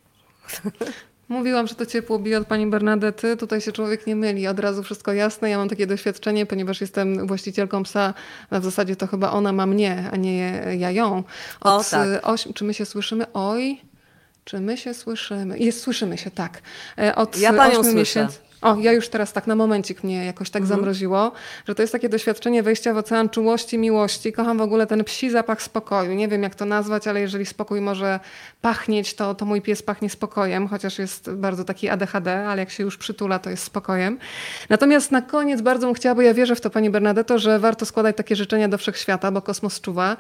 Mówiłam, 1.29 1.67
że 1.67 1.75
to 1.75 1.87
ciepło 1.87 2.19
bije 2.19 2.39
od 2.39 2.47
pani 2.47 2.67
Bernadety. 2.67 3.37
Tutaj 3.37 3.61
się 3.61 3.73
człowiek 3.73 4.07
nie 4.07 4.17
myli. 4.17 4.47
Od 4.49 4.59
razu 4.59 4.83
wszystko 4.83 5.13
jasne. 5.13 5.51
Ja 5.51 5.59
mam 5.59 5.69
takie 5.69 5.87
doświadczenie, 5.87 6.47
ponieważ 6.47 6.81
jestem 6.81 7.27
właścicielką 7.27 7.83
psa. 7.83 8.15
W 8.51 8.65
zasadzie 8.65 8.97
to 8.97 9.07
chyba 9.07 9.31
ona 9.31 9.53
ma 9.53 9.67
mnie, 9.67 10.11
a 10.13 10.17
nie 10.17 10.63
ja 10.79 10.91
ją. 10.91 11.23
O, 11.61 11.77
Od 11.77 11.91
tak. 11.91 12.09
y, 12.09 12.23
ośm, 12.23 12.53
czy 12.53 12.65
my 12.65 12.75
się 12.75 12.87
słyszymy? 12.87 13.27
Oj, 13.33 13.81
czy 14.45 14.61
my 14.61 14.77
się 14.77 14.95
słyszymy? 14.95 15.59
Jest, 15.59 15.81
słyszymy 15.81 16.19
się, 16.19 16.31
tak. 16.31 16.63
E, 16.99 17.15
Od 17.15 17.39
Ja 17.39 17.53
panią 17.53 17.75
słyszę. 17.83 17.95
miesięcy. 17.95 18.39
O, 18.65 18.77
ja 18.81 18.93
już 18.93 19.09
teraz 19.09 19.33
tak 19.33 19.47
na 19.47 19.55
momencik 19.57 20.05
mnie 20.05 20.25
jakoś 20.25 20.51
tak 20.51 20.63
Mhm. 20.63 20.79
zamroziło, 20.79 21.33
że 21.69 21.75
to 21.75 21.83
jest 21.83 21.93
takie 21.93 22.09
doświadczenie 22.09 22.63
wejścia 22.63 22.95
w 22.95 22.97
ocean 22.97 23.29
czułości, 23.29 23.79
miłości. 23.79 24.33
Kocham 24.33 24.59
w 24.59 24.61
ogóle 24.61 24.87
ten 24.87 25.05
psi 25.05 25.31
zapach 25.31 25.63
spokoju. 25.63 26.13
Nie 26.15 26.29
wiem 26.29 26.43
jak 26.43 26.55
to 26.55 26.65
nazwać, 26.65 27.09
ale 27.09 27.21
jeżeli 27.21 27.47
spokój 27.47 27.81
może 27.81 28.21
pachnieć, 28.63 29.15
to, 29.15 29.35
to 29.35 29.45
mój 29.45 29.63
pies 29.63 29.83
pachnie 29.83 30.11
spokojem, 30.11 30.69
chociaż 30.69 30.99
jest 30.99 31.31
bardzo 31.31 31.65
taki 31.65 31.89
ADHD, 31.89 32.47
ale 32.49 32.63
jak 32.63 32.71
się 32.71 32.83
już 32.83 32.97
przytula, 32.97 33.39
to 33.39 33.51
jest 33.51 33.63
spokojem. 33.65 34.19
Natomiast 34.69 35.13
na 35.13 35.23
koniec 35.23 35.61
bardzo 35.61 35.87
bym 35.87 35.95
chciała, 35.95 36.15
bo 36.15 36.23
ja 36.23 36.35
wierzę 36.35 36.55
w 36.57 36.61
to 36.61 36.71
Pani 36.71 36.91
Bernadetto, 36.91 37.39
że 37.39 37.59
warto 37.59 37.87
składać 37.87 38.17
takie 38.17 38.37
życzenia 38.37 38.69
do 38.69 38.79
wszechświata, 38.79 39.31
bo 39.31 39.43
kosmos 39.43 39.81
czuwa. 39.81 40.17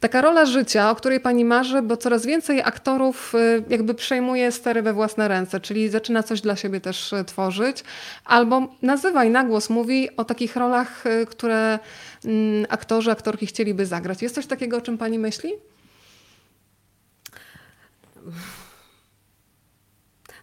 Taka 0.00 0.20
rola 0.20 0.46
życia, 0.46 0.90
o 0.90 0.94
której 0.94 1.20
Pani 1.20 1.44
marzy, 1.44 1.82
bo 1.82 1.96
coraz 1.96 2.26
więcej 2.26 2.60
aktorów 2.62 3.34
y, 3.34 3.62
jakby 3.68 3.94
przejmuje 3.94 4.52
stery 4.52 4.82
we 4.82 4.92
własne 4.92 5.28
ręce, 5.28 5.60
czyli 5.60 5.88
zaczyna 5.88 6.22
coś 6.22 6.40
dla 6.40 6.56
siebie 6.56 6.80
też 6.80 7.12
y, 7.12 7.24
tworzyć, 7.24 7.84
albo 8.24 8.68
nazywaj 8.82 9.30
na 9.30 9.44
głos, 9.44 9.70
mówi 9.70 10.16
o 10.16 10.24
takich 10.24 10.56
rolach, 10.56 11.06
y, 11.06 11.26
które 11.26 11.78
mm, 12.24 12.66
aktorzy, 12.68 13.10
aktorki 13.10 13.46
chcieliby 13.46 13.86
zagrać. 13.86 14.22
Jest 14.22 14.34
coś 14.34 14.46
takiego, 14.46 14.76
o 14.76 14.80
czym 14.80 14.98
Pani 14.98 15.18
myśli? 15.18 15.52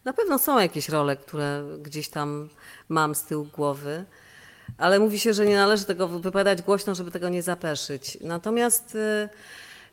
Na 0.06 0.14
pewno 0.14 0.40
są 0.40 0.60
jakieś 0.60 0.90
role, 0.90 1.18
które 1.18 1.64
gdzieś 1.82 2.10
tam 2.10 2.50
mam 2.90 3.16
z 3.16 3.24
tyłu 3.24 3.46
głowy, 3.46 4.06
ale 4.78 5.00
mówi 5.00 5.20
się, 5.20 5.34
że 5.34 5.46
nie 5.46 5.56
należy 5.56 5.86
tego 5.86 6.08
wypowiadać 6.08 6.62
głośno, 6.62 6.96
żeby 6.96 7.12
tego 7.12 7.30
nie 7.30 7.44
zapeszyć. 7.44 8.18
Natomiast 8.22 8.96
y, 8.96 9.30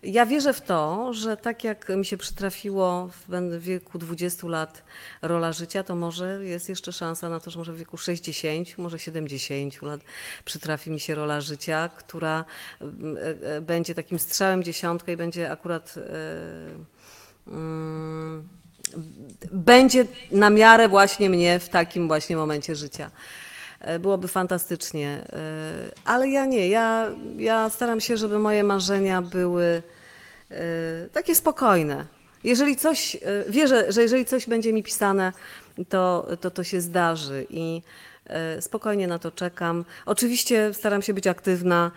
ja 0.02 0.26
wierzę 0.26 0.52
w 0.52 0.60
to, 0.60 1.14
że 1.14 1.36
tak 1.36 1.64
jak 1.64 1.88
mi 1.88 2.04
się 2.04 2.16
przytrafiło 2.16 3.10
w 3.28 3.58
wieku 3.58 3.98
20 3.98 4.46
lat 4.46 4.82
rola 5.22 5.52
życia, 5.52 5.82
to 5.82 5.96
może 5.96 6.44
jest 6.44 6.68
jeszcze 6.68 6.92
szansa 6.92 7.28
na 7.28 7.40
to, 7.40 7.50
że 7.50 7.58
może 7.58 7.72
w 7.72 7.76
wieku 7.76 7.96
60, 7.96 8.78
może 8.78 8.98
70 8.98 9.82
lat 9.82 10.00
przytrafi 10.44 10.90
mi 10.90 11.00
się 11.00 11.14
rola 11.14 11.40
życia, 11.40 11.90
która 11.96 12.44
y, 12.82 12.84
y, 12.84 13.56
y, 13.56 13.60
będzie 13.60 13.94
takim 13.94 14.18
strzałem 14.18 14.62
dziesiątkę 14.62 15.12
i 15.12 15.16
będzie 15.16 15.50
akurat. 15.50 15.94
y, 15.96 17.50
mm, 17.50 18.48
będzie 19.52 20.06
na 20.30 20.50
miarę 20.50 20.88
właśnie 20.88 21.30
mnie 21.30 21.58
w 21.58 21.68
takim 21.68 22.08
właśnie 22.08 22.36
momencie 22.36 22.76
życia. 22.76 23.10
E, 23.80 23.98
Byłoby 23.98 24.28
fantastycznie. 24.28 25.08
E, 25.08 25.38
Ale 26.04 26.28
ja 26.28 26.46
nie, 26.46 26.68
ja, 26.68 27.10
ja 27.36 27.70
staram 27.70 28.00
się, 28.00 28.16
żeby 28.16 28.38
moje 28.38 28.64
marzenia 28.64 29.22
były 29.22 29.82
e, 30.50 31.08
takie 31.12 31.34
spokojne. 31.34 32.06
Jeżeli 32.44 32.76
coś, 32.76 33.16
wierzę, 33.48 33.92
że 33.92 34.02
jeżeli 34.02 34.24
coś 34.24 34.46
będzie 34.46 34.72
mi 34.72 34.82
pisane, 34.82 35.32
to 35.88 36.26
to, 36.40 36.50
to 36.50 36.64
się 36.64 36.80
zdarzy 36.80 37.46
i 37.50 37.82
spokojnie 38.60 39.06
na 39.06 39.18
to 39.18 39.30
czekam. 39.30 39.84
Oczywiście 40.06 40.74
staram 40.74 41.02
się 41.02 41.14
być 41.14 41.26
aktywna, 41.26 41.90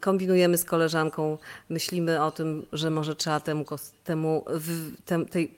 kombinujemy 0.00 0.58
z 0.58 0.64
koleżanką, 0.64 1.38
myślimy 1.68 2.22
o 2.22 2.30
tym, 2.30 2.66
że 2.72 2.90
może 2.90 3.16
trzeba 3.16 3.40
temu, 3.40 3.64
temu, 4.04 4.44
tem, 5.04 5.26
tej, 5.26 5.54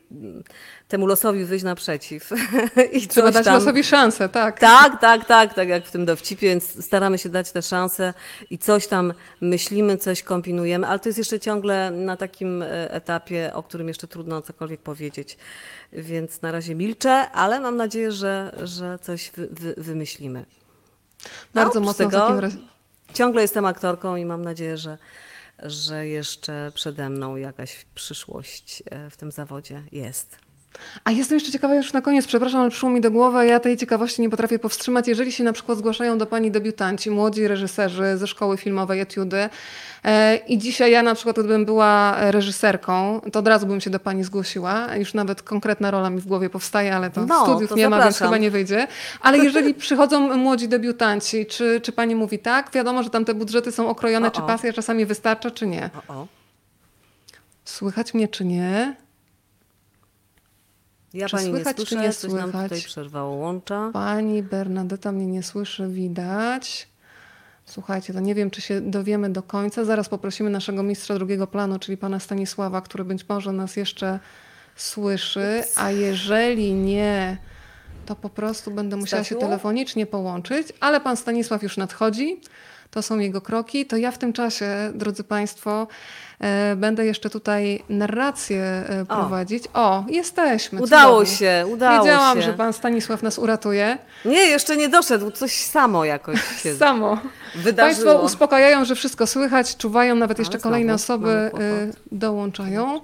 temu 0.89 1.07
losowi 1.07 1.45
wyjść 1.45 1.65
naprzeciw. 1.65 2.31
I 2.93 3.09
Trzeba 3.09 3.31
dać 3.31 3.45
tam- 3.45 3.55
losowi 3.55 3.85
szansę, 3.85 4.29
tak. 4.29 4.61
tak, 4.61 5.01
tak, 5.01 5.25
tak, 5.25 5.55
tak 5.55 5.69
jak 5.69 5.87
w 5.87 5.91
tym 5.91 6.05
dowcipie, 6.05 6.49
więc 6.49 6.85
staramy 6.85 7.19
się 7.19 7.29
dać 7.29 7.53
tę 7.53 7.63
szansę 7.63 8.15
i 8.51 8.59
coś 8.59 8.87
tam 8.87 9.15
myślimy, 9.41 9.97
coś 9.97 10.23
kombinujemy, 10.23 10.87
ale 10.87 10.99
to 10.99 11.09
jest 11.09 11.19
jeszcze 11.19 11.41
ciągle 11.41 11.91
na 11.91 12.17
takim 12.17 12.63
e, 12.63 12.91
etapie, 12.91 13.51
o 13.55 13.63
którym 13.63 13.89
jeszcze 13.89 14.09
trudno 14.09 14.43
cokolwiek 14.43 14.81
powiedzieć. 14.81 15.39
Więc 15.93 16.43
na 16.43 16.53
razie 16.53 16.75
milczę, 16.75 17.31
ale 17.31 17.61
mam 17.61 17.77
nadzieję, 17.77 18.13
że, 18.13 18.59
że 18.63 18.99
coś 18.99 19.31
wy, 19.31 19.49
wy, 19.51 19.75
wymyślimy. 19.77 20.45
Bardzo 21.55 21.71
oprócz 21.71 21.85
mocno 21.85 22.05
tego 22.05 22.41
razie. 22.41 22.59
Ciągle 23.15 23.43
jestem 23.43 23.65
aktorką 23.65 24.17
i 24.17 24.25
mam 24.25 24.45
nadzieję, 24.45 24.77
że, 24.77 24.99
że 25.59 26.07
jeszcze 26.07 26.73
przede 26.75 27.11
mną 27.11 27.37
jakaś 27.37 27.87
przyszłość 27.95 28.83
e, 28.91 29.11
w 29.11 29.17
tym 29.17 29.31
zawodzie 29.31 29.83
jest. 29.93 30.37
A 31.05 31.11
jestem 31.11 31.37
jeszcze 31.37 31.53
ciekawa 31.53 31.75
już 31.75 31.93
na 31.93 32.01
koniec, 32.03 32.27
przepraszam, 32.27 32.61
ale 32.61 32.71
przyszło 32.71 32.91
mi 32.91 33.01
do 33.01 33.11
głowy, 33.11 33.47
ja 33.47 33.61
tej 33.61 33.77
ciekawości 33.77 34.23
nie 34.23 34.31
potrafię 34.31 34.59
powstrzymać. 34.59 35.09
Jeżeli 35.09 35.33
się 35.33 35.45
na 35.45 35.53
przykład 35.53 35.79
zgłaszają 35.79 36.19
do 36.19 36.27
pani 36.27 36.51
debiutanci, 36.51 37.11
młodzi 37.11 37.49
reżyserzy 37.49 38.17
ze 38.17 38.27
szkoły 38.27 38.57
filmowej 38.57 39.01
Etiudy 39.01 39.49
e, 40.05 40.37
i 40.37 40.59
dzisiaj 40.59 40.93
ja 40.93 41.03
na 41.03 41.15
przykład 41.15 41.37
gdybym 41.37 41.65
była 41.65 42.17
reżyserką, 42.31 43.21
to 43.33 43.39
od 43.39 43.49
razu 43.49 43.67
bym 43.67 43.81
się 43.81 43.91
do 43.91 44.01
pani 44.01 44.25
zgłosiła. 44.25 44.97
Już 44.97 45.15
nawet 45.15 45.43
konkretna 45.43 45.91
rola 45.91 46.11
mi 46.11 46.21
w 46.21 46.27
głowie 46.27 46.51
powstaje, 46.51 46.97
ale 46.97 47.11
to 47.11 47.27
No, 47.27 47.45
studiów 47.47 47.71
to 47.71 47.77
nie 47.77 47.89
ma, 47.89 47.97
więc 47.97 48.05
zapraszam. 48.15 48.29
chyba 48.29 48.39
nie 48.39 48.51
wyjdzie. 48.51 48.87
Ale 49.21 49.39
jeżeli 49.39 49.75
przychodzą 49.75 50.37
młodzi 50.37 50.69
debiutanci, 50.69 51.47
czy, 51.47 51.81
czy 51.81 51.93
pani 51.93 52.15
mówi 52.15 52.39
tak? 52.39 52.71
Wiadomo, 52.71 53.03
że 53.03 53.11
tam 53.11 53.25
te 53.25 53.35
budżety 53.35 53.73
są 53.73 53.89
okrojone, 53.89 54.29
O, 54.29 54.31
czy 54.31 54.43
o. 54.43 54.47
pasja 54.47 54.73
czasami 54.73 55.07
wystarcza, 55.07 55.51
czy 55.51 55.67
nie? 55.67 55.91
O. 56.09 56.27
Słychać 57.65 58.15
mnie, 58.15 58.29
czy 58.29 58.45
nie? 58.45 58.97
Ja 61.15 61.29
Czy 61.29 61.37
pani 61.37 61.49
słychać, 61.49 61.79
nie 61.79 61.85
czy 61.85 61.91
słyszę, 61.91 62.07
nie 62.07 62.13
coś 62.13 62.33
nam 62.33 62.53
tutaj 62.53 62.81
przerwało 62.81 63.37
łącza. 63.37 63.91
Pani 63.93 64.43
Bernadetta 64.43 65.13
mnie 65.13 65.27
nie 65.27 65.43
słyszy, 65.43 65.89
widać. 65.89 66.89
Słuchajcie, 67.65 68.13
to 68.13 68.21
nie 68.21 68.35
wiem, 68.35 68.51
czy 68.51 68.61
się 68.61 68.81
dowiemy 68.81 69.31
do 69.31 69.43
końca. 69.43 69.85
Zaraz 69.85 70.09
poprosimy 70.09 70.51
naszego 70.51 70.83
mistrza 70.83 71.15
drugiego 71.15 71.47
planu, 71.47 71.79
czyli 71.79 71.97
pana 71.97 72.21
Stanisława, 72.21 72.81
który 72.81 73.05
być 73.05 73.29
może 73.29 73.53
nas 73.53 73.77
jeszcze 73.77 74.19
słyszy. 74.77 75.65
A 75.77 75.91
jeżeli 75.91 76.75
nie, 76.75 77.37
to 78.07 78.17
po 78.17 78.31
prostu 78.31 78.71
będę 78.71 78.97
musiała 78.97 79.25
się 79.25 79.37
telefonicznie 79.37 80.07
połączyć, 80.07 80.73
ale 80.81 81.01
pan 81.01 81.17
Stanisław 81.17 81.63
już 81.63 81.77
nadchodzi. 81.77 82.41
To 82.91 83.03
są 83.03 83.19
jego 83.19 83.41
kroki. 83.41 83.87
To 83.87 83.97
ja 83.97 84.11
w 84.11 84.19
tym 84.19 84.33
czasie, 84.33 84.93
drodzy 84.95 85.25
Państwo, 85.25 85.87
będę 86.77 87.07
jeszcze 87.07 87.31
tutaj 87.31 87.83
narrację 87.89 88.63
e, 88.89 89.05
prowadzić. 89.05 89.65
O, 89.75 90.05
jesteśmy. 90.09 90.83
Udało 90.83 91.19
cudownie. 91.19 91.37
się, 91.37 91.67
udało 91.73 92.05
Wiedziałam, 92.05 92.37
się. 92.39 92.43
że 92.43 92.53
pan 92.53 92.73
Stanisław 92.73 93.23
nas 93.23 93.39
uratuje. 93.39 93.99
Nie, 94.25 94.41
jeszcze 94.41 94.77
nie 94.77 94.89
doszedł, 94.89 95.31
coś 95.31 95.53
samo 95.53 96.05
jakoś 96.05 96.41
się 96.63 96.75
Samo. 96.77 97.19
wydarzyło. 97.55 98.05
Państwo 98.05 98.27
uspokajają, 98.27 98.85
że 98.85 98.95
wszystko 98.95 99.27
słychać, 99.27 99.77
czuwają, 99.77 100.15
nawet 100.15 100.39
jeszcze 100.39 100.59
znowu 100.59 100.63
kolejne 100.63 100.87
mamy 100.87 100.95
osoby 100.95 101.51
y, 101.61 101.93
dołączają. 102.13 103.01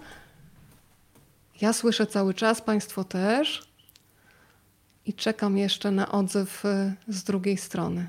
Ja 1.60 1.73
słyszę 1.73 2.06
cały 2.06 2.35
czas, 2.35 2.60
Państwo 2.60 3.05
też. 3.05 3.69
I 5.06 5.15
czekam 5.15 5.59
jeszcze 5.59 5.90
na 5.90 6.12
odzew 6.12 6.62
z 7.09 7.23
drugiej 7.23 7.56
strony. 7.56 8.06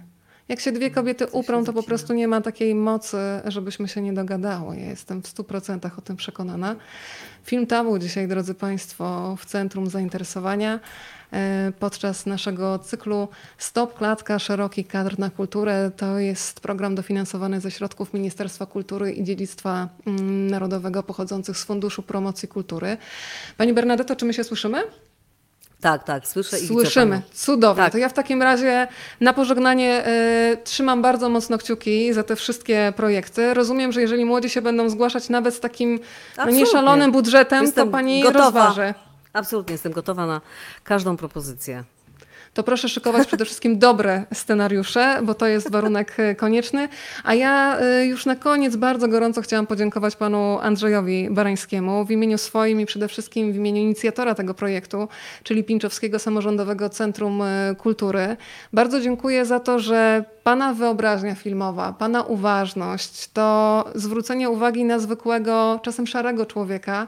Jak 0.50 0.60
się 0.60 0.72
dwie 0.72 0.92
kobiety 0.92 1.28
uprą, 1.28 1.64
to 1.64 1.74
po 1.74 1.84
prostu 1.84 2.14
nie 2.14 2.28
ma 2.28 2.42
takiej 2.42 2.76
mocy, 2.76 3.18
żebyśmy 3.46 3.88
się 3.88 4.02
nie 4.02 4.14
dogadały. 4.14 4.78
Ja 4.78 4.86
jestem 4.86 5.22
w 5.22 5.28
stu 5.28 5.44
procentach 5.44 6.00
o 6.00 6.02
tym 6.02 6.16
przekonana. 6.16 6.76
Film 7.44 7.68
Tabu 7.68 8.00
dzisiaj, 8.00 8.28
drodzy 8.28 8.54
Państwo, 8.54 9.36
w 9.40 9.46
centrum 9.46 9.90
zainteresowania 9.90 10.80
e, 11.34 11.72
podczas 11.80 12.26
naszego 12.26 12.80
cyklu 12.80 13.28
Stop 13.58 13.98
Klatka 13.98 14.40
Szeroki 14.40 14.86
Kadr 14.86 15.20
na 15.20 15.30
Kulturę. 15.30 15.92
To 15.98 16.20
jest 16.20 16.60
program 16.60 16.96
dofinansowany 16.96 17.62
ze 17.62 17.72
środków 17.72 18.14
Ministerstwa 18.14 18.66
Kultury 18.66 19.12
i 19.12 19.24
Dziedzictwa 19.24 19.90
mm, 20.06 20.48
Narodowego 20.48 21.04
pochodzących 21.04 21.58
z 21.58 21.64
Funduszu 21.64 22.04
Promocji 22.04 22.48
Kultury. 22.48 22.98
Pani 23.58 23.74
Bernadetto, 23.74 24.16
czy 24.16 24.26
my 24.26 24.34
się 24.34 24.44
słyszymy? 24.44 24.84
Tak, 25.82 26.04
tak, 26.04 26.28
słyszę 26.28 26.60
i 26.60 26.68
Słyszymy. 26.68 27.22
Cudownie. 27.34 27.84
Tak. 27.84 27.92
To 27.92 27.98
ja 27.98 28.10
w 28.10 28.14
takim 28.14 28.42
razie 28.42 28.88
na 29.22 29.34
pożegnanie 29.34 30.08
y, 30.54 30.58
trzymam 30.64 31.02
bardzo 31.02 31.30
mocno 31.30 31.58
kciuki 31.58 32.14
za 32.14 32.24
te 32.24 32.36
wszystkie 32.36 32.94
projekty. 32.96 33.54
Rozumiem, 33.54 33.92
że 33.92 34.02
jeżeli 34.02 34.26
młodzi 34.26 34.50
się 34.50 34.62
będą 34.62 34.90
zgłaszać 34.90 35.30
nawet 35.30 35.56
z 35.56 35.60
takim 35.60 35.94
no, 35.96 36.00
Absolutnie. 36.44 36.60
nieszalonym 36.60 37.12
budżetem, 37.12 37.64
Jestem 37.64 37.86
to 37.88 37.92
pani 37.92 38.24
gotowa. 38.24 38.46
rozważy. 38.46 38.94
Absolutnie 39.34 39.72
jestem 39.72 39.92
gotowa 39.92 40.26
na 40.26 40.42
każdą 40.84 41.18
propozycję. 41.18 41.84
To 42.54 42.64
proszę 42.64 42.90
szykować 42.90 43.28
przede 43.28 43.46
wszystkim 43.46 43.80
dobre 43.80 44.24
scenariusze, 44.34 45.20
bo 45.24 45.34
to 45.34 45.48
jest 45.48 45.72
warunek 45.72 46.20
y, 46.20 46.36
konieczny. 46.36 46.90
A 47.24 47.34
ja 47.34 47.80
y, 48.02 48.06
już 48.06 48.26
na 48.26 48.36
koniec 48.36 48.76
bardzo 48.76 49.08
gorąco 49.08 49.42
chciałam 49.42 49.68
podziękować 49.68 50.16
panu 50.16 50.60
Andrzejowi 50.62 51.30
Barańskiemu 51.32 52.06
w 52.06 52.12
imieniu 52.12 52.38
swoim 52.38 52.82
i 52.82 52.86
przede 52.86 53.08
wszystkim 53.08 53.54
w 53.54 53.56
imieniu 53.56 53.82
inicjatora 53.82 54.36
tego 54.36 54.54
projektu, 54.54 55.08
czyli 55.44 55.64
Pińczowskiego 55.64 56.20
Samorządowego 56.20 56.90
Centrum 56.90 57.42
y, 57.42 57.76
Kultury. 57.76 58.38
Bardzo 58.74 59.02
dziękuję 59.02 59.46
za 59.46 59.60
to, 59.60 59.80
że 59.80 60.24
pana 60.44 60.74
wyobraźnia 60.74 61.36
filmowa, 61.36 61.94
pana 61.94 62.24
uważność, 62.24 63.30
to 63.32 63.86
zwrócenie 63.96 64.50
uwagi 64.50 64.86
na 64.86 65.00
zwykłego, 65.00 65.80
czasem 65.84 66.08
szarego 66.08 66.46
człowieka 66.46 67.08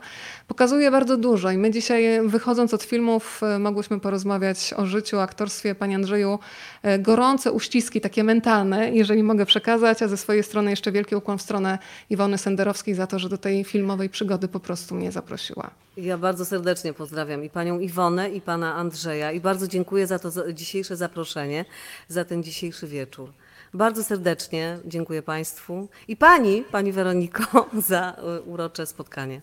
pokazuje 0.51 0.91
bardzo 0.91 1.17
dużo. 1.17 1.51
I 1.51 1.57
my 1.57 1.71
dzisiaj, 1.71 2.27
wychodząc 2.27 2.73
od 2.73 2.83
filmów, 2.83 3.41
y, 3.55 3.59
mogłyśmy 3.59 3.99
porozmawiać 3.99 4.73
o 4.77 4.85
życiu, 4.85 5.19
aktorstwie. 5.19 5.75
Panie 5.75 5.95
Andrzeju, 5.95 6.39
y, 6.85 6.99
gorące 6.99 7.51
uściski, 7.51 8.01
takie 8.01 8.23
mentalne, 8.23 8.91
jeżeli 8.91 9.23
mogę 9.23 9.45
przekazać, 9.45 10.01
a 10.01 10.07
ze 10.07 10.17
swojej 10.17 10.43
strony 10.43 10.69
jeszcze 10.71 10.91
wielki 10.91 11.15
ukłon 11.15 11.37
w 11.37 11.41
stronę 11.41 11.79
Iwony 12.09 12.37
Senderowskiej 12.37 12.95
za 12.95 13.07
to, 13.07 13.19
że 13.19 13.29
do 13.29 13.37
tej 13.37 13.63
filmowej 13.63 14.09
przygody 14.09 14.47
po 14.47 14.59
prostu 14.59 14.95
mnie 14.95 15.11
zaprosiła. 15.11 15.71
Ja 15.97 16.17
bardzo 16.17 16.45
serdecznie 16.45 16.93
pozdrawiam 16.93 17.43
i 17.43 17.49
panią 17.49 17.79
Iwonę, 17.79 18.29
i 18.29 18.41
pana 18.41 18.75
Andrzeja 18.75 19.31
i 19.31 19.39
bardzo 19.39 19.67
dziękuję 19.67 20.07
za 20.07 20.19
to 20.19 20.53
dzisiejsze 20.53 20.95
zaproszenie, 20.95 21.65
za 22.07 22.25
ten 22.25 22.43
dzisiejszy 22.43 22.87
wieczór. 22.87 23.29
Bardzo 23.73 24.03
serdecznie 24.03 24.79
dziękuję 24.85 25.21
państwu 25.21 25.87
i 26.07 26.17
pani, 26.17 26.63
pani 26.71 26.91
Weroniko, 26.91 27.69
za 27.89 28.15
urocze 28.45 28.85
spotkanie. 28.85 29.41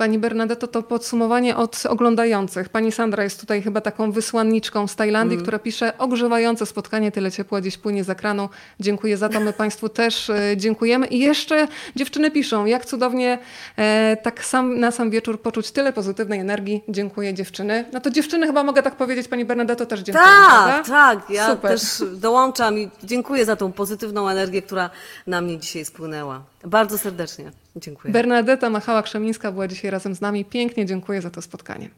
Pani 0.00 0.18
Bernadetto, 0.18 0.66
to 0.66 0.82
podsumowanie 0.82 1.56
od 1.56 1.86
oglądających. 1.86 2.68
Pani 2.68 2.92
Sandra 2.92 3.24
jest 3.24 3.40
tutaj 3.40 3.62
chyba 3.62 3.80
taką 3.80 4.12
wysłanniczką 4.12 4.86
z 4.86 4.96
Tajlandii, 4.96 5.38
która 5.38 5.58
pisze 5.58 5.98
ogrzewające 5.98 6.66
spotkanie, 6.66 7.12
tyle 7.12 7.32
ciepła 7.32 7.60
dziś 7.60 7.78
płynie 7.78 8.04
z 8.04 8.10
ekranu. 8.10 8.48
Dziękuję 8.80 9.16
za 9.16 9.28
to, 9.28 9.40
my 9.40 9.52
Państwu 9.52 9.88
też 9.88 10.30
e, 10.30 10.56
dziękujemy. 10.56 11.06
I 11.06 11.18
jeszcze 11.18 11.68
dziewczyny 11.96 12.30
piszą, 12.30 12.64
jak 12.64 12.84
cudownie 12.84 13.38
e, 13.76 14.16
tak 14.22 14.44
sam, 14.44 14.80
na 14.80 14.90
sam 14.90 15.10
wieczór 15.10 15.40
poczuć 15.40 15.70
tyle 15.70 15.92
pozytywnej 15.92 16.40
energii. 16.40 16.84
Dziękuję 16.88 17.34
dziewczyny. 17.34 17.84
No 17.92 18.00
to 18.00 18.10
dziewczyny 18.10 18.46
chyba 18.46 18.64
mogę 18.64 18.82
tak 18.82 18.96
powiedzieć, 18.96 19.28
Pani 19.28 19.44
Bernadetto 19.44 19.86
też 19.86 20.00
dziękuję. 20.00 20.24
Tak, 20.24 20.64
prawda? 20.64 20.82
tak, 20.88 21.30
ja 21.30 21.50
Super. 21.50 21.70
też 21.70 22.02
dołączam 22.12 22.78
i 22.78 22.90
dziękuję 23.04 23.44
za 23.44 23.56
tą 23.56 23.72
pozytywną 23.72 24.28
energię, 24.28 24.62
która 24.62 24.90
na 25.26 25.40
mnie 25.40 25.58
dzisiaj 25.58 25.84
spłynęła. 25.84 26.42
Bardzo 26.64 26.98
serdecznie 26.98 27.52
dziękuję. 27.76 28.12
Bernadetta 28.12 28.70
Machała-Krzemińska 28.70 29.52
była 29.52 29.68
dzisiaj 29.68 29.90
razem 29.90 30.14
z 30.14 30.20
nami. 30.20 30.44
Pięknie 30.44 30.86
dziękuję 30.86 31.22
za 31.22 31.30
to 31.30 31.42
spotkanie. 31.42 31.90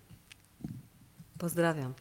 Pozdrawiam. 1.39 1.95